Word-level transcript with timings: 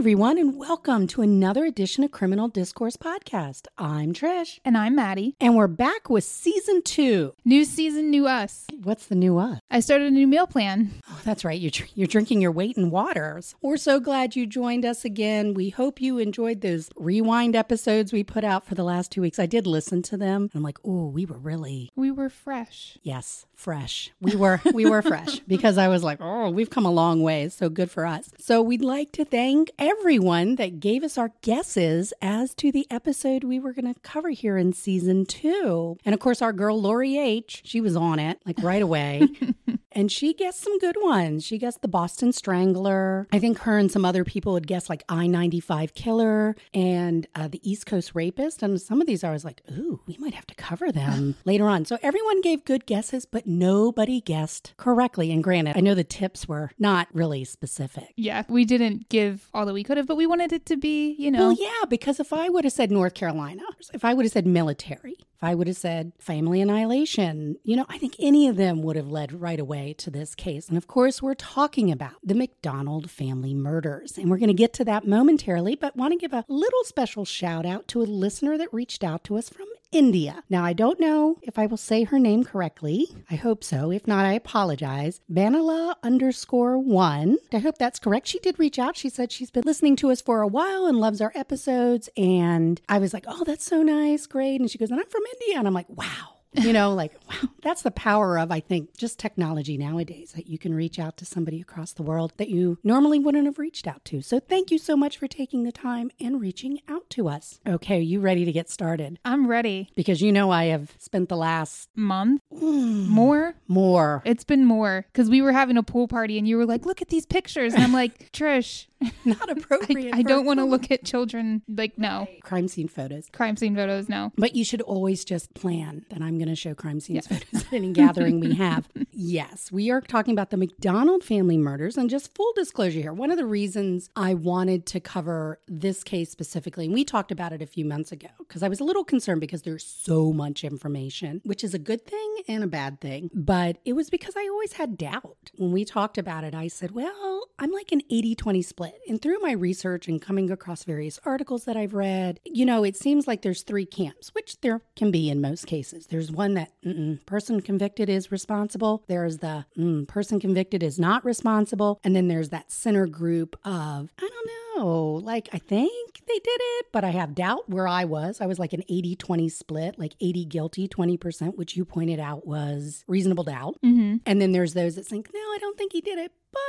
Everyone, 0.00 0.38
and 0.38 0.56
welcome 0.56 1.06
to 1.08 1.20
another 1.20 1.66
edition 1.66 2.02
of 2.04 2.10
Criminal 2.10 2.48
Discourse 2.48 2.96
Podcast. 2.96 3.66
I'm 3.76 4.14
Trish, 4.14 4.58
And 4.64 4.78
I'm 4.78 4.94
Maddie. 4.96 5.36
and 5.38 5.54
we're 5.54 5.66
back 5.66 6.08
with 6.08 6.24
season 6.24 6.80
two. 6.80 7.34
New 7.44 7.66
season, 7.66 8.08
new 8.08 8.26
us. 8.26 8.66
What's 8.82 9.04
the 9.04 9.14
new 9.14 9.36
us? 9.36 9.60
I 9.70 9.80
started 9.80 10.06
a 10.06 10.10
new 10.10 10.26
meal 10.26 10.46
plan. 10.46 10.92
Oh, 11.10 11.20
that's 11.22 11.44
right. 11.44 11.60
You're, 11.60 11.86
you're 11.94 12.06
drinking 12.06 12.40
your 12.40 12.50
weight 12.50 12.78
in 12.78 12.88
waters. 12.90 13.54
We're 13.60 13.76
so 13.76 14.00
glad 14.00 14.34
you 14.34 14.46
joined 14.46 14.86
us 14.86 15.04
again. 15.04 15.52
We 15.52 15.68
hope 15.68 16.00
you 16.00 16.16
enjoyed 16.16 16.62
those 16.62 16.88
rewind 16.96 17.54
episodes 17.54 18.10
we 18.10 18.24
put 18.24 18.42
out 18.42 18.64
for 18.64 18.74
the 18.74 18.84
last 18.84 19.12
two 19.12 19.20
weeks. 19.20 19.38
I 19.38 19.44
did 19.44 19.66
listen 19.66 20.00
to 20.04 20.16
them. 20.16 20.48
I'm 20.54 20.62
like, 20.62 20.78
oh, 20.82 21.08
we 21.08 21.26
were 21.26 21.36
really 21.36 21.90
We 21.94 22.10
were 22.10 22.30
fresh. 22.30 22.96
Yes, 23.02 23.44
fresh. 23.54 24.12
We 24.18 24.34
were 24.34 24.62
we 24.72 24.86
were 24.86 25.02
fresh 25.02 25.40
because 25.46 25.76
I 25.76 25.88
was 25.88 26.02
like, 26.02 26.18
"Oh, 26.22 26.48
we've 26.48 26.70
come 26.70 26.86
a 26.86 26.90
long 26.90 27.22
way. 27.22 27.50
So 27.50 27.68
good 27.68 27.90
for 27.90 28.06
us." 28.06 28.30
So 28.38 28.62
we'd 28.62 28.80
like 28.80 29.12
to 29.12 29.26
thank 29.26 29.70
everyone 29.90 30.54
that 30.54 30.78
gave 30.78 31.02
us 31.02 31.18
our 31.18 31.32
guesses 31.42 32.12
as 32.22 32.54
to 32.54 32.70
the 32.70 32.86
episode 32.90 33.42
we 33.42 33.58
were 33.58 33.72
going 33.72 33.92
to 33.92 34.00
cover 34.02 34.30
here 34.30 34.56
in 34.56 34.72
season 34.72 35.26
2. 35.26 35.98
And 36.04 36.14
of 36.14 36.20
course, 36.20 36.40
our 36.40 36.52
girl 36.52 36.80
Lori 36.80 37.18
H, 37.18 37.62
she 37.64 37.80
was 37.80 37.96
on 37.96 38.20
it 38.20 38.40
like 38.46 38.62
right 38.62 38.82
away. 38.82 39.26
And 39.92 40.10
she 40.10 40.32
guessed 40.32 40.60
some 40.60 40.78
good 40.78 40.96
ones. 41.00 41.44
She 41.44 41.58
guessed 41.58 41.82
the 41.82 41.88
Boston 41.88 42.32
Strangler. 42.32 43.26
I 43.32 43.38
think 43.38 43.58
her 43.60 43.76
and 43.78 43.90
some 43.90 44.04
other 44.04 44.24
people 44.24 44.54
had 44.54 44.66
guessed 44.66 44.88
like 44.88 45.02
I 45.08 45.26
95 45.26 45.94
Killer 45.94 46.56
and 46.72 47.26
uh, 47.34 47.48
the 47.48 47.60
East 47.68 47.86
Coast 47.86 48.12
Rapist. 48.14 48.62
And 48.62 48.80
some 48.80 49.00
of 49.00 49.06
these 49.06 49.24
I 49.24 49.32
was 49.32 49.44
like, 49.44 49.62
ooh, 49.70 50.00
we 50.06 50.16
might 50.18 50.34
have 50.34 50.46
to 50.46 50.54
cover 50.54 50.92
them 50.92 51.36
later 51.44 51.68
on. 51.68 51.84
So 51.84 51.98
everyone 52.02 52.40
gave 52.40 52.64
good 52.64 52.86
guesses, 52.86 53.26
but 53.26 53.46
nobody 53.46 54.20
guessed 54.20 54.74
correctly. 54.76 55.32
And 55.32 55.42
granted, 55.42 55.76
I 55.76 55.80
know 55.80 55.94
the 55.94 56.04
tips 56.04 56.48
were 56.48 56.70
not 56.78 57.08
really 57.12 57.44
specific. 57.44 58.12
Yeah, 58.16 58.44
we 58.48 58.64
didn't 58.64 59.08
give 59.08 59.48
all 59.52 59.66
that 59.66 59.74
we 59.74 59.84
could 59.84 59.96
have, 59.96 60.06
but 60.06 60.16
we 60.16 60.26
wanted 60.26 60.52
it 60.52 60.66
to 60.66 60.76
be, 60.76 61.12
you 61.18 61.30
know. 61.30 61.48
Well, 61.48 61.56
yeah, 61.58 61.84
because 61.88 62.20
if 62.20 62.32
I 62.32 62.48
would 62.48 62.64
have 62.64 62.72
said 62.72 62.90
North 62.90 63.14
Carolina, 63.14 63.62
if 63.92 64.04
I 64.04 64.14
would 64.14 64.24
have 64.24 64.32
said 64.32 64.46
military, 64.46 65.16
if 65.40 65.44
I 65.44 65.54
would 65.54 65.68
have 65.68 65.76
said 65.78 66.12
family 66.18 66.60
annihilation, 66.60 67.56
you 67.64 67.74
know, 67.74 67.86
I 67.88 67.96
think 67.96 68.14
any 68.18 68.46
of 68.46 68.56
them 68.56 68.82
would 68.82 68.96
have 68.96 69.08
led 69.08 69.40
right 69.40 69.58
away 69.58 69.94
to 69.94 70.10
this 70.10 70.34
case. 70.34 70.68
And 70.68 70.76
of 70.76 70.86
course, 70.86 71.22
we're 71.22 71.32
talking 71.32 71.90
about 71.90 72.16
the 72.22 72.34
McDonald 72.34 73.10
family 73.10 73.54
murders. 73.54 74.18
And 74.18 74.28
we're 74.28 74.36
going 74.36 74.48
to 74.48 74.54
get 74.54 74.74
to 74.74 74.84
that 74.84 75.06
momentarily, 75.06 75.76
but 75.76 75.96
want 75.96 76.12
to 76.12 76.18
give 76.18 76.34
a 76.34 76.44
little 76.46 76.84
special 76.84 77.24
shout 77.24 77.64
out 77.64 77.88
to 77.88 78.02
a 78.02 78.04
listener 78.04 78.58
that 78.58 78.68
reached 78.70 79.02
out 79.02 79.24
to 79.24 79.38
us 79.38 79.48
from 79.48 79.66
India. 79.92 80.44
Now, 80.48 80.64
I 80.64 80.72
don't 80.72 81.00
know 81.00 81.38
if 81.42 81.58
I 81.58 81.66
will 81.66 81.76
say 81.76 82.04
her 82.04 82.18
name 82.18 82.44
correctly. 82.44 83.08
I 83.30 83.34
hope 83.34 83.64
so. 83.64 83.90
If 83.90 84.06
not, 84.06 84.24
I 84.24 84.32
apologize. 84.34 85.20
Banala 85.30 85.94
underscore 86.02 86.78
one. 86.78 87.38
I 87.52 87.58
hope 87.58 87.78
that's 87.78 87.98
correct. 87.98 88.28
She 88.28 88.38
did 88.38 88.58
reach 88.58 88.78
out. 88.78 88.96
She 88.96 89.08
said 89.08 89.32
she's 89.32 89.50
been 89.50 89.64
listening 89.66 89.96
to 89.96 90.10
us 90.10 90.20
for 90.20 90.42
a 90.42 90.46
while 90.46 90.86
and 90.86 91.00
loves 91.00 91.20
our 91.20 91.32
episodes. 91.34 92.08
And 92.16 92.80
I 92.88 92.98
was 92.98 93.12
like, 93.12 93.24
oh, 93.26 93.44
that's 93.44 93.64
so 93.64 93.82
nice. 93.82 94.26
Great. 94.26 94.60
And 94.60 94.70
she 94.70 94.78
goes, 94.78 94.90
and 94.90 95.00
I'm 95.00 95.08
from 95.08 95.22
India. 95.40 95.58
And 95.58 95.66
I'm 95.66 95.74
like, 95.74 95.88
wow. 95.88 96.39
You 96.54 96.72
know, 96.72 96.94
like, 96.94 97.12
wow, 97.28 97.48
that's 97.62 97.82
the 97.82 97.90
power 97.90 98.38
of, 98.38 98.50
I 98.50 98.60
think, 98.60 98.96
just 98.96 99.18
technology 99.18 99.78
nowadays 99.78 100.32
that 100.32 100.48
you 100.48 100.58
can 100.58 100.74
reach 100.74 100.98
out 100.98 101.16
to 101.18 101.24
somebody 101.24 101.60
across 101.60 101.92
the 101.92 102.02
world 102.02 102.32
that 102.38 102.48
you 102.48 102.78
normally 102.82 103.18
wouldn't 103.18 103.46
have 103.46 103.58
reached 103.58 103.86
out 103.86 104.04
to. 104.06 104.20
So 104.20 104.40
thank 104.40 104.70
you 104.70 104.78
so 104.78 104.96
much 104.96 105.16
for 105.16 105.28
taking 105.28 105.62
the 105.62 105.72
time 105.72 106.10
and 106.20 106.40
reaching 106.40 106.80
out 106.88 107.08
to 107.10 107.28
us. 107.28 107.60
Okay, 107.66 107.98
are 107.98 108.00
you 108.00 108.20
ready 108.20 108.44
to 108.44 108.52
get 108.52 108.68
started? 108.68 109.18
I'm 109.24 109.46
ready. 109.46 109.90
Because 109.94 110.20
you 110.20 110.32
know 110.32 110.50
I 110.50 110.64
have 110.66 110.94
spent 110.98 111.28
the 111.28 111.36
last 111.36 111.88
Month? 111.94 112.42
Mm. 112.52 113.06
More? 113.06 113.54
more, 113.68 114.22
It's 114.24 114.44
been 114.44 114.64
more 114.64 115.06
because 115.12 115.30
we 115.30 115.42
were 115.42 115.52
having 115.52 115.76
a 115.76 115.82
pool 115.82 116.08
party 116.08 116.38
and 116.38 116.48
you 116.48 116.56
were 116.56 116.66
like, 116.66 116.84
look 116.84 117.00
at 117.00 117.08
these 117.08 117.26
pictures. 117.26 117.74
And 117.74 117.82
I'm 117.82 117.92
like, 117.92 118.32
Trish, 118.32 118.86
not 119.24 119.48
I, 119.48 119.52
appropriate. 119.52 120.14
I 120.14 120.22
for 120.22 120.28
don't 120.28 120.44
want 120.46 120.60
to 120.60 120.64
look 120.64 120.90
at 120.90 121.04
children. 121.04 121.62
Like, 121.68 121.98
no. 121.98 122.28
crime 122.42 122.68
scene 122.68 122.88
photos. 122.88 123.28
Crime 123.32 123.56
scene 123.56 123.74
photos, 123.74 124.08
no. 124.08 124.32
But 124.36 124.54
you 124.54 124.64
should 124.64 124.82
always 124.82 125.24
just 125.24 125.54
plan 125.54 126.04
that 126.10 126.22
I'm 126.22 126.38
going 126.38 126.48
to 126.48 126.56
show 126.56 126.74
crime 126.74 127.00
scenes 127.00 127.26
photos 127.26 127.46
at 127.66 127.72
any 127.72 127.92
gathering 127.92 128.40
we 128.40 128.54
have. 128.54 128.88
yes, 129.12 129.72
we 129.72 129.90
are 129.90 130.00
talking 130.00 130.32
about 130.32 130.50
the 130.50 130.56
McDonald 130.56 131.24
family 131.24 131.56
murders. 131.56 131.96
And 131.96 132.10
just 132.10 132.34
full 132.34 132.52
disclosure 132.54 133.00
here, 133.00 133.12
one 133.12 133.30
of 133.30 133.36
the 133.36 133.46
reasons 133.46 134.10
I 134.16 134.34
wanted 134.34 134.86
to 134.86 135.00
cover 135.00 135.60
this 135.66 136.02
case 136.04 136.30
specifically, 136.30 136.86
and 136.86 136.94
we 136.94 137.04
talked 137.04 137.32
about 137.32 137.52
it 137.52 137.62
a 137.62 137.66
few 137.66 137.84
months 137.84 138.12
ago, 138.12 138.28
because 138.38 138.62
I 138.62 138.68
was 138.68 138.80
a 138.80 138.84
little 138.84 139.04
concerned 139.04 139.40
because 139.40 139.62
there's 139.62 139.84
so 139.84 140.32
much 140.32 140.64
information, 140.64 141.40
which 141.44 141.64
is 141.64 141.74
a 141.74 141.78
good 141.78 142.06
thing 142.06 142.36
and 142.48 142.64
a 142.64 142.66
bad 142.66 143.00
thing. 143.00 143.30
But 143.34 143.78
it 143.84 143.94
was 143.94 144.10
because 144.10 144.34
I 144.36 144.48
always 144.50 144.74
had 144.74 144.98
doubt. 144.98 145.50
When 145.56 145.72
we 145.72 145.84
talked 145.84 146.18
about 146.18 146.44
it, 146.44 146.54
I 146.54 146.68
said, 146.68 146.92
well, 146.92 147.48
I'm 147.58 147.72
like 147.72 147.92
an 147.92 148.02
80 148.10 148.34
20 148.34 148.62
split. 148.62 148.89
And 149.08 149.20
through 149.20 149.38
my 149.40 149.52
research 149.52 150.08
and 150.08 150.20
coming 150.20 150.50
across 150.50 150.84
various 150.84 151.18
articles 151.24 151.64
that 151.64 151.76
I've 151.76 151.94
read, 151.94 152.40
you 152.44 152.64
know, 152.64 152.84
it 152.84 152.96
seems 152.96 153.26
like 153.26 153.42
there's 153.42 153.62
three 153.62 153.86
camps, 153.86 154.34
which 154.34 154.60
there 154.60 154.82
can 154.96 155.10
be 155.10 155.30
in 155.30 155.40
most 155.40 155.66
cases. 155.66 156.06
There's 156.06 156.30
one 156.30 156.54
that 156.54 156.72
mm-mm, 156.84 157.24
person 157.26 157.60
convicted 157.60 158.08
is 158.08 158.30
responsible, 158.32 159.04
there's 159.08 159.38
the 159.38 159.66
mm, 159.76 160.06
person 160.06 160.40
convicted 160.40 160.82
is 160.82 160.98
not 160.98 161.24
responsible, 161.24 162.00
and 162.04 162.14
then 162.14 162.28
there's 162.28 162.50
that 162.50 162.70
center 162.70 163.06
group 163.06 163.56
of, 163.64 164.10
I 164.18 164.28
don't 164.28 164.50
know, 164.76 165.20
like 165.22 165.48
I 165.52 165.58
think 165.58 166.22
they 166.26 166.38
did 166.38 166.60
it, 166.60 166.86
but 166.92 167.04
I 167.04 167.10
have 167.10 167.34
doubt 167.34 167.68
where 167.68 167.88
I 167.88 168.04
was. 168.04 168.40
I 168.40 168.46
was 168.46 168.58
like 168.58 168.72
an 168.72 168.82
80 168.88 169.16
20 169.16 169.48
split, 169.48 169.98
like 169.98 170.14
80 170.20 170.44
guilty, 170.46 170.88
20%, 170.88 171.56
which 171.56 171.76
you 171.76 171.84
pointed 171.84 172.20
out 172.20 172.46
was 172.46 173.04
reasonable 173.06 173.44
doubt. 173.44 173.76
Mm-hmm. 173.84 174.16
And 174.26 174.40
then 174.40 174.52
there's 174.52 174.74
those 174.74 174.94
that 174.94 175.06
think, 175.06 175.28
no, 175.32 175.40
I 175.40 175.58
don't 175.60 175.76
think 175.76 175.92
he 175.92 176.00
did 176.00 176.18
it, 176.18 176.32
but 176.52 176.60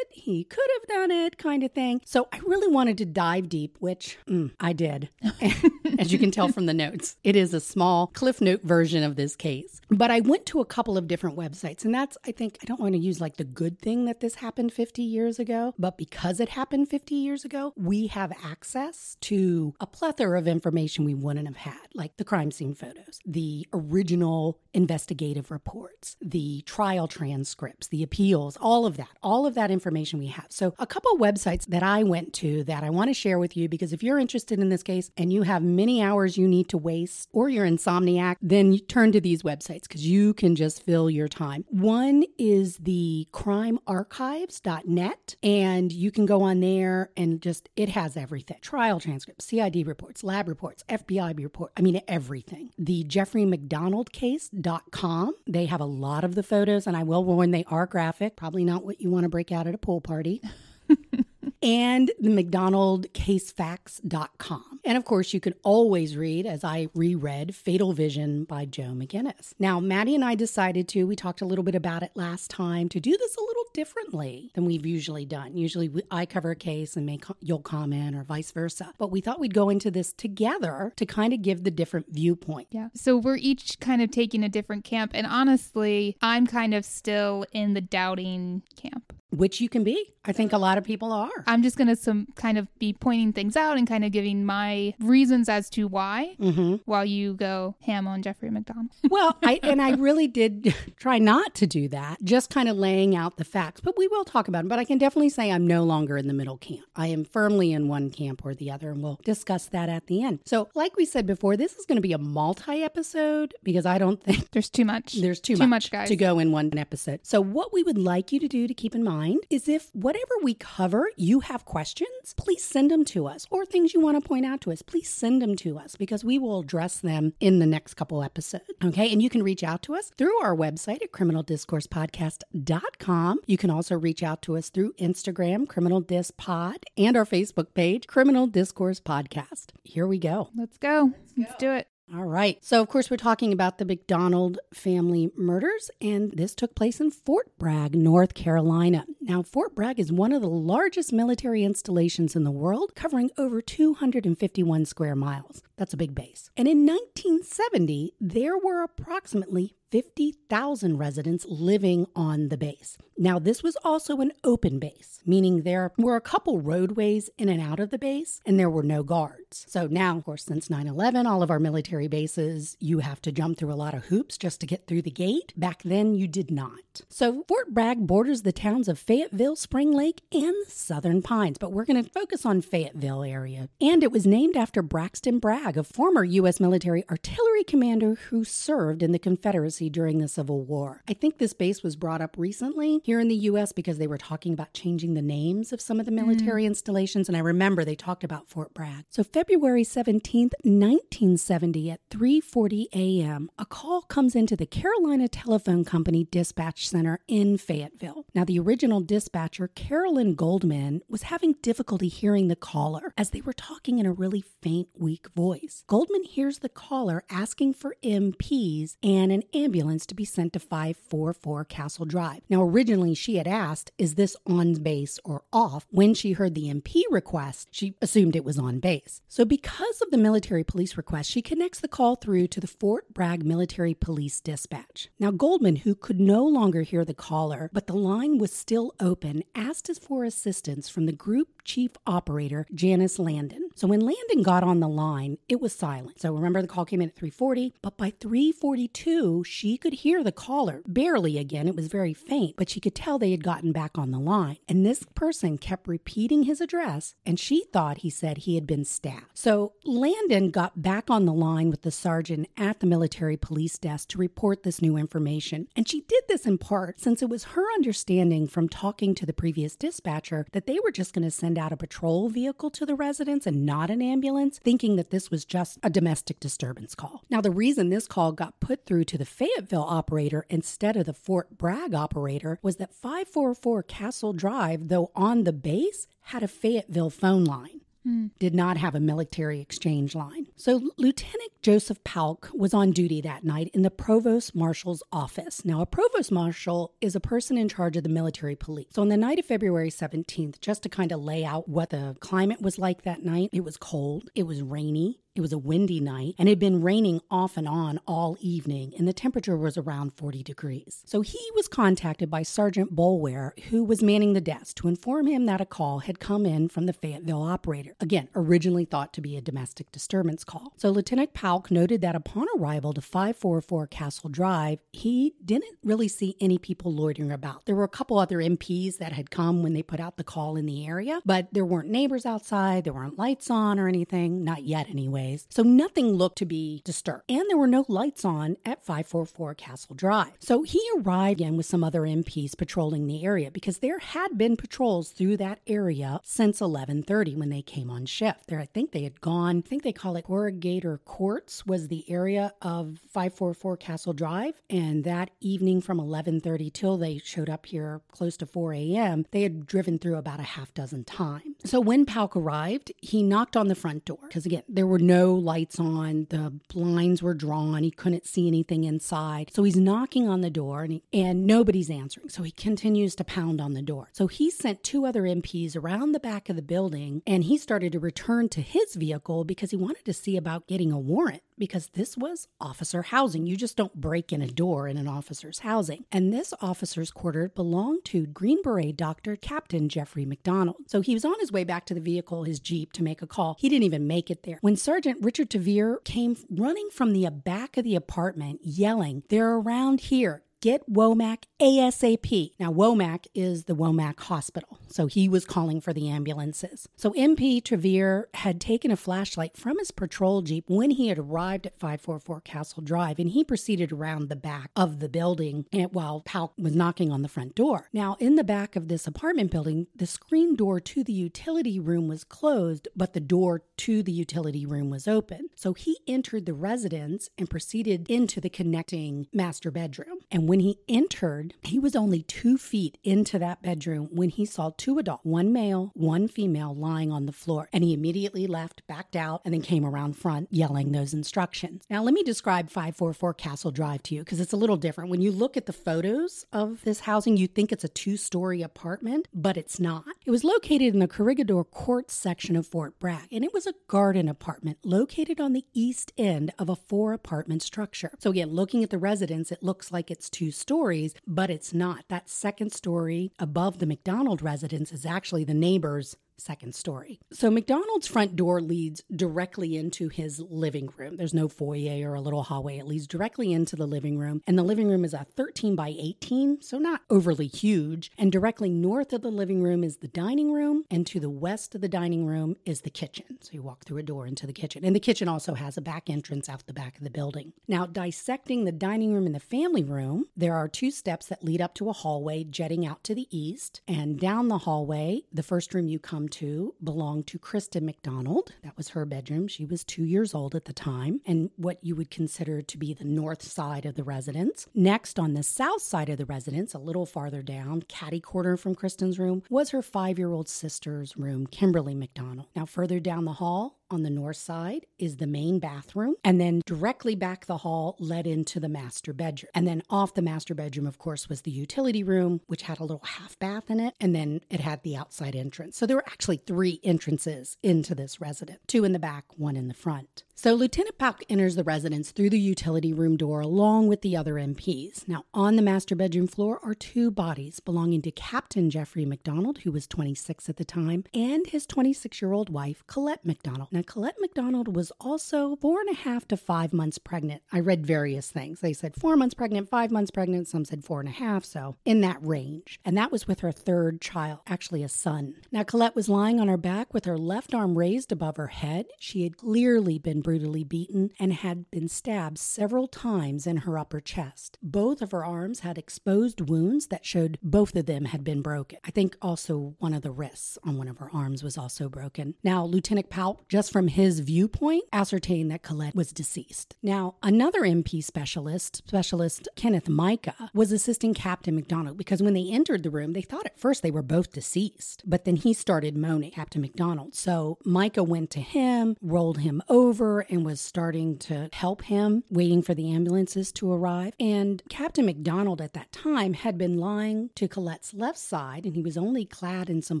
he 0.10 0.44
could 0.44 0.68
have 0.80 0.88
done 0.88 1.10
it, 1.10 1.38
kind 1.38 1.62
of 1.62 1.72
thing. 1.72 2.00
So 2.04 2.28
I 2.32 2.38
really 2.38 2.72
wanted 2.72 2.98
to 2.98 3.04
dive 3.04 3.48
deep, 3.48 3.76
which 3.80 4.18
mm, 4.28 4.50
I 4.60 4.72
did. 4.72 5.08
As 5.98 6.12
you 6.12 6.18
can 6.18 6.30
tell 6.30 6.48
from 6.48 6.66
the 6.66 6.74
notes, 6.74 7.16
it 7.22 7.36
is 7.36 7.54
a 7.54 7.60
small 7.60 8.08
Cliff 8.08 8.40
Note 8.40 8.62
version 8.62 9.02
of 9.02 9.16
this 9.16 9.36
case. 9.36 9.80
But 9.90 10.10
I 10.10 10.20
went 10.20 10.46
to 10.46 10.60
a 10.60 10.64
couple 10.64 10.96
of 10.96 11.06
different 11.06 11.36
websites, 11.36 11.84
and 11.84 11.94
that's, 11.94 12.16
I 12.26 12.32
think, 12.32 12.58
I 12.62 12.64
don't 12.64 12.80
want 12.80 12.94
to 12.94 12.98
use 12.98 13.20
like 13.20 13.36
the 13.36 13.44
good 13.44 13.78
thing 13.78 14.06
that 14.06 14.20
this 14.20 14.36
happened 14.36 14.72
50 14.72 15.02
years 15.02 15.38
ago, 15.38 15.74
but 15.78 15.96
because 15.96 16.40
it 16.40 16.50
happened 16.50 16.88
50 16.88 17.14
years 17.14 17.44
ago, 17.44 17.72
we 17.76 18.06
have 18.08 18.32
access 18.42 19.16
to 19.22 19.74
a 19.80 19.86
plethora 19.86 20.38
of 20.38 20.48
information 20.48 21.04
we 21.04 21.14
wouldn't 21.14 21.46
have 21.46 21.56
had, 21.56 21.88
like 21.94 22.16
the 22.16 22.24
crime 22.24 22.50
scene 22.50 22.74
photos, 22.74 23.20
the 23.26 23.66
original 23.72 24.58
investigative 24.74 25.50
reports, 25.50 26.16
the 26.20 26.62
trial 26.62 27.06
transcripts, 27.06 27.88
the 27.88 28.02
appeals, 28.02 28.56
all 28.60 28.86
of 28.86 28.96
that, 28.96 29.16
all 29.22 29.46
of 29.46 29.54
that 29.54 29.70
information 29.70 29.91
we 29.92 30.26
have. 30.28 30.46
So, 30.50 30.74
a 30.78 30.86
couple 30.86 31.16
websites 31.18 31.66
that 31.66 31.82
I 31.82 32.02
went 32.02 32.32
to 32.34 32.64
that 32.64 32.84
I 32.84 32.90
want 32.90 33.10
to 33.10 33.14
share 33.14 33.38
with 33.38 33.56
you 33.56 33.68
because 33.68 33.92
if 33.92 34.02
you're 34.02 34.18
interested 34.18 34.58
in 34.58 34.68
this 34.68 34.82
case 34.82 35.10
and 35.16 35.32
you 35.32 35.42
have 35.42 35.62
many 35.62 36.02
hours 36.02 36.36
you 36.36 36.48
need 36.48 36.68
to 36.70 36.78
waste 36.78 37.28
or 37.32 37.48
you're 37.48 37.66
insomniac, 37.66 38.36
then 38.40 38.72
you 38.72 38.80
turn 38.80 39.12
to 39.12 39.20
these 39.20 39.42
websites 39.42 39.82
because 39.82 40.06
you 40.06 40.34
can 40.34 40.56
just 40.56 40.82
fill 40.82 41.10
your 41.10 41.28
time. 41.28 41.64
One 41.68 42.24
is 42.38 42.78
the 42.78 43.28
crimearchives.net, 43.32 45.36
and 45.42 45.92
you 45.92 46.10
can 46.10 46.26
go 46.26 46.42
on 46.42 46.60
there 46.60 47.10
and 47.16 47.40
just, 47.40 47.68
it 47.76 47.90
has 47.90 48.16
everything 48.16 48.58
trial 48.60 49.00
transcripts, 49.00 49.46
CID 49.46 49.86
reports, 49.86 50.24
lab 50.24 50.48
reports, 50.48 50.82
FBI 50.88 51.38
report, 51.38 51.72
I 51.76 51.82
mean, 51.82 52.00
everything. 52.08 52.70
The 52.78 53.04
Jeffrey 53.04 53.44
McDonald 53.44 54.12
case.com, 54.12 55.34
they 55.46 55.66
have 55.66 55.80
a 55.80 55.86
lot 55.86 56.24
of 56.24 56.34
the 56.34 56.42
photos, 56.42 56.86
and 56.86 56.96
I 56.96 57.02
will 57.02 57.24
warn 57.24 57.50
they 57.50 57.64
are 57.68 57.86
graphic, 57.86 58.36
probably 58.36 58.64
not 58.64 58.84
what 58.84 59.00
you 59.00 59.10
want 59.10 59.24
to 59.24 59.28
break 59.28 59.52
out 59.52 59.66
at 59.66 59.74
a 59.74 59.78
pool 59.82 60.00
party 60.00 60.40
and 61.62 62.10
the 62.18 62.30
McDonaldCaseFacts.com. 62.30 64.80
And 64.84 64.98
of 64.98 65.04
course, 65.04 65.32
you 65.32 65.38
can 65.38 65.54
always 65.62 66.16
read, 66.16 66.44
as 66.44 66.64
I 66.64 66.88
reread, 66.94 67.54
Fatal 67.54 67.92
Vision 67.92 68.42
by 68.44 68.64
Joe 68.64 68.94
McGinniss. 68.94 69.52
Now, 69.60 69.78
Maddie 69.78 70.16
and 70.16 70.24
I 70.24 70.34
decided 70.34 70.88
to, 70.88 71.04
we 71.04 71.14
talked 71.14 71.40
a 71.40 71.44
little 71.44 71.62
bit 71.62 71.76
about 71.76 72.02
it 72.02 72.10
last 72.16 72.50
time, 72.50 72.88
to 72.88 72.98
do 72.98 73.16
this 73.16 73.36
a 73.36 73.40
little 73.40 73.62
differently 73.72 74.50
than 74.54 74.64
we've 74.64 74.84
usually 74.84 75.24
done. 75.24 75.56
Usually 75.56 75.88
we, 75.88 76.02
I 76.10 76.26
cover 76.26 76.50
a 76.50 76.56
case 76.56 76.96
and 76.96 77.06
make, 77.06 77.24
you'll 77.40 77.60
comment 77.60 78.16
or 78.16 78.24
vice 78.24 78.50
versa. 78.50 78.92
But 78.98 79.12
we 79.12 79.20
thought 79.20 79.38
we'd 79.38 79.54
go 79.54 79.68
into 79.68 79.92
this 79.92 80.12
together 80.12 80.92
to 80.96 81.06
kind 81.06 81.32
of 81.32 81.42
give 81.42 81.62
the 81.62 81.70
different 81.70 82.06
viewpoint. 82.10 82.66
Yeah. 82.72 82.88
So 82.94 83.16
we're 83.16 83.36
each 83.36 83.78
kind 83.78 84.02
of 84.02 84.10
taking 84.10 84.42
a 84.42 84.48
different 84.48 84.82
camp. 84.84 85.12
And 85.14 85.28
honestly, 85.28 86.16
I'm 86.20 86.48
kind 86.48 86.74
of 86.74 86.84
still 86.84 87.46
in 87.52 87.74
the 87.74 87.80
doubting 87.80 88.64
camp. 88.74 89.12
Which 89.32 89.60
you 89.60 89.68
can 89.68 89.82
be. 89.84 90.12
I 90.24 90.32
think 90.32 90.52
a 90.52 90.58
lot 90.58 90.78
of 90.78 90.84
people 90.84 91.10
are. 91.12 91.30
I'm 91.48 91.62
just 91.62 91.76
going 91.76 91.88
to 91.88 91.96
some 91.96 92.28
kind 92.36 92.56
of 92.58 92.68
be 92.78 92.92
pointing 92.92 93.32
things 93.32 93.56
out 93.56 93.76
and 93.76 93.88
kind 93.88 94.04
of 94.04 94.12
giving 94.12 94.44
my 94.44 94.94
reasons 95.00 95.48
as 95.48 95.68
to 95.70 95.88
why 95.88 96.36
Mm-hmm. 96.40 96.76
while 96.84 97.04
you 97.04 97.34
go 97.34 97.74
ham 97.82 98.06
on 98.06 98.22
Jeffrey 98.22 98.50
McDonald. 98.50 98.88
Well, 99.10 99.36
I 99.42 99.58
and 99.62 99.82
I 99.82 99.90
really 99.92 100.26
did 100.28 100.74
try 100.96 101.18
not 101.18 101.54
to 101.56 101.66
do 101.66 101.88
that, 101.88 102.22
just 102.22 102.50
kind 102.50 102.68
of 102.68 102.76
laying 102.76 103.16
out 103.16 103.36
the 103.36 103.44
facts. 103.44 103.80
But 103.80 103.96
we 103.98 104.06
will 104.08 104.24
talk 104.24 104.48
about 104.48 104.64
it. 104.64 104.68
But 104.68 104.78
I 104.78 104.84
can 104.84 104.98
definitely 104.98 105.28
say 105.30 105.50
I'm 105.50 105.66
no 105.66 105.82
longer 105.84 106.16
in 106.16 106.28
the 106.28 106.34
middle 106.34 106.56
camp. 106.58 106.84
I 106.94 107.08
am 107.08 107.24
firmly 107.24 107.72
in 107.72 107.88
one 107.88 108.10
camp 108.10 108.44
or 108.44 108.54
the 108.54 108.70
other, 108.70 108.90
and 108.90 109.02
we'll 109.02 109.18
discuss 109.24 109.66
that 109.66 109.88
at 109.88 110.06
the 110.06 110.22
end. 110.22 110.40
So, 110.46 110.68
like 110.74 110.96
we 110.96 111.04
said 111.04 111.26
before, 111.26 111.56
this 111.56 111.74
is 111.76 111.84
going 111.86 111.96
to 111.96 112.02
be 112.02 112.12
a 112.12 112.18
multi-episode 112.18 113.54
because 113.62 113.86
I 113.86 113.98
don't 113.98 114.22
think 114.22 114.50
There's 114.50 114.70
too 114.70 114.84
much. 114.84 115.14
there's 115.20 115.40
too, 115.40 115.56
Too 115.56 115.66
much, 115.66 115.90
guys. 115.90 116.08
to 116.08 116.16
go 116.16 116.38
in 116.38 116.52
one 116.52 116.76
episode. 116.78 117.20
So, 117.22 117.40
what 117.40 117.72
we 117.72 117.82
would 117.82 117.98
like 117.98 118.32
you 118.32 118.40
to 118.40 118.48
do 118.48 118.66
to 118.66 118.74
keep 118.74 118.94
in 118.94 119.02
mind 119.04 119.21
mind 119.22 119.44
is 119.50 119.68
if 119.68 119.90
whatever 119.92 120.34
we 120.42 120.54
cover, 120.54 121.10
you 121.16 121.40
have 121.40 121.64
questions, 121.64 122.34
please 122.36 122.64
send 122.64 122.90
them 122.90 123.04
to 123.04 123.26
us 123.26 123.46
or 123.50 123.64
things 123.64 123.94
you 123.94 124.00
want 124.00 124.20
to 124.20 124.28
point 124.28 124.44
out 124.44 124.60
to 124.62 124.72
us. 124.72 124.82
Please 124.82 125.08
send 125.08 125.40
them 125.40 125.54
to 125.56 125.78
us 125.78 125.94
because 125.96 126.24
we 126.24 126.38
will 126.38 126.58
address 126.60 126.98
them 126.98 127.32
in 127.40 127.60
the 127.60 127.66
next 127.66 127.94
couple 127.94 128.22
episodes. 128.22 128.64
Okay. 128.84 129.10
And 129.12 129.22
you 129.22 129.30
can 129.30 129.42
reach 129.42 129.62
out 129.62 129.82
to 129.82 129.94
us 129.94 130.10
through 130.16 130.42
our 130.42 130.56
website 130.56 131.02
at 131.02 131.12
criminaldiscoursepodcast.com. 131.12 133.40
You 133.46 133.58
can 133.58 133.70
also 133.70 133.96
reach 133.96 134.22
out 134.22 134.42
to 134.42 134.56
us 134.56 134.70
through 134.70 134.92
Instagram, 134.94 135.68
Criminal 135.68 136.00
Dis 136.00 136.30
Pod, 136.30 136.86
and 136.96 137.16
our 137.16 137.26
Facebook 137.26 137.74
page, 137.74 138.06
Criminal 138.06 138.46
Discourse 138.46 139.00
Podcast. 139.00 139.72
Here 139.84 140.06
we 140.06 140.18
go. 140.18 140.48
Let's 140.56 140.78
go. 140.78 141.10
Let's, 141.12 141.32
Let's 141.36 141.54
do 141.56 141.72
it. 141.72 141.88
All 142.14 142.26
right. 142.26 142.58
So, 142.62 142.82
of 142.82 142.88
course, 142.88 143.10
we're 143.10 143.16
talking 143.16 143.54
about 143.54 143.78
the 143.78 143.86
McDonald 143.86 144.58
family 144.74 145.30
murders, 145.34 145.90
and 145.98 146.30
this 146.32 146.54
took 146.54 146.74
place 146.74 147.00
in 147.00 147.10
Fort 147.10 147.56
Bragg, 147.58 147.94
North 147.94 148.34
Carolina. 148.34 149.06
Now, 149.22 149.42
Fort 149.42 149.74
Bragg 149.74 149.98
is 149.98 150.12
one 150.12 150.32
of 150.32 150.42
the 150.42 150.48
largest 150.48 151.10
military 151.10 151.64
installations 151.64 152.36
in 152.36 152.44
the 152.44 152.50
world, 152.50 152.94
covering 152.94 153.30
over 153.38 153.62
251 153.62 154.84
square 154.84 155.16
miles. 155.16 155.62
That's 155.82 155.94
a 155.94 155.96
big 155.96 156.14
base. 156.14 156.48
And 156.56 156.68
in 156.68 156.86
1970, 156.86 158.14
there 158.20 158.56
were 158.56 158.84
approximately 158.84 159.74
50,000 159.90 160.96
residents 160.96 161.44
living 161.46 162.06
on 162.16 162.48
the 162.48 162.56
base. 162.56 162.96
Now, 163.18 163.38
this 163.38 163.62
was 163.62 163.76
also 163.84 164.20
an 164.20 164.32
open 164.42 164.78
base, 164.78 165.20
meaning 165.26 165.62
there 165.62 165.92
were 165.98 166.16
a 166.16 166.20
couple 166.20 166.62
roadways 166.62 167.28
in 167.36 167.50
and 167.50 167.60
out 167.60 167.78
of 167.78 167.90
the 167.90 167.98
base, 167.98 168.40
and 168.46 168.58
there 168.58 168.70
were 168.70 168.82
no 168.82 169.02
guards. 169.02 169.66
So 169.68 169.86
now, 169.86 170.16
of 170.16 170.24
course, 170.24 170.44
since 170.44 170.70
9 170.70 170.88
11, 170.88 171.26
all 171.26 171.42
of 171.42 171.50
our 171.50 171.58
military 171.58 172.08
bases, 172.08 172.74
you 172.80 173.00
have 173.00 173.20
to 173.20 173.30
jump 173.30 173.58
through 173.58 173.72
a 173.72 173.74
lot 173.74 173.92
of 173.92 174.06
hoops 174.06 174.38
just 174.38 174.60
to 174.60 174.66
get 174.66 174.86
through 174.86 175.02
the 175.02 175.10
gate. 175.10 175.52
Back 175.58 175.82
then, 175.82 176.14
you 176.14 176.26
did 176.26 176.50
not. 176.50 177.02
So, 177.10 177.44
Fort 177.46 177.74
Bragg 177.74 178.06
borders 178.06 178.42
the 178.42 178.52
towns 178.52 178.88
of 178.88 178.98
Fayetteville, 178.98 179.56
Spring 179.56 179.92
Lake, 179.92 180.22
and 180.32 180.54
Southern 180.68 181.20
Pines, 181.20 181.58
but 181.58 181.72
we're 181.72 181.84
going 181.84 182.02
to 182.02 182.10
focus 182.10 182.46
on 182.46 182.62
Fayetteville 182.62 183.24
area. 183.24 183.68
And 183.78 184.02
it 184.02 184.10
was 184.10 184.26
named 184.26 184.56
after 184.56 184.80
Braxton 184.80 185.38
Bragg, 185.38 185.71
a 185.76 185.84
former 185.84 186.24
U.S. 186.24 186.60
military 186.60 187.04
artillery 187.10 187.64
commander 187.64 188.14
who 188.28 188.44
served 188.44 189.02
in 189.02 189.12
the 189.12 189.18
Confederacy 189.18 189.88
during 189.88 190.18
the 190.18 190.28
Civil 190.28 190.62
War. 190.62 191.02
I 191.08 191.14
think 191.14 191.38
this 191.38 191.52
base 191.52 191.82
was 191.82 191.96
brought 191.96 192.20
up 192.20 192.36
recently 192.36 193.00
here 193.04 193.20
in 193.20 193.28
the 193.28 193.34
US 193.50 193.72
because 193.72 193.98
they 193.98 194.06
were 194.06 194.18
talking 194.18 194.52
about 194.52 194.72
changing 194.72 195.14
the 195.14 195.22
names 195.22 195.72
of 195.72 195.80
some 195.80 196.00
of 196.00 196.06
the 196.06 196.12
military 196.12 196.64
mm. 196.64 196.66
installations. 196.66 197.28
And 197.28 197.36
I 197.36 197.40
remember 197.40 197.84
they 197.84 197.94
talked 197.94 198.24
about 198.24 198.48
Fort 198.48 198.74
Bragg. 198.74 199.04
So 199.10 199.22
February 199.22 199.84
17th, 199.84 200.52
1970 200.62 201.90
at 201.90 202.00
3:40 202.10 202.86
a.m., 202.94 203.50
a 203.58 203.66
call 203.66 204.02
comes 204.02 204.34
into 204.34 204.56
the 204.56 204.66
Carolina 204.66 205.28
Telephone 205.28 205.84
Company 205.84 206.24
Dispatch 206.24 206.88
Center 206.88 207.20
in 207.28 207.58
Fayetteville. 207.58 208.26
Now, 208.34 208.44
the 208.44 208.58
original 208.58 209.00
dispatcher, 209.00 209.68
Carolyn 209.68 210.34
Goldman, 210.34 211.02
was 211.08 211.22
having 211.24 211.54
difficulty 211.62 212.08
hearing 212.08 212.48
the 212.48 212.56
caller 212.56 213.12
as 213.16 213.30
they 213.30 213.40
were 213.40 213.52
talking 213.52 213.98
in 213.98 214.06
a 214.06 214.12
really 214.12 214.42
faint, 214.62 214.88
weak 214.98 215.28
voice. 215.34 215.51
Goldman 215.86 216.24
hears 216.24 216.60
the 216.60 216.68
caller 216.68 217.24
asking 217.30 217.74
for 217.74 217.96
MPs 218.02 218.96
and 219.02 219.30
an 219.30 219.42
ambulance 219.52 220.06
to 220.06 220.14
be 220.14 220.24
sent 220.24 220.52
to 220.52 220.58
544 220.58 221.64
Castle 221.64 222.06
Drive. 222.06 222.40
Now, 222.48 222.62
originally 222.62 223.14
she 223.14 223.36
had 223.36 223.46
asked, 223.46 223.92
Is 223.98 224.14
this 224.14 224.36
on 224.46 224.74
base 224.74 225.18
or 225.24 225.42
off? 225.52 225.86
When 225.90 226.14
she 226.14 226.32
heard 226.32 226.54
the 226.54 226.72
MP 226.72 227.02
request, 227.10 227.68
she 227.70 227.94
assumed 228.00 228.36
it 228.36 228.44
was 228.44 228.58
on 228.58 228.78
base. 228.78 229.20
So, 229.28 229.44
because 229.44 230.00
of 230.00 230.10
the 230.10 230.18
military 230.18 230.64
police 230.64 230.96
request, 230.96 231.30
she 231.30 231.42
connects 231.42 231.80
the 231.80 231.88
call 231.88 232.16
through 232.16 232.46
to 232.48 232.60
the 232.60 232.66
Fort 232.66 233.12
Bragg 233.12 233.44
Military 233.44 233.94
Police 233.94 234.40
Dispatch. 234.40 235.08
Now, 235.18 235.30
Goldman, 235.30 235.76
who 235.76 235.94
could 235.94 236.20
no 236.20 236.44
longer 236.46 236.82
hear 236.82 237.04
the 237.04 237.14
caller, 237.14 237.70
but 237.72 237.86
the 237.86 237.94
line 237.94 238.38
was 238.38 238.52
still 238.52 238.94
open, 239.00 239.42
asked 239.54 239.82
for 240.00 240.24
assistance 240.24 240.88
from 240.88 241.06
the 241.06 241.12
group 241.12 241.62
chief 241.64 241.92
operator, 242.06 242.66
Janice 242.72 243.18
Landon. 243.18 243.70
So, 243.74 243.86
when 243.88 244.00
Landon 244.00 244.42
got 244.42 244.62
on 244.62 244.80
the 244.80 244.88
line, 244.88 245.38
it 245.52 245.60
was 245.60 245.74
silent. 245.74 246.20
So, 246.20 246.34
remember 246.34 246.62
the 246.62 246.68
call 246.68 246.84
came 246.84 247.00
in 247.00 247.08
at 247.08 247.14
340, 247.16 247.74
but 247.82 247.96
by 247.96 248.12
342, 248.18 249.44
she 249.44 249.76
could 249.76 249.92
hear 249.92 250.24
the 250.24 250.32
caller, 250.32 250.82
barely 250.86 251.38
again, 251.38 251.68
it 251.68 251.76
was 251.76 251.88
very 251.88 252.14
faint, 252.14 252.56
but 252.56 252.68
she 252.68 252.80
could 252.80 252.94
tell 252.94 253.18
they 253.18 253.30
had 253.30 253.44
gotten 253.44 253.72
back 253.72 253.96
on 253.96 254.10
the 254.10 254.18
line. 254.18 254.58
And 254.68 254.84
this 254.84 255.04
person 255.14 255.58
kept 255.58 255.86
repeating 255.86 256.44
his 256.44 256.60
address, 256.60 257.14
and 257.26 257.38
she 257.38 257.64
thought 257.72 257.98
he 257.98 258.10
said 258.10 258.38
he 258.38 258.54
had 258.54 258.66
been 258.66 258.84
stabbed. 258.84 259.26
So 259.34 259.74
Landon 259.84 260.50
got 260.50 260.82
back 260.82 261.10
on 261.10 261.24
the 261.24 261.32
line 261.32 261.70
with 261.70 261.82
the 261.82 261.90
sergeant 261.90 262.48
at 262.56 262.80
the 262.80 262.86
military 262.86 263.36
police 263.36 263.78
desk 263.78 264.08
to 264.10 264.18
report 264.18 264.62
this 264.62 264.80
new 264.80 264.96
information. 264.96 265.68
And 265.76 265.88
she 265.88 266.00
did 266.02 266.24
this 266.28 266.46
in 266.46 266.58
part 266.58 267.00
since 267.00 267.22
it 267.22 267.28
was 267.28 267.44
her 267.44 267.64
understanding 267.74 268.46
from 268.48 268.68
talking 268.68 269.14
to 269.14 269.26
the 269.26 269.32
previous 269.32 269.76
dispatcher 269.76 270.46
that 270.52 270.66
they 270.66 270.78
were 270.82 270.90
just 270.90 271.14
going 271.14 271.24
to 271.24 271.30
send 271.30 271.58
out 271.58 271.72
a 271.72 271.76
patrol 271.76 272.28
vehicle 272.28 272.70
to 272.70 272.86
the 272.86 272.94
residence 272.94 273.46
and 273.46 273.66
not 273.66 273.90
an 273.90 274.00
ambulance, 274.00 274.58
thinking 274.58 274.96
that 274.96 275.10
this 275.10 275.30
was 275.30 275.41
just 275.44 275.78
a 275.82 275.90
domestic 275.90 276.40
disturbance 276.40 276.94
call. 276.94 277.22
Now, 277.30 277.40
the 277.40 277.50
reason 277.50 277.88
this 277.88 278.06
call 278.06 278.32
got 278.32 278.60
put 278.60 278.86
through 278.86 279.04
to 279.04 279.18
the 279.18 279.24
Fayetteville 279.24 279.86
operator 279.86 280.46
instead 280.48 280.96
of 280.96 281.06
the 281.06 281.14
Fort 281.14 281.56
Bragg 281.58 281.94
operator 281.94 282.58
was 282.62 282.76
that 282.76 282.94
544 282.94 283.82
Castle 283.84 284.32
Drive, 284.32 284.88
though 284.88 285.10
on 285.14 285.44
the 285.44 285.52
base, 285.52 286.06
had 286.22 286.42
a 286.42 286.48
Fayetteville 286.48 287.10
phone 287.10 287.44
line. 287.44 287.80
Hmm. 288.04 288.26
Did 288.40 288.52
not 288.52 288.78
have 288.78 288.96
a 288.96 289.00
military 289.00 289.60
exchange 289.60 290.16
line. 290.16 290.48
So, 290.56 290.90
Lieutenant 290.98 291.52
Joseph 291.62 292.02
Paulk 292.02 292.50
was 292.52 292.74
on 292.74 292.90
duty 292.90 293.20
that 293.20 293.44
night 293.44 293.70
in 293.72 293.82
the 293.82 293.92
Provost 293.92 294.56
Marshal's 294.56 295.04
office. 295.12 295.64
Now, 295.64 295.80
a 295.80 295.86
Provost 295.86 296.32
Marshal 296.32 296.94
is 297.00 297.14
a 297.14 297.20
person 297.20 297.56
in 297.56 297.68
charge 297.68 297.96
of 297.96 298.02
the 298.02 298.08
military 298.08 298.56
police. 298.56 298.88
So, 298.90 299.02
on 299.02 299.08
the 299.08 299.16
night 299.16 299.38
of 299.38 299.44
February 299.44 299.90
17th, 299.90 300.60
just 300.60 300.82
to 300.82 300.88
kind 300.88 301.12
of 301.12 301.20
lay 301.20 301.44
out 301.44 301.68
what 301.68 301.90
the 301.90 302.16
climate 302.18 302.60
was 302.60 302.76
like 302.76 303.02
that 303.02 303.24
night, 303.24 303.50
it 303.52 303.62
was 303.62 303.76
cold, 303.76 304.30
it 304.34 304.48
was 304.48 304.62
rainy, 304.62 305.20
it 305.34 305.40
was 305.40 305.52
a 305.52 305.58
windy 305.58 305.98
night 305.98 306.34
and 306.38 306.46
it 306.46 306.52
had 306.52 306.58
been 306.58 306.82
raining 306.82 307.20
off 307.30 307.56
and 307.56 307.66
on 307.66 307.98
all 308.06 308.36
evening, 308.40 308.92
and 308.98 309.08
the 309.08 309.14
temperature 309.14 309.56
was 309.56 309.78
around 309.78 310.12
40 310.12 310.42
degrees. 310.42 311.02
So 311.06 311.22
he 311.22 311.40
was 311.54 311.68
contacted 311.68 312.30
by 312.30 312.42
Sergeant 312.42 312.94
Boulware, 312.94 313.58
who 313.64 313.82
was 313.82 314.02
manning 314.02 314.34
the 314.34 314.40
desk, 314.42 314.76
to 314.76 314.88
inform 314.88 315.26
him 315.26 315.46
that 315.46 315.60
a 315.60 315.66
call 315.66 316.00
had 316.00 316.20
come 316.20 316.44
in 316.44 316.68
from 316.68 316.84
the 316.84 316.92
Fayetteville 316.92 317.42
operator. 317.42 317.94
Again, 317.98 318.28
originally 318.34 318.84
thought 318.84 319.14
to 319.14 319.22
be 319.22 319.36
a 319.36 319.40
domestic 319.40 319.90
disturbance 319.90 320.44
call. 320.44 320.74
So 320.76 320.90
Lieutenant 320.90 321.32
Paulk 321.32 321.70
noted 321.70 322.02
that 322.02 322.14
upon 322.14 322.46
arrival 322.58 322.92
to 322.92 323.00
544 323.00 323.86
Castle 323.86 324.28
Drive, 324.28 324.80
he 324.92 325.34
didn't 325.42 325.78
really 325.82 326.08
see 326.08 326.36
any 326.40 326.58
people 326.58 326.92
loitering 326.92 327.32
about. 327.32 327.64
There 327.64 327.74
were 327.74 327.84
a 327.84 327.88
couple 327.88 328.18
other 328.18 328.38
MPs 328.38 328.98
that 328.98 329.12
had 329.12 329.30
come 329.30 329.62
when 329.62 329.72
they 329.72 329.82
put 329.82 330.00
out 330.00 330.18
the 330.18 330.24
call 330.24 330.56
in 330.56 330.66
the 330.66 330.86
area, 330.86 331.22
but 331.24 331.48
there 331.52 331.64
weren't 331.64 331.88
neighbors 331.88 332.26
outside, 332.26 332.84
there 332.84 332.92
weren't 332.92 333.18
lights 333.18 333.50
on 333.50 333.80
or 333.80 333.88
anything, 333.88 334.44
not 334.44 334.64
yet 334.64 334.90
anyway 334.90 335.21
So 335.48 335.62
nothing 335.62 336.12
looked 336.12 336.38
to 336.38 336.46
be 336.46 336.82
disturbed. 336.84 337.24
And 337.28 337.44
there 337.48 337.56
were 337.56 337.66
no 337.66 337.84
lights 337.88 338.24
on 338.24 338.56
at 338.64 338.84
544 338.84 339.54
Castle 339.54 339.94
Drive. 339.94 340.32
So 340.38 340.62
he 340.62 340.80
arrived 340.98 341.40
again 341.40 341.56
with 341.56 341.66
some 341.66 341.84
other 341.84 342.02
MPs 342.02 342.56
patrolling 342.56 343.06
the 343.06 343.24
area 343.24 343.50
because 343.50 343.78
there 343.78 343.98
had 343.98 344.38
been 344.38 344.56
patrols 344.56 345.10
through 345.10 345.36
that 345.38 345.60
area 345.66 346.20
since 346.24 346.60
1130 346.60 347.36
when 347.36 347.50
they 347.50 347.62
came 347.62 347.90
on 347.90 348.06
shift. 348.06 348.46
There, 348.46 348.60
I 348.60 348.66
think 348.66 348.92
they 348.92 349.02
had 349.02 349.20
gone, 349.20 349.62
I 349.64 349.68
think 349.68 349.82
they 349.82 349.92
call 349.92 350.16
it 350.16 350.24
Corregidor 350.24 350.98
Courts 351.04 351.66
was 351.66 351.88
the 351.88 352.04
area 352.10 352.52
of 352.62 353.00
544 353.10 353.76
Castle 353.76 354.12
Drive. 354.12 354.54
And 354.70 355.04
that 355.04 355.30
evening 355.40 355.80
from 355.80 355.98
1130 355.98 356.70
till 356.70 356.96
they 356.96 357.18
showed 357.18 357.50
up 357.50 357.66
here 357.66 358.00
close 358.12 358.36
to 358.38 358.46
4 358.46 358.72
a.m., 358.74 359.26
they 359.30 359.42
had 359.42 359.66
driven 359.66 359.98
through 359.98 360.16
about 360.16 360.40
a 360.40 360.44
half 360.44 360.72
dozen 360.74 361.04
times. 361.04 361.56
So 361.64 361.80
when 361.80 362.06
Paulk 362.06 362.36
arrived, 362.36 362.92
he 363.00 363.22
knocked 363.22 363.56
on 363.56 363.68
the 363.68 363.74
front 363.74 364.04
door 364.04 364.18
because 364.22 364.46
again, 364.46 364.62
there 364.68 364.86
were 364.86 364.98
no 364.98 365.11
no 365.12 365.34
lights 365.34 365.78
on. 365.78 366.26
The 366.30 366.52
blinds 366.72 367.22
were 367.22 367.34
drawn. 367.34 367.82
He 367.82 367.90
couldn't 367.90 368.26
see 368.26 368.46
anything 368.48 368.84
inside. 368.84 369.50
So 369.52 369.62
he's 369.62 369.76
knocking 369.76 370.26
on 370.26 370.40
the 370.40 370.48
door 370.48 370.84
and, 370.84 370.92
he, 370.94 371.02
and 371.12 371.46
nobody's 371.46 371.90
answering. 371.90 372.30
So 372.30 372.42
he 372.42 372.50
continues 372.50 373.14
to 373.16 373.24
pound 373.24 373.60
on 373.60 373.74
the 373.74 373.82
door. 373.82 374.08
So 374.12 374.26
he 374.26 374.50
sent 374.50 374.82
two 374.82 375.04
other 375.04 375.22
MPs 375.22 375.76
around 375.76 376.12
the 376.12 376.20
back 376.20 376.48
of 376.48 376.56
the 376.56 376.62
building 376.62 377.22
and 377.26 377.44
he 377.44 377.58
started 377.58 377.92
to 377.92 377.98
return 377.98 378.48
to 378.50 378.62
his 378.62 378.94
vehicle 378.94 379.44
because 379.44 379.70
he 379.70 379.76
wanted 379.76 380.06
to 380.06 380.14
see 380.14 380.36
about 380.36 380.66
getting 380.66 380.92
a 380.92 380.98
warrant 380.98 381.42
because 381.58 381.88
this 381.88 382.16
was 382.16 382.48
officer 382.60 383.02
housing. 383.02 383.46
You 383.46 383.56
just 383.56 383.76
don't 383.76 384.00
break 384.00 384.32
in 384.32 384.42
a 384.42 384.48
door 384.48 384.88
in 384.88 384.96
an 384.96 385.08
officer's 385.08 385.60
housing. 385.60 386.04
And 386.10 386.32
this 386.32 386.52
officer's 386.60 387.10
quarter 387.10 387.48
belonged 387.48 388.04
to 388.06 388.26
Green 388.26 388.62
Beret 388.62 388.96
Doctor 388.96 389.36
Captain 389.36 389.88
Jeffrey 389.88 390.24
McDonald. 390.24 390.76
So 390.86 391.00
he 391.00 391.14
was 391.14 391.24
on 391.24 391.38
his 391.40 391.52
way 391.52 391.64
back 391.64 391.86
to 391.86 391.94
the 391.94 392.00
vehicle, 392.00 392.44
his 392.44 392.60
Jeep, 392.60 392.92
to 392.94 393.02
make 393.02 393.22
a 393.22 393.26
call. 393.26 393.56
He 393.58 393.68
didn't 393.68 393.84
even 393.84 394.06
make 394.06 394.30
it 394.30 394.42
there. 394.42 394.58
When 394.60 394.76
Sergeant 394.76 395.18
Richard 395.22 395.50
Tevere 395.50 396.02
came 396.04 396.36
running 396.50 396.88
from 396.90 397.12
the 397.12 397.28
back 397.30 397.76
of 397.76 397.84
the 397.84 397.96
apartment 397.96 398.60
yelling, 398.62 399.22
They're 399.28 399.54
around 399.54 400.00
here 400.00 400.42
get 400.62 400.88
Womack 400.88 401.42
ASAP. 401.60 402.52
Now, 402.58 402.72
Womack 402.72 403.26
is 403.34 403.64
the 403.64 403.74
Womack 403.74 404.20
Hospital, 404.20 404.78
so 404.86 405.06
he 405.06 405.28
was 405.28 405.44
calling 405.44 405.80
for 405.80 405.92
the 405.92 406.08
ambulances. 406.08 406.88
So 406.96 407.10
MP 407.10 407.60
Tevere 407.60 408.26
had 408.34 408.60
taken 408.60 408.92
a 408.92 408.96
flashlight 408.96 409.56
from 409.56 409.78
his 409.78 409.90
patrol 409.90 410.40
jeep 410.40 410.64
when 410.68 410.92
he 410.92 411.08
had 411.08 411.18
arrived 411.18 411.66
at 411.66 411.78
544 411.80 412.40
Castle 412.42 412.82
Drive, 412.82 413.18
and 413.18 413.30
he 413.30 413.42
proceeded 413.42 413.90
around 413.92 414.28
the 414.28 414.36
back 414.36 414.70
of 414.76 415.00
the 415.00 415.08
building 415.08 415.66
and 415.72 415.92
while 415.92 416.22
Paulk 416.24 416.54
was 416.56 416.76
knocking 416.76 417.10
on 417.10 417.22
the 417.22 417.28
front 417.28 417.56
door. 417.56 417.88
Now, 417.92 418.16
in 418.20 418.36
the 418.36 418.44
back 418.44 418.76
of 418.76 418.86
this 418.86 419.08
apartment 419.08 419.50
building, 419.50 419.88
the 419.94 420.06
screen 420.06 420.54
door 420.54 420.78
to 420.78 421.02
the 421.02 421.12
utility 421.12 421.80
room 421.80 422.06
was 422.06 422.22
closed, 422.22 422.86
but 422.94 423.14
the 423.14 423.20
door 423.20 423.64
to 423.78 424.02
the 424.04 424.12
utility 424.12 424.64
room 424.64 424.90
was 424.90 425.08
open. 425.08 425.48
So 425.56 425.72
he 425.72 425.98
entered 426.06 426.46
the 426.46 426.54
residence 426.54 427.28
and 427.36 427.50
proceeded 427.50 428.08
into 428.08 428.40
the 428.40 428.48
connecting 428.48 429.26
master 429.32 429.72
bedroom. 429.72 430.20
And 430.30 430.51
when 430.52 430.60
he 430.60 430.80
entered, 430.86 431.54
he 431.62 431.78
was 431.78 431.96
only 431.96 432.20
two 432.24 432.58
feet 432.58 432.98
into 433.02 433.38
that 433.38 433.62
bedroom 433.62 434.10
when 434.12 434.28
he 434.28 434.44
saw 434.44 434.70
two 434.76 434.98
adults, 434.98 435.24
one 435.24 435.50
male, 435.50 435.90
one 435.94 436.28
female, 436.28 436.74
lying 436.74 437.10
on 437.10 437.24
the 437.24 437.32
floor. 437.32 437.70
And 437.72 437.82
he 437.82 437.94
immediately 437.94 438.46
left, 438.46 438.86
backed 438.86 439.16
out, 439.16 439.40
and 439.46 439.54
then 439.54 439.62
came 439.62 439.86
around 439.86 440.18
front 440.18 440.48
yelling 440.50 440.92
those 440.92 441.14
instructions. 441.14 441.84
Now, 441.88 442.02
let 442.02 442.12
me 442.12 442.22
describe 442.22 442.68
544 442.68 443.32
Castle 443.32 443.70
Drive 443.70 444.02
to 444.02 444.14
you 444.14 444.20
because 444.20 444.40
it's 444.40 444.52
a 444.52 444.58
little 444.58 444.76
different. 444.76 445.08
When 445.08 445.22
you 445.22 445.32
look 445.32 445.56
at 445.56 445.64
the 445.64 445.72
photos 445.72 446.44
of 446.52 446.82
this 446.84 447.00
housing, 447.00 447.38
you 447.38 447.46
think 447.46 447.72
it's 447.72 447.84
a 447.84 447.88
two 447.88 448.18
story 448.18 448.60
apartment, 448.60 449.28
but 449.32 449.56
it's 449.56 449.80
not. 449.80 450.04
It 450.26 450.30
was 450.32 450.44
located 450.44 450.92
in 450.92 450.98
the 450.98 451.08
Corregidor 451.08 451.64
Court 451.64 452.10
section 452.10 452.56
of 452.56 452.66
Fort 452.66 453.00
Bragg, 453.00 453.32
and 453.32 453.42
it 453.42 453.54
was 453.54 453.66
a 453.66 453.72
garden 453.88 454.28
apartment 454.28 454.80
located 454.84 455.40
on 455.40 455.54
the 455.54 455.64
east 455.72 456.12
end 456.18 456.52
of 456.58 456.68
a 456.68 456.76
four 456.76 457.14
apartment 457.14 457.62
structure. 457.62 458.12
So, 458.18 458.28
again, 458.28 458.50
looking 458.50 458.84
at 458.84 458.90
the 458.90 458.98
residence, 458.98 459.50
it 459.50 459.62
looks 459.62 459.90
like 459.90 460.10
it's 460.10 460.28
two 460.28 460.41
stories, 460.50 461.14
but 461.26 461.50
it's 461.50 461.72
not. 461.72 462.04
That 462.08 462.28
second 462.28 462.72
story 462.72 463.32
above 463.38 463.78
the 463.78 463.86
McDonald 463.86 464.42
residence 464.42 464.92
is 464.92 465.06
actually 465.06 465.44
the 465.44 465.54
neighbor's 465.54 466.16
second 466.36 466.74
story. 466.74 467.20
So 467.32 467.50
McDonald's 467.50 468.06
front 468.06 468.36
door 468.36 468.60
leads 468.60 469.02
directly 469.14 469.76
into 469.76 470.08
his 470.08 470.40
living 470.40 470.92
room. 470.96 471.16
There's 471.16 471.34
no 471.34 471.48
foyer 471.48 472.10
or 472.10 472.14
a 472.14 472.20
little 472.20 472.42
hallway. 472.42 472.78
It 472.78 472.86
leads 472.86 473.06
directly 473.06 473.52
into 473.52 473.76
the 473.76 473.86
living 473.86 474.18
room. 474.18 474.42
And 474.46 474.58
the 474.58 474.62
living 474.62 474.88
room 474.88 475.04
is 475.04 475.14
a 475.14 475.26
13 475.36 475.76
by 475.76 475.94
18, 475.98 476.62
so 476.62 476.78
not 476.78 477.02
overly 477.10 477.46
huge. 477.46 478.10
And 478.18 478.32
directly 478.32 478.68
north 478.68 479.12
of 479.12 479.22
the 479.22 479.30
living 479.30 479.62
room 479.62 479.84
is 479.84 479.98
the 479.98 480.08
dining 480.08 480.52
room. 480.52 480.84
And 480.90 481.06
to 481.08 481.20
the 481.20 481.30
west 481.30 481.74
of 481.74 481.80
the 481.80 481.88
dining 481.88 482.26
room 482.26 482.56
is 482.64 482.80
the 482.80 482.90
kitchen. 482.90 483.38
So 483.40 483.50
you 483.52 483.62
walk 483.62 483.84
through 483.84 483.98
a 483.98 484.02
door 484.02 484.26
into 484.26 484.46
the 484.46 484.52
kitchen. 484.52 484.84
And 484.84 484.96
the 484.96 485.00
kitchen 485.00 485.28
also 485.28 485.54
has 485.54 485.76
a 485.76 485.82
back 485.82 486.10
entrance 486.10 486.48
out 486.48 486.66
the 486.66 486.72
back 486.72 486.96
of 486.96 487.04
the 487.04 487.10
building. 487.10 487.52
Now, 487.68 487.86
dissecting 487.86 488.64
the 488.64 488.72
dining 488.72 489.14
room 489.14 489.26
and 489.26 489.34
the 489.34 489.40
family 489.40 489.84
room, 489.84 490.26
there 490.36 490.54
are 490.54 490.68
two 490.68 490.90
steps 490.90 491.26
that 491.26 491.44
lead 491.44 491.60
up 491.60 491.74
to 491.74 491.88
a 491.88 491.92
hallway 491.92 492.44
jetting 492.44 492.86
out 492.86 493.04
to 493.04 493.14
the 493.14 493.28
east. 493.30 493.80
And 493.86 494.18
down 494.18 494.48
the 494.48 494.58
hallway, 494.58 495.22
the 495.32 495.42
first 495.42 495.74
room 495.74 495.88
you 495.88 495.98
come 495.98 496.28
to 496.32 496.74
belonged 496.82 497.26
to 497.28 497.38
Kristen 497.38 497.86
McDonald. 497.86 498.52
That 498.62 498.76
was 498.76 498.90
her 498.90 499.04
bedroom. 499.04 499.48
She 499.48 499.64
was 499.64 499.84
two 499.84 500.04
years 500.04 500.34
old 500.34 500.54
at 500.54 500.64
the 500.64 500.72
time, 500.72 501.20
and 501.26 501.50
what 501.56 501.82
you 501.82 501.94
would 501.96 502.10
consider 502.10 502.62
to 502.62 502.78
be 502.78 502.94
the 502.94 503.04
north 503.04 503.42
side 503.42 503.86
of 503.86 503.94
the 503.94 504.04
residence. 504.04 504.66
Next, 504.74 505.18
on 505.18 505.34
the 505.34 505.42
south 505.42 505.82
side 505.82 506.08
of 506.08 506.18
the 506.18 506.26
residence, 506.26 506.74
a 506.74 506.78
little 506.78 507.06
farther 507.06 507.42
down, 507.42 507.82
catty 507.82 508.20
corner 508.20 508.56
from 508.56 508.74
Kristen's 508.74 509.18
room, 509.18 509.42
was 509.50 509.70
her 509.70 509.82
five 509.82 510.18
year 510.18 510.32
old 510.32 510.48
sister's 510.48 511.16
room, 511.16 511.46
Kimberly 511.46 511.94
McDonald. 511.94 512.48
Now, 512.56 512.66
further 512.66 512.98
down 512.98 513.24
the 513.24 513.32
hall, 513.34 513.78
on 513.92 514.02
the 514.02 514.10
north 514.10 514.38
side 514.38 514.86
is 514.98 515.18
the 515.18 515.26
main 515.26 515.58
bathroom, 515.58 516.14
and 516.24 516.40
then 516.40 516.62
directly 516.66 517.14
back 517.14 517.46
the 517.46 517.58
hall 517.58 517.94
led 517.98 518.26
into 518.26 518.58
the 518.58 518.68
master 518.68 519.12
bedroom. 519.12 519.50
And 519.54 519.68
then 519.68 519.82
off 519.90 520.14
the 520.14 520.22
master 520.22 520.54
bedroom, 520.54 520.86
of 520.86 520.98
course, 520.98 521.28
was 521.28 521.42
the 521.42 521.50
utility 521.50 522.02
room, 522.02 522.40
which 522.46 522.62
had 522.62 522.80
a 522.80 522.84
little 522.84 523.04
half 523.04 523.38
bath 523.38 523.70
in 523.70 523.78
it, 523.78 523.94
and 524.00 524.14
then 524.14 524.40
it 524.50 524.60
had 524.60 524.82
the 524.82 524.96
outside 524.96 525.36
entrance. 525.36 525.76
So 525.76 525.86
there 525.86 525.96
were 525.96 526.06
actually 526.06 526.38
three 526.38 526.80
entrances 526.82 527.58
into 527.62 527.94
this 527.94 528.20
residence 528.20 528.60
two 528.66 528.84
in 528.84 528.92
the 528.92 528.98
back, 528.98 529.24
one 529.36 529.56
in 529.56 529.68
the 529.68 529.74
front. 529.74 530.24
So 530.34 530.54
Lieutenant 530.54 530.98
Paulk 530.98 531.22
enters 531.28 531.56
the 531.56 531.62
residence 531.62 532.10
through 532.10 532.30
the 532.30 532.40
utility 532.40 532.92
room 532.92 533.16
door 533.16 533.40
along 533.40 533.86
with 533.86 534.00
the 534.00 534.16
other 534.16 534.34
MPs. 534.34 535.06
Now, 535.06 535.24
on 535.34 535.56
the 535.56 535.62
master 535.62 535.94
bedroom 535.94 536.26
floor 536.26 536.58
are 536.64 536.74
two 536.74 537.10
bodies 537.10 537.60
belonging 537.60 538.02
to 538.02 538.10
Captain 538.10 538.70
Jeffrey 538.70 539.04
McDonald, 539.04 539.58
who 539.58 539.70
was 539.70 539.86
26 539.86 540.48
at 540.48 540.56
the 540.56 540.64
time, 540.64 541.04
and 541.14 541.46
his 541.46 541.66
26 541.66 542.20
year 542.22 542.32
old 542.32 542.48
wife, 542.48 542.82
Colette 542.86 543.24
McDonald. 543.24 543.68
Now, 543.70 543.82
Colette 543.86 544.16
McDonald 544.20 544.74
was 544.74 544.90
also 545.00 545.54
four 545.56 545.80
and 545.80 545.90
a 545.90 546.00
half 546.00 546.26
to 546.28 546.36
five 546.36 546.72
months 546.72 546.98
pregnant. 546.98 547.42
I 547.52 547.60
read 547.60 547.86
various 547.86 548.30
things. 548.30 548.60
They 548.60 548.72
said 548.72 548.96
four 548.96 549.16
months 549.16 549.34
pregnant, 549.34 549.68
five 549.68 549.90
months 549.90 550.10
pregnant, 550.10 550.48
some 550.48 550.64
said 550.64 550.82
four 550.82 550.98
and 550.98 551.10
a 551.10 551.12
half, 551.12 551.44
so 551.44 551.76
in 551.84 552.00
that 552.00 552.18
range. 552.20 552.80
And 552.84 552.96
that 552.96 553.12
was 553.12 553.28
with 553.28 553.40
her 553.40 553.52
third 553.52 554.00
child, 554.00 554.40
actually 554.46 554.82
a 554.82 554.88
son. 554.88 555.36
Now, 555.52 555.62
Colette 555.62 555.94
was 555.94 556.08
lying 556.08 556.40
on 556.40 556.48
her 556.48 556.56
back 556.56 556.92
with 556.94 557.04
her 557.04 557.18
left 557.18 557.54
arm 557.54 557.78
raised 557.78 558.10
above 558.10 558.38
her 558.38 558.48
head. 558.48 558.86
She 558.98 559.22
had 559.24 559.36
clearly 559.36 559.98
been 559.98 560.22
brutally 560.32 560.64
beaten 560.64 561.10
and 561.20 561.30
had 561.30 561.70
been 561.70 561.86
stabbed 561.86 562.38
several 562.38 562.88
times 562.88 563.46
in 563.46 563.58
her 563.58 563.78
upper 563.78 564.00
chest. 564.00 564.56
Both 564.62 565.02
of 565.02 565.10
her 565.10 565.26
arms 565.26 565.60
had 565.60 565.76
exposed 565.76 566.48
wounds 566.48 566.86
that 566.86 567.04
showed 567.04 567.38
both 567.42 567.76
of 567.76 567.84
them 567.84 568.06
had 568.06 568.24
been 568.24 568.40
broken. 568.40 568.78
I 568.82 568.90
think 568.90 569.14
also 569.20 569.74
one 569.78 569.92
of 569.92 570.00
the 570.00 570.10
wrists 570.10 570.56
on 570.64 570.78
one 570.78 570.88
of 570.88 570.96
her 570.96 571.10
arms 571.12 571.42
was 571.42 571.58
also 571.58 571.90
broken. 571.90 572.34
Now, 572.42 572.64
Lieutenant 572.64 573.10
Paulk, 573.10 573.46
just 573.50 573.70
from 573.70 573.88
his 573.88 574.20
viewpoint, 574.20 574.84
ascertained 574.90 575.50
that 575.50 575.62
Colette 575.62 575.94
was 575.94 576.12
deceased. 576.12 576.76
Now, 576.82 577.16
another 577.22 577.60
MP 577.60 578.02
specialist, 578.02 578.82
specialist 578.86 579.50
Kenneth 579.54 579.90
Mica, 579.90 580.48
was 580.54 580.72
assisting 580.72 581.12
Captain 581.12 581.54
McDonald 581.54 581.98
because 581.98 582.22
when 582.22 582.32
they 582.32 582.48
entered 582.50 582.84
the 582.84 582.90
room, 582.90 583.12
they 583.12 583.20
thought 583.20 583.44
at 583.44 583.60
first 583.60 583.82
they 583.82 583.90
were 583.90 584.00
both 584.00 584.32
deceased, 584.32 585.02
but 585.04 585.26
then 585.26 585.36
he 585.36 585.52
started 585.52 585.94
moaning, 585.94 586.30
Captain 586.30 586.62
McDonald. 586.62 587.14
So 587.14 587.58
Mica 587.66 588.02
went 588.02 588.30
to 588.30 588.40
him, 588.40 588.96
rolled 589.02 589.42
him 589.42 589.62
over, 589.68 590.11
and 590.20 590.44
was 590.44 590.60
starting 590.60 591.18
to 591.18 591.48
help 591.52 591.82
him, 591.82 592.24
waiting 592.30 592.62
for 592.62 592.74
the 592.74 592.92
ambulances 592.92 593.52
to 593.52 593.72
arrive. 593.72 594.14
And 594.18 594.62
Captain 594.68 595.06
McDonald 595.06 595.60
at 595.60 595.72
that 595.74 595.92
time 595.92 596.34
had 596.34 596.58
been 596.58 596.78
lying 596.78 597.30
to 597.34 597.48
Colette's 597.48 597.94
left 597.94 598.18
side, 598.18 598.64
and 598.64 598.74
he 598.74 598.82
was 598.82 598.96
only 598.96 599.24
clad 599.24 599.68
in 599.68 599.82
some 599.82 600.00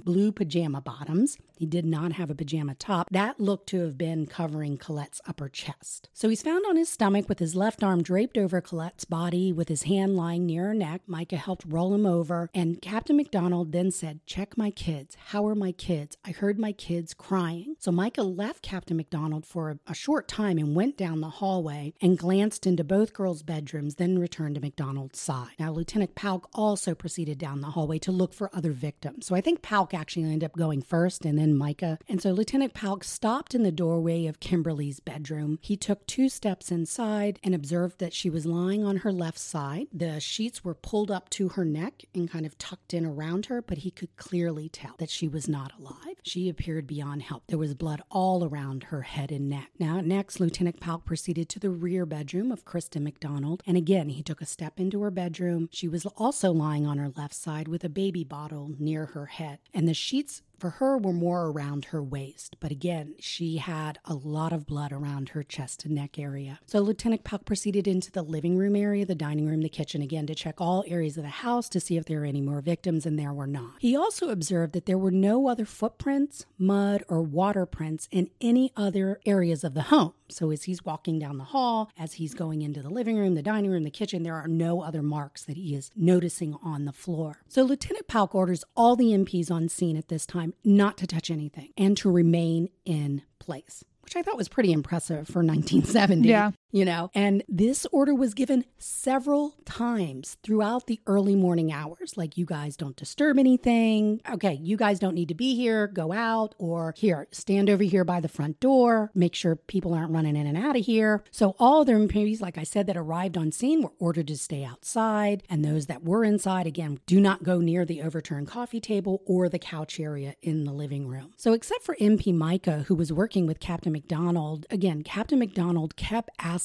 blue 0.00 0.32
pajama 0.32 0.80
bottoms. 0.80 1.38
He 1.56 1.66
did 1.66 1.84
not 1.84 2.12
have 2.14 2.30
a 2.30 2.34
pajama 2.34 2.74
top. 2.74 3.08
That 3.10 3.38
looked 3.38 3.68
to 3.68 3.82
have 3.82 3.96
been 3.96 4.26
covering 4.26 4.78
Colette's 4.78 5.20
upper 5.26 5.48
chest. 5.48 6.08
So 6.12 6.28
he's 6.28 6.42
found 6.42 6.64
on 6.68 6.76
his 6.76 6.88
stomach 6.88 7.28
with 7.28 7.38
his 7.38 7.54
left 7.54 7.84
arm 7.84 8.02
draped 8.02 8.36
over 8.36 8.60
Colette's 8.60 9.04
body 9.04 9.52
with 9.52 9.68
his 9.68 9.84
hand 9.84 10.16
lying 10.16 10.46
near 10.46 10.68
her 10.68 10.74
neck. 10.74 11.02
Mica 11.06 11.36
helped 11.36 11.64
roll 11.66 11.94
him 11.94 12.04
over, 12.04 12.50
and 12.52 12.82
Captain 12.82 13.16
McDonald 13.16 13.72
then 13.72 13.90
said, 13.90 14.20
Check 14.26 14.58
my 14.58 14.70
kids. 14.70 15.16
How 15.26 15.46
are 15.46 15.54
my 15.54 15.72
kids? 15.72 16.16
I 16.24 16.32
heard 16.32 16.58
my 16.58 16.72
kids 16.72 17.14
crying. 17.14 17.76
So 17.78 17.92
Mica 17.92 18.22
left 18.22 18.62
Captain 18.62 18.96
McDonald 18.96 19.46
for 19.46 19.70
a, 19.70 19.78
a 19.86 19.94
short 20.02 20.26
time 20.26 20.58
and 20.58 20.74
went 20.74 20.96
down 20.96 21.20
the 21.20 21.28
hallway 21.28 21.94
and 22.00 22.18
glanced 22.18 22.66
into 22.66 22.82
both 22.82 23.12
girls' 23.12 23.44
bedrooms, 23.44 23.94
then 23.94 24.18
returned 24.18 24.56
to 24.56 24.60
McDonald's 24.60 25.20
side. 25.20 25.52
Now, 25.60 25.70
Lieutenant 25.70 26.16
Paulk 26.16 26.48
also 26.52 26.92
proceeded 26.92 27.38
down 27.38 27.60
the 27.60 27.68
hallway 27.68 28.00
to 28.00 28.10
look 28.10 28.34
for 28.34 28.50
other 28.52 28.72
victims. 28.72 29.26
So 29.26 29.36
I 29.36 29.40
think 29.40 29.62
Paulk 29.62 29.94
actually 29.94 30.24
ended 30.24 30.42
up 30.42 30.56
going 30.56 30.82
first 30.82 31.24
and 31.24 31.38
then 31.38 31.56
Mica. 31.56 32.00
And 32.08 32.20
so 32.20 32.32
Lieutenant 32.32 32.74
Paulk 32.74 33.04
stopped 33.04 33.54
in 33.54 33.62
the 33.62 33.70
doorway 33.70 34.26
of 34.26 34.40
Kimberly's 34.40 34.98
bedroom. 34.98 35.60
He 35.62 35.76
took 35.76 36.04
two 36.08 36.28
steps 36.28 36.72
inside 36.72 37.38
and 37.44 37.54
observed 37.54 38.00
that 38.00 38.12
she 38.12 38.28
was 38.28 38.44
lying 38.44 38.84
on 38.84 38.96
her 38.98 39.12
left 39.12 39.38
side. 39.38 39.86
The 39.92 40.18
sheets 40.18 40.64
were 40.64 40.74
pulled 40.74 41.12
up 41.12 41.30
to 41.30 41.50
her 41.50 41.64
neck 41.64 42.06
and 42.12 42.28
kind 42.28 42.44
of 42.44 42.58
tucked 42.58 42.92
in 42.92 43.06
around 43.06 43.46
her, 43.46 43.62
but 43.62 43.78
he 43.78 43.92
could 43.92 44.16
clearly 44.16 44.68
tell 44.68 44.96
that 44.98 45.10
she 45.10 45.28
was 45.28 45.48
not 45.48 45.70
alive. 45.78 46.16
She 46.24 46.48
appeared 46.48 46.88
beyond 46.88 47.22
help. 47.22 47.44
There 47.46 47.56
was 47.56 47.74
blood 47.74 48.02
all 48.10 48.44
around 48.44 48.84
her 48.84 49.02
head 49.02 49.30
and 49.30 49.48
neck. 49.48 49.70
Now, 49.78 49.91
next, 50.00 50.40
Lieutenant 50.40 50.80
Paulk 50.80 51.04
proceeded 51.04 51.48
to 51.50 51.58
the 51.58 51.70
rear 51.70 52.06
bedroom 52.06 52.50
of 52.50 52.64
Kristen 52.64 53.04
McDonald, 53.04 53.62
and 53.66 53.76
again, 53.76 54.08
he 54.08 54.22
took 54.22 54.40
a 54.40 54.46
step 54.46 54.80
into 54.80 55.02
her 55.02 55.10
bedroom. 55.10 55.68
She 55.72 55.88
was 55.88 56.06
also 56.06 56.52
lying 56.52 56.86
on 56.86 56.98
her 56.98 57.10
left 57.16 57.34
side 57.34 57.68
with 57.68 57.84
a 57.84 57.88
baby 57.88 58.24
bottle 58.24 58.70
near 58.78 59.06
her 59.06 59.26
head, 59.26 59.58
and 59.74 59.88
the 59.88 59.94
sheets 59.94 60.42
for 60.62 60.70
her 60.70 60.96
were 60.96 61.12
more 61.12 61.48
around 61.48 61.86
her 61.86 62.00
waist, 62.00 62.54
but 62.60 62.70
again, 62.70 63.16
she 63.18 63.56
had 63.56 63.98
a 64.04 64.14
lot 64.14 64.52
of 64.52 64.64
blood 64.64 64.92
around 64.92 65.30
her 65.30 65.42
chest 65.42 65.84
and 65.84 65.96
neck 65.96 66.20
area. 66.20 66.60
So 66.66 66.78
Lieutenant 66.78 67.24
Paulk 67.24 67.44
proceeded 67.44 67.88
into 67.88 68.12
the 68.12 68.22
living 68.22 68.56
room 68.56 68.76
area, 68.76 69.04
the 69.04 69.16
dining 69.16 69.48
room, 69.48 69.62
the 69.62 69.68
kitchen 69.68 70.02
again 70.02 70.24
to 70.28 70.36
check 70.36 70.60
all 70.60 70.84
areas 70.86 71.16
of 71.16 71.24
the 71.24 71.30
house 71.30 71.68
to 71.70 71.80
see 71.80 71.96
if 71.96 72.04
there 72.04 72.20
were 72.20 72.26
any 72.26 72.40
more 72.40 72.60
victims, 72.60 73.04
and 73.04 73.18
there 73.18 73.32
were 73.32 73.48
not. 73.48 73.72
He 73.80 73.96
also 73.96 74.28
observed 74.28 74.72
that 74.74 74.86
there 74.86 74.96
were 74.96 75.10
no 75.10 75.48
other 75.48 75.64
footprints, 75.64 76.46
mud, 76.56 77.02
or 77.08 77.22
water 77.22 77.66
prints 77.66 78.06
in 78.12 78.30
any 78.40 78.70
other 78.76 79.18
areas 79.26 79.64
of 79.64 79.74
the 79.74 79.82
home. 79.82 80.12
So 80.28 80.50
as 80.50 80.62
he's 80.62 80.84
walking 80.84 81.18
down 81.18 81.38
the 81.38 81.44
hall, 81.44 81.90
as 81.98 82.14
he's 82.14 82.34
going 82.34 82.62
into 82.62 82.82
the 82.82 82.88
living 82.88 83.18
room, 83.18 83.34
the 83.34 83.42
dining 83.42 83.70
room, 83.70 83.82
the 83.82 83.90
kitchen, 83.90 84.22
there 84.22 84.36
are 84.36 84.48
no 84.48 84.80
other 84.82 85.02
marks 85.02 85.44
that 85.44 85.56
he 85.56 85.74
is 85.74 85.90
noticing 85.96 86.56
on 86.62 86.84
the 86.84 86.92
floor. 86.92 87.42
So 87.48 87.62
Lieutenant 87.64 88.06
Paulk 88.06 88.34
orders 88.34 88.64
all 88.76 88.96
the 88.96 89.12
MPs 89.12 89.50
on 89.50 89.68
scene 89.68 89.96
at 89.96 90.08
this 90.08 90.24
time 90.24 90.51
not 90.64 90.96
to 90.98 91.06
touch 91.06 91.30
anything 91.30 91.70
and 91.76 91.96
to 91.98 92.10
remain 92.10 92.68
in 92.84 93.22
place 93.38 93.84
which 94.02 94.16
I 94.16 94.22
thought 94.22 94.36
was 94.36 94.48
pretty 94.48 94.72
impressive 94.72 95.26
for 95.26 95.38
1970. 95.42 96.28
Yeah. 96.28 96.50
You 96.72 96.86
know? 96.86 97.10
And 97.14 97.44
this 97.48 97.86
order 97.92 98.14
was 98.14 98.32
given 98.32 98.64
several 98.78 99.54
times 99.66 100.38
throughout 100.42 100.86
the 100.86 101.00
early 101.06 101.36
morning 101.36 101.70
hours. 101.70 102.16
Like, 102.16 102.38
you 102.38 102.46
guys 102.46 102.76
don't 102.76 102.96
disturb 102.96 103.38
anything. 103.38 104.22
Okay, 104.28 104.54
you 104.54 104.78
guys 104.78 104.98
don't 104.98 105.14
need 105.14 105.28
to 105.28 105.34
be 105.34 105.54
here. 105.54 105.86
Go 105.86 106.12
out. 106.12 106.54
Or 106.58 106.94
here, 106.96 107.28
stand 107.30 107.68
over 107.68 107.84
here 107.84 108.04
by 108.04 108.20
the 108.20 108.28
front 108.28 108.58
door. 108.58 109.10
Make 109.14 109.34
sure 109.34 109.54
people 109.54 109.92
aren't 109.92 110.12
running 110.12 110.34
in 110.34 110.46
and 110.46 110.56
out 110.56 110.76
of 110.76 110.86
here. 110.86 111.22
So, 111.30 111.54
all 111.58 111.84
the 111.84 111.92
employees, 111.92 112.40
like 112.40 112.56
I 112.56 112.64
said, 112.64 112.86
that 112.86 112.96
arrived 112.96 113.36
on 113.36 113.52
scene 113.52 113.82
were 113.82 113.92
ordered 113.98 114.28
to 114.28 114.38
stay 114.38 114.64
outside. 114.64 115.42
And 115.50 115.62
those 115.62 115.86
that 115.86 116.02
were 116.02 116.24
inside, 116.24 116.66
again, 116.66 116.98
do 117.06 117.20
not 117.20 117.42
go 117.42 117.58
near 117.58 117.84
the 117.84 118.02
overturned 118.02 118.48
coffee 118.48 118.80
table 118.80 119.22
or 119.26 119.50
the 119.50 119.58
couch 119.58 120.00
area 120.00 120.34
in 120.40 120.64
the 120.64 120.72
living 120.72 121.06
room. 121.06 121.32
So, 121.36 121.52
except 121.52 121.84
for 121.84 121.96
MP 122.00 122.32
Mica, 122.32 122.84
who 122.88 122.94
was 122.94 123.12
working 123.12 123.46
with 123.46 123.60
Captain 123.60 123.92
McDonald, 123.92 124.64
again, 124.70 125.02
Captain 125.02 125.38
McDonald 125.38 125.96
kept 125.96 126.30
asking 126.38 126.61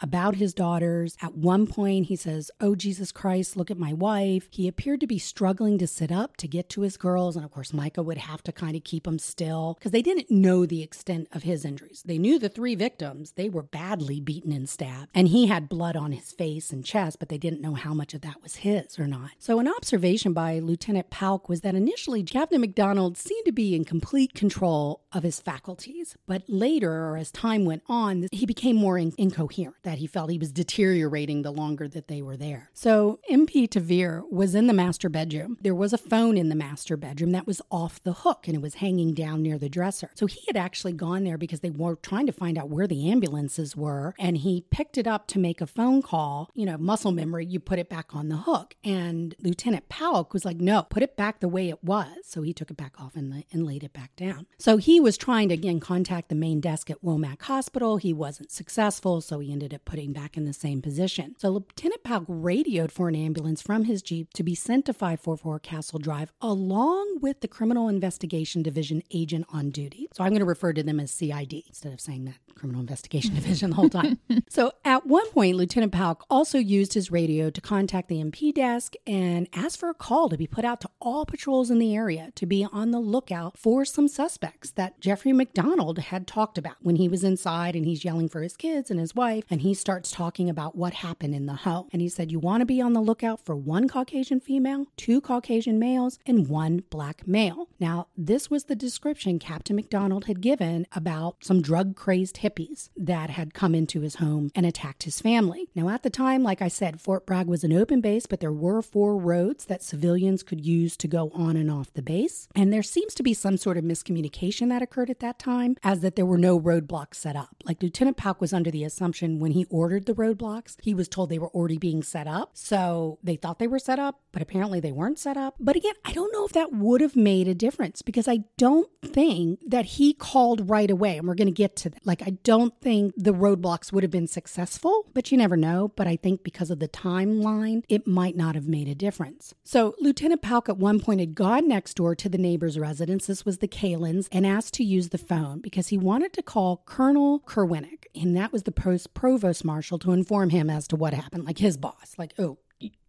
about 0.00 0.36
his 0.36 0.54
daughters. 0.54 1.16
At 1.22 1.34
one 1.34 1.66
point, 1.66 2.06
he 2.06 2.16
says, 2.16 2.50
Oh, 2.60 2.74
Jesus 2.74 3.12
Christ, 3.12 3.56
look 3.56 3.70
at 3.70 3.78
my 3.78 3.92
wife. 3.92 4.48
He 4.50 4.68
appeared 4.68 5.00
to 5.00 5.06
be 5.06 5.18
struggling 5.18 5.78
to 5.78 5.86
sit 5.86 6.12
up 6.12 6.36
to 6.38 6.48
get 6.48 6.68
to 6.70 6.82
his 6.82 6.96
girls. 6.96 7.36
And 7.36 7.44
of 7.44 7.50
course, 7.50 7.72
Mica 7.72 8.02
would 8.02 8.18
have 8.18 8.42
to 8.44 8.52
kind 8.52 8.76
of 8.76 8.84
keep 8.84 9.06
him 9.06 9.18
still 9.18 9.74
because 9.78 9.92
they 9.92 10.02
didn't 10.02 10.30
know 10.30 10.66
the 10.66 10.82
extent 10.82 11.28
of 11.32 11.42
his 11.42 11.64
injuries. 11.64 12.02
They 12.04 12.18
knew 12.18 12.38
the 12.38 12.48
three 12.48 12.74
victims, 12.74 13.32
they 13.32 13.48
were 13.48 13.62
badly 13.62 14.20
beaten 14.20 14.52
and 14.52 14.68
stabbed. 14.68 15.10
And 15.14 15.28
he 15.28 15.46
had 15.46 15.68
blood 15.68 15.96
on 15.96 16.12
his 16.12 16.32
face 16.32 16.72
and 16.72 16.84
chest, 16.84 17.18
but 17.18 17.28
they 17.28 17.38
didn't 17.38 17.60
know 17.60 17.74
how 17.74 17.94
much 17.94 18.14
of 18.14 18.20
that 18.22 18.42
was 18.42 18.56
his 18.56 18.98
or 18.98 19.06
not. 19.06 19.30
So, 19.38 19.58
an 19.58 19.68
observation 19.68 20.32
by 20.32 20.58
Lieutenant 20.58 21.10
Paulk 21.10 21.48
was 21.48 21.60
that 21.62 21.74
initially 21.74 22.22
Captain 22.22 22.60
McDonald 22.60 23.16
seemed 23.16 23.44
to 23.46 23.52
be 23.52 23.74
in 23.74 23.84
complete 23.84 24.34
control 24.34 25.02
of 25.12 25.22
his 25.22 25.40
faculties. 25.40 26.16
But 26.26 26.42
later, 26.48 26.92
or 26.92 27.16
as 27.16 27.30
time 27.30 27.64
went 27.64 27.82
on, 27.88 28.28
he 28.32 28.46
became 28.46 28.76
more 28.76 28.98
in- 28.98 29.12
incoherent, 29.38 29.76
that 29.82 29.98
he 29.98 30.06
felt 30.06 30.30
he 30.30 30.38
was 30.38 30.52
deteriorating 30.52 31.42
the 31.42 31.50
longer 31.50 31.88
that 31.88 32.08
they 32.08 32.22
were 32.22 32.36
there. 32.36 32.70
So 32.74 33.20
MP 33.30 33.68
Tevere 33.68 34.22
was 34.30 34.54
in 34.54 34.66
the 34.66 34.72
master 34.72 35.08
bedroom. 35.08 35.58
There 35.60 35.74
was 35.74 35.92
a 35.92 35.98
phone 35.98 36.36
in 36.36 36.48
the 36.48 36.54
master 36.54 36.96
bedroom 36.96 37.32
that 37.32 37.46
was 37.46 37.62
off 37.70 38.02
the 38.02 38.12
hook 38.12 38.46
and 38.46 38.56
it 38.56 38.62
was 38.62 38.74
hanging 38.74 39.14
down 39.14 39.42
near 39.42 39.58
the 39.58 39.68
dresser. 39.68 40.10
So 40.14 40.26
he 40.26 40.40
had 40.46 40.56
actually 40.56 40.92
gone 40.92 41.24
there 41.24 41.38
because 41.38 41.60
they 41.60 41.70
were 41.70 41.96
trying 41.96 42.26
to 42.26 42.32
find 42.32 42.58
out 42.58 42.68
where 42.68 42.86
the 42.86 43.10
ambulances 43.10 43.76
were. 43.76 44.14
And 44.18 44.38
he 44.38 44.64
picked 44.70 44.98
it 44.98 45.06
up 45.06 45.26
to 45.28 45.38
make 45.38 45.60
a 45.60 45.66
phone 45.66 46.02
call. 46.02 46.50
You 46.54 46.66
know, 46.66 46.78
muscle 46.78 47.12
memory, 47.12 47.46
you 47.46 47.60
put 47.60 47.78
it 47.78 47.88
back 47.88 48.14
on 48.14 48.28
the 48.28 48.38
hook. 48.38 48.74
And 48.84 49.34
Lieutenant 49.40 49.88
Powell 49.88 50.28
was 50.32 50.44
like, 50.44 50.58
no, 50.58 50.82
put 50.82 51.02
it 51.02 51.16
back 51.16 51.40
the 51.40 51.48
way 51.48 51.68
it 51.68 51.82
was. 51.84 52.08
So 52.24 52.42
he 52.42 52.52
took 52.52 52.70
it 52.70 52.76
back 52.76 53.00
off 53.00 53.14
and, 53.14 53.44
and 53.52 53.66
laid 53.66 53.84
it 53.84 53.92
back 53.92 54.16
down. 54.16 54.46
So 54.58 54.76
he 54.76 55.00
was 55.00 55.16
trying 55.16 55.48
to 55.48 55.54
again 55.54 55.80
contact 55.80 56.28
the 56.28 56.34
main 56.34 56.60
desk 56.60 56.90
at 56.90 57.02
Womack 57.02 57.42
Hospital. 57.42 57.96
He 57.96 58.12
wasn't 58.12 58.50
successful, 58.50 59.20
so 59.28 59.38
he 59.38 59.52
ended 59.52 59.74
up 59.74 59.84
putting 59.84 60.12
back 60.12 60.36
in 60.36 60.44
the 60.44 60.52
same 60.52 60.80
position. 60.80 61.34
So 61.38 61.50
Lieutenant 61.50 62.02
Paulk 62.02 62.24
radioed 62.26 62.90
for 62.90 63.08
an 63.08 63.14
ambulance 63.14 63.60
from 63.60 63.84
his 63.84 64.00
Jeep 64.00 64.32
to 64.32 64.42
be 64.42 64.54
sent 64.54 64.86
to 64.86 64.92
544 64.92 65.58
Castle 65.58 65.98
Drive 65.98 66.32
along 66.40 67.18
with 67.20 67.40
the 67.40 67.48
Criminal 67.48 67.88
Investigation 67.88 68.62
Division 68.62 69.02
agent 69.12 69.46
on 69.52 69.70
duty. 69.70 70.08
So 70.14 70.24
I'm 70.24 70.30
going 70.30 70.40
to 70.40 70.46
refer 70.46 70.72
to 70.72 70.82
them 70.82 70.98
as 70.98 71.10
CID 71.10 71.64
instead 71.68 71.92
of 71.92 72.00
saying 72.00 72.24
that 72.24 72.36
Criminal 72.54 72.80
Investigation 72.80 73.34
Division 73.34 73.70
the 73.70 73.76
whole 73.76 73.88
time. 73.88 74.18
so 74.48 74.72
at 74.84 75.06
one 75.06 75.28
point, 75.30 75.56
Lieutenant 75.56 75.92
Paulk 75.92 76.24
also 76.28 76.58
used 76.58 76.94
his 76.94 77.10
radio 77.10 77.50
to 77.50 77.60
contact 77.60 78.08
the 78.08 78.22
MP 78.22 78.52
desk 78.52 78.94
and 79.06 79.48
ask 79.52 79.78
for 79.78 79.90
a 79.90 79.94
call 79.94 80.28
to 80.28 80.36
be 80.36 80.46
put 80.46 80.64
out 80.64 80.80
to 80.80 80.90
all 81.00 81.24
patrols 81.26 81.70
in 81.70 81.78
the 81.78 81.94
area 81.94 82.32
to 82.34 82.46
be 82.46 82.66
on 82.72 82.90
the 82.90 82.98
lookout 82.98 83.56
for 83.56 83.84
some 83.84 84.08
suspects 84.08 84.70
that 84.72 85.00
Jeffrey 85.00 85.32
McDonald 85.32 85.98
had 85.98 86.26
talked 86.26 86.58
about 86.58 86.76
when 86.80 86.96
he 86.96 87.08
was 87.08 87.24
inside 87.24 87.76
and 87.76 87.84
he's 87.84 88.04
yelling 88.04 88.28
for 88.28 88.42
his 88.42 88.56
kids 88.56 88.90
and 88.90 88.98
his 88.98 89.14
wife. 89.18 89.44
And 89.50 89.60
he 89.62 89.74
starts 89.74 90.12
talking 90.12 90.48
about 90.48 90.76
what 90.76 90.94
happened 90.94 91.34
in 91.34 91.46
the 91.46 91.54
home. 91.54 91.88
And 91.92 92.00
he 92.00 92.08
said, 92.08 92.30
You 92.30 92.38
want 92.38 92.60
to 92.60 92.66
be 92.66 92.80
on 92.80 92.92
the 92.92 93.00
lookout 93.00 93.44
for 93.44 93.56
one 93.56 93.88
Caucasian 93.88 94.38
female, 94.40 94.86
two 94.96 95.20
Caucasian 95.20 95.78
males, 95.78 96.20
and 96.24 96.48
one 96.48 96.84
black 96.88 97.26
male. 97.26 97.68
Now, 97.80 98.06
this 98.16 98.48
was 98.48 98.64
the 98.64 98.76
description 98.76 99.40
Captain 99.40 99.74
McDonald 99.74 100.26
had 100.26 100.40
given 100.40 100.86
about 100.92 101.36
some 101.42 101.60
drug 101.60 101.96
crazed 101.96 102.36
hippies 102.36 102.90
that 102.96 103.30
had 103.30 103.54
come 103.54 103.74
into 103.74 104.02
his 104.02 104.16
home 104.16 104.52
and 104.54 104.64
attacked 104.64 105.02
his 105.02 105.20
family. 105.20 105.68
Now, 105.74 105.88
at 105.88 106.04
the 106.04 106.10
time, 106.10 106.44
like 106.44 106.62
I 106.62 106.68
said, 106.68 107.00
Fort 107.00 107.26
Bragg 107.26 107.48
was 107.48 107.64
an 107.64 107.72
open 107.72 108.00
base, 108.00 108.26
but 108.26 108.38
there 108.38 108.52
were 108.52 108.82
four 108.82 109.16
roads 109.16 109.64
that 109.64 109.82
civilians 109.82 110.44
could 110.44 110.64
use 110.64 110.96
to 110.96 111.08
go 111.08 111.32
on 111.34 111.56
and 111.56 111.70
off 111.70 111.92
the 111.92 112.02
base. 112.02 112.48
And 112.54 112.72
there 112.72 112.84
seems 112.84 113.14
to 113.14 113.24
be 113.24 113.34
some 113.34 113.56
sort 113.56 113.76
of 113.76 113.84
miscommunication 113.84 114.68
that 114.68 114.82
occurred 114.82 115.10
at 115.10 115.18
that 115.20 115.40
time, 115.40 115.76
as 115.82 116.00
that 116.00 116.14
there 116.14 116.24
were 116.24 116.38
no 116.38 116.60
roadblocks 116.60 117.16
set 117.16 117.34
up. 117.34 117.56
Like 117.64 117.82
Lieutenant 117.82 118.16
Paulk 118.16 118.40
was 118.40 118.52
under 118.52 118.70
the 118.70 118.84
assumption 118.98 119.38
when 119.38 119.52
he 119.52 119.64
ordered 119.70 120.06
the 120.06 120.14
roadblocks, 120.14 120.76
he 120.82 120.92
was 120.92 121.08
told 121.08 121.30
they 121.30 121.38
were 121.38 121.50
already 121.50 121.78
being 121.78 122.02
set 122.02 122.26
up. 122.26 122.50
So 122.54 123.18
they 123.22 123.36
thought 123.36 123.60
they 123.60 123.68
were 123.68 123.78
set 123.78 124.00
up, 124.00 124.20
but 124.32 124.42
apparently 124.42 124.80
they 124.80 124.90
weren't 124.90 125.20
set 125.20 125.36
up. 125.36 125.54
But 125.60 125.76
again, 125.76 125.94
I 126.04 126.12
don't 126.12 126.32
know 126.32 126.44
if 126.44 126.52
that 126.52 126.72
would 126.72 127.00
have 127.00 127.14
made 127.14 127.46
a 127.46 127.54
difference 127.54 128.02
because 128.02 128.26
I 128.26 128.40
don't 128.56 128.90
think 129.04 129.60
that 129.66 129.84
he 129.84 130.12
called 130.12 130.68
right 130.68 130.90
away. 130.90 131.16
And 131.16 131.28
we're 131.28 131.36
going 131.36 131.46
to 131.46 131.52
get 131.52 131.76
to 131.76 131.90
that. 131.90 132.04
Like, 132.04 132.22
I 132.26 132.30
don't 132.42 132.74
think 132.80 133.14
the 133.16 133.32
roadblocks 133.32 133.92
would 133.92 134.02
have 134.02 134.10
been 134.10 134.26
successful, 134.26 135.06
but 135.14 135.30
you 135.30 135.38
never 135.38 135.56
know. 135.56 135.92
But 135.94 136.08
I 136.08 136.16
think 136.16 136.42
because 136.42 136.72
of 136.72 136.80
the 136.80 136.88
timeline, 136.88 137.84
it 137.88 138.06
might 138.06 138.36
not 138.36 138.56
have 138.56 138.66
made 138.66 138.88
a 138.88 138.96
difference. 138.96 139.54
So 139.62 139.94
Lieutenant 140.00 140.42
Paulk 140.42 140.68
at 140.68 140.76
one 140.76 140.98
point 140.98 141.20
had 141.20 141.36
gone 141.36 141.68
next 141.68 141.94
door 141.94 142.16
to 142.16 142.28
the 142.28 142.38
neighbor's 142.38 142.78
residence. 142.78 143.26
This 143.26 143.44
was 143.44 143.58
the 143.58 143.68
Kalins 143.68 144.26
and 144.32 144.44
asked 144.44 144.74
to 144.74 144.84
use 144.84 145.10
the 145.10 145.18
phone 145.18 145.60
because 145.60 145.88
he 145.88 145.98
wanted 145.98 146.32
to 146.32 146.42
call 146.42 146.82
Colonel 146.84 147.40
Kriwanek. 147.40 148.06
And 148.14 148.36
that 148.36 148.52
was 148.52 148.64
the 148.64 148.72
provost 149.14 149.64
marshal 149.64 149.98
to 150.00 150.12
inform 150.12 150.50
him 150.50 150.70
as 150.70 150.88
to 150.88 150.96
what 150.96 151.14
happened, 151.14 151.44
like 151.44 151.58
his 151.58 151.76
boss. 151.76 152.14
Like, 152.16 152.34
oh, 152.38 152.58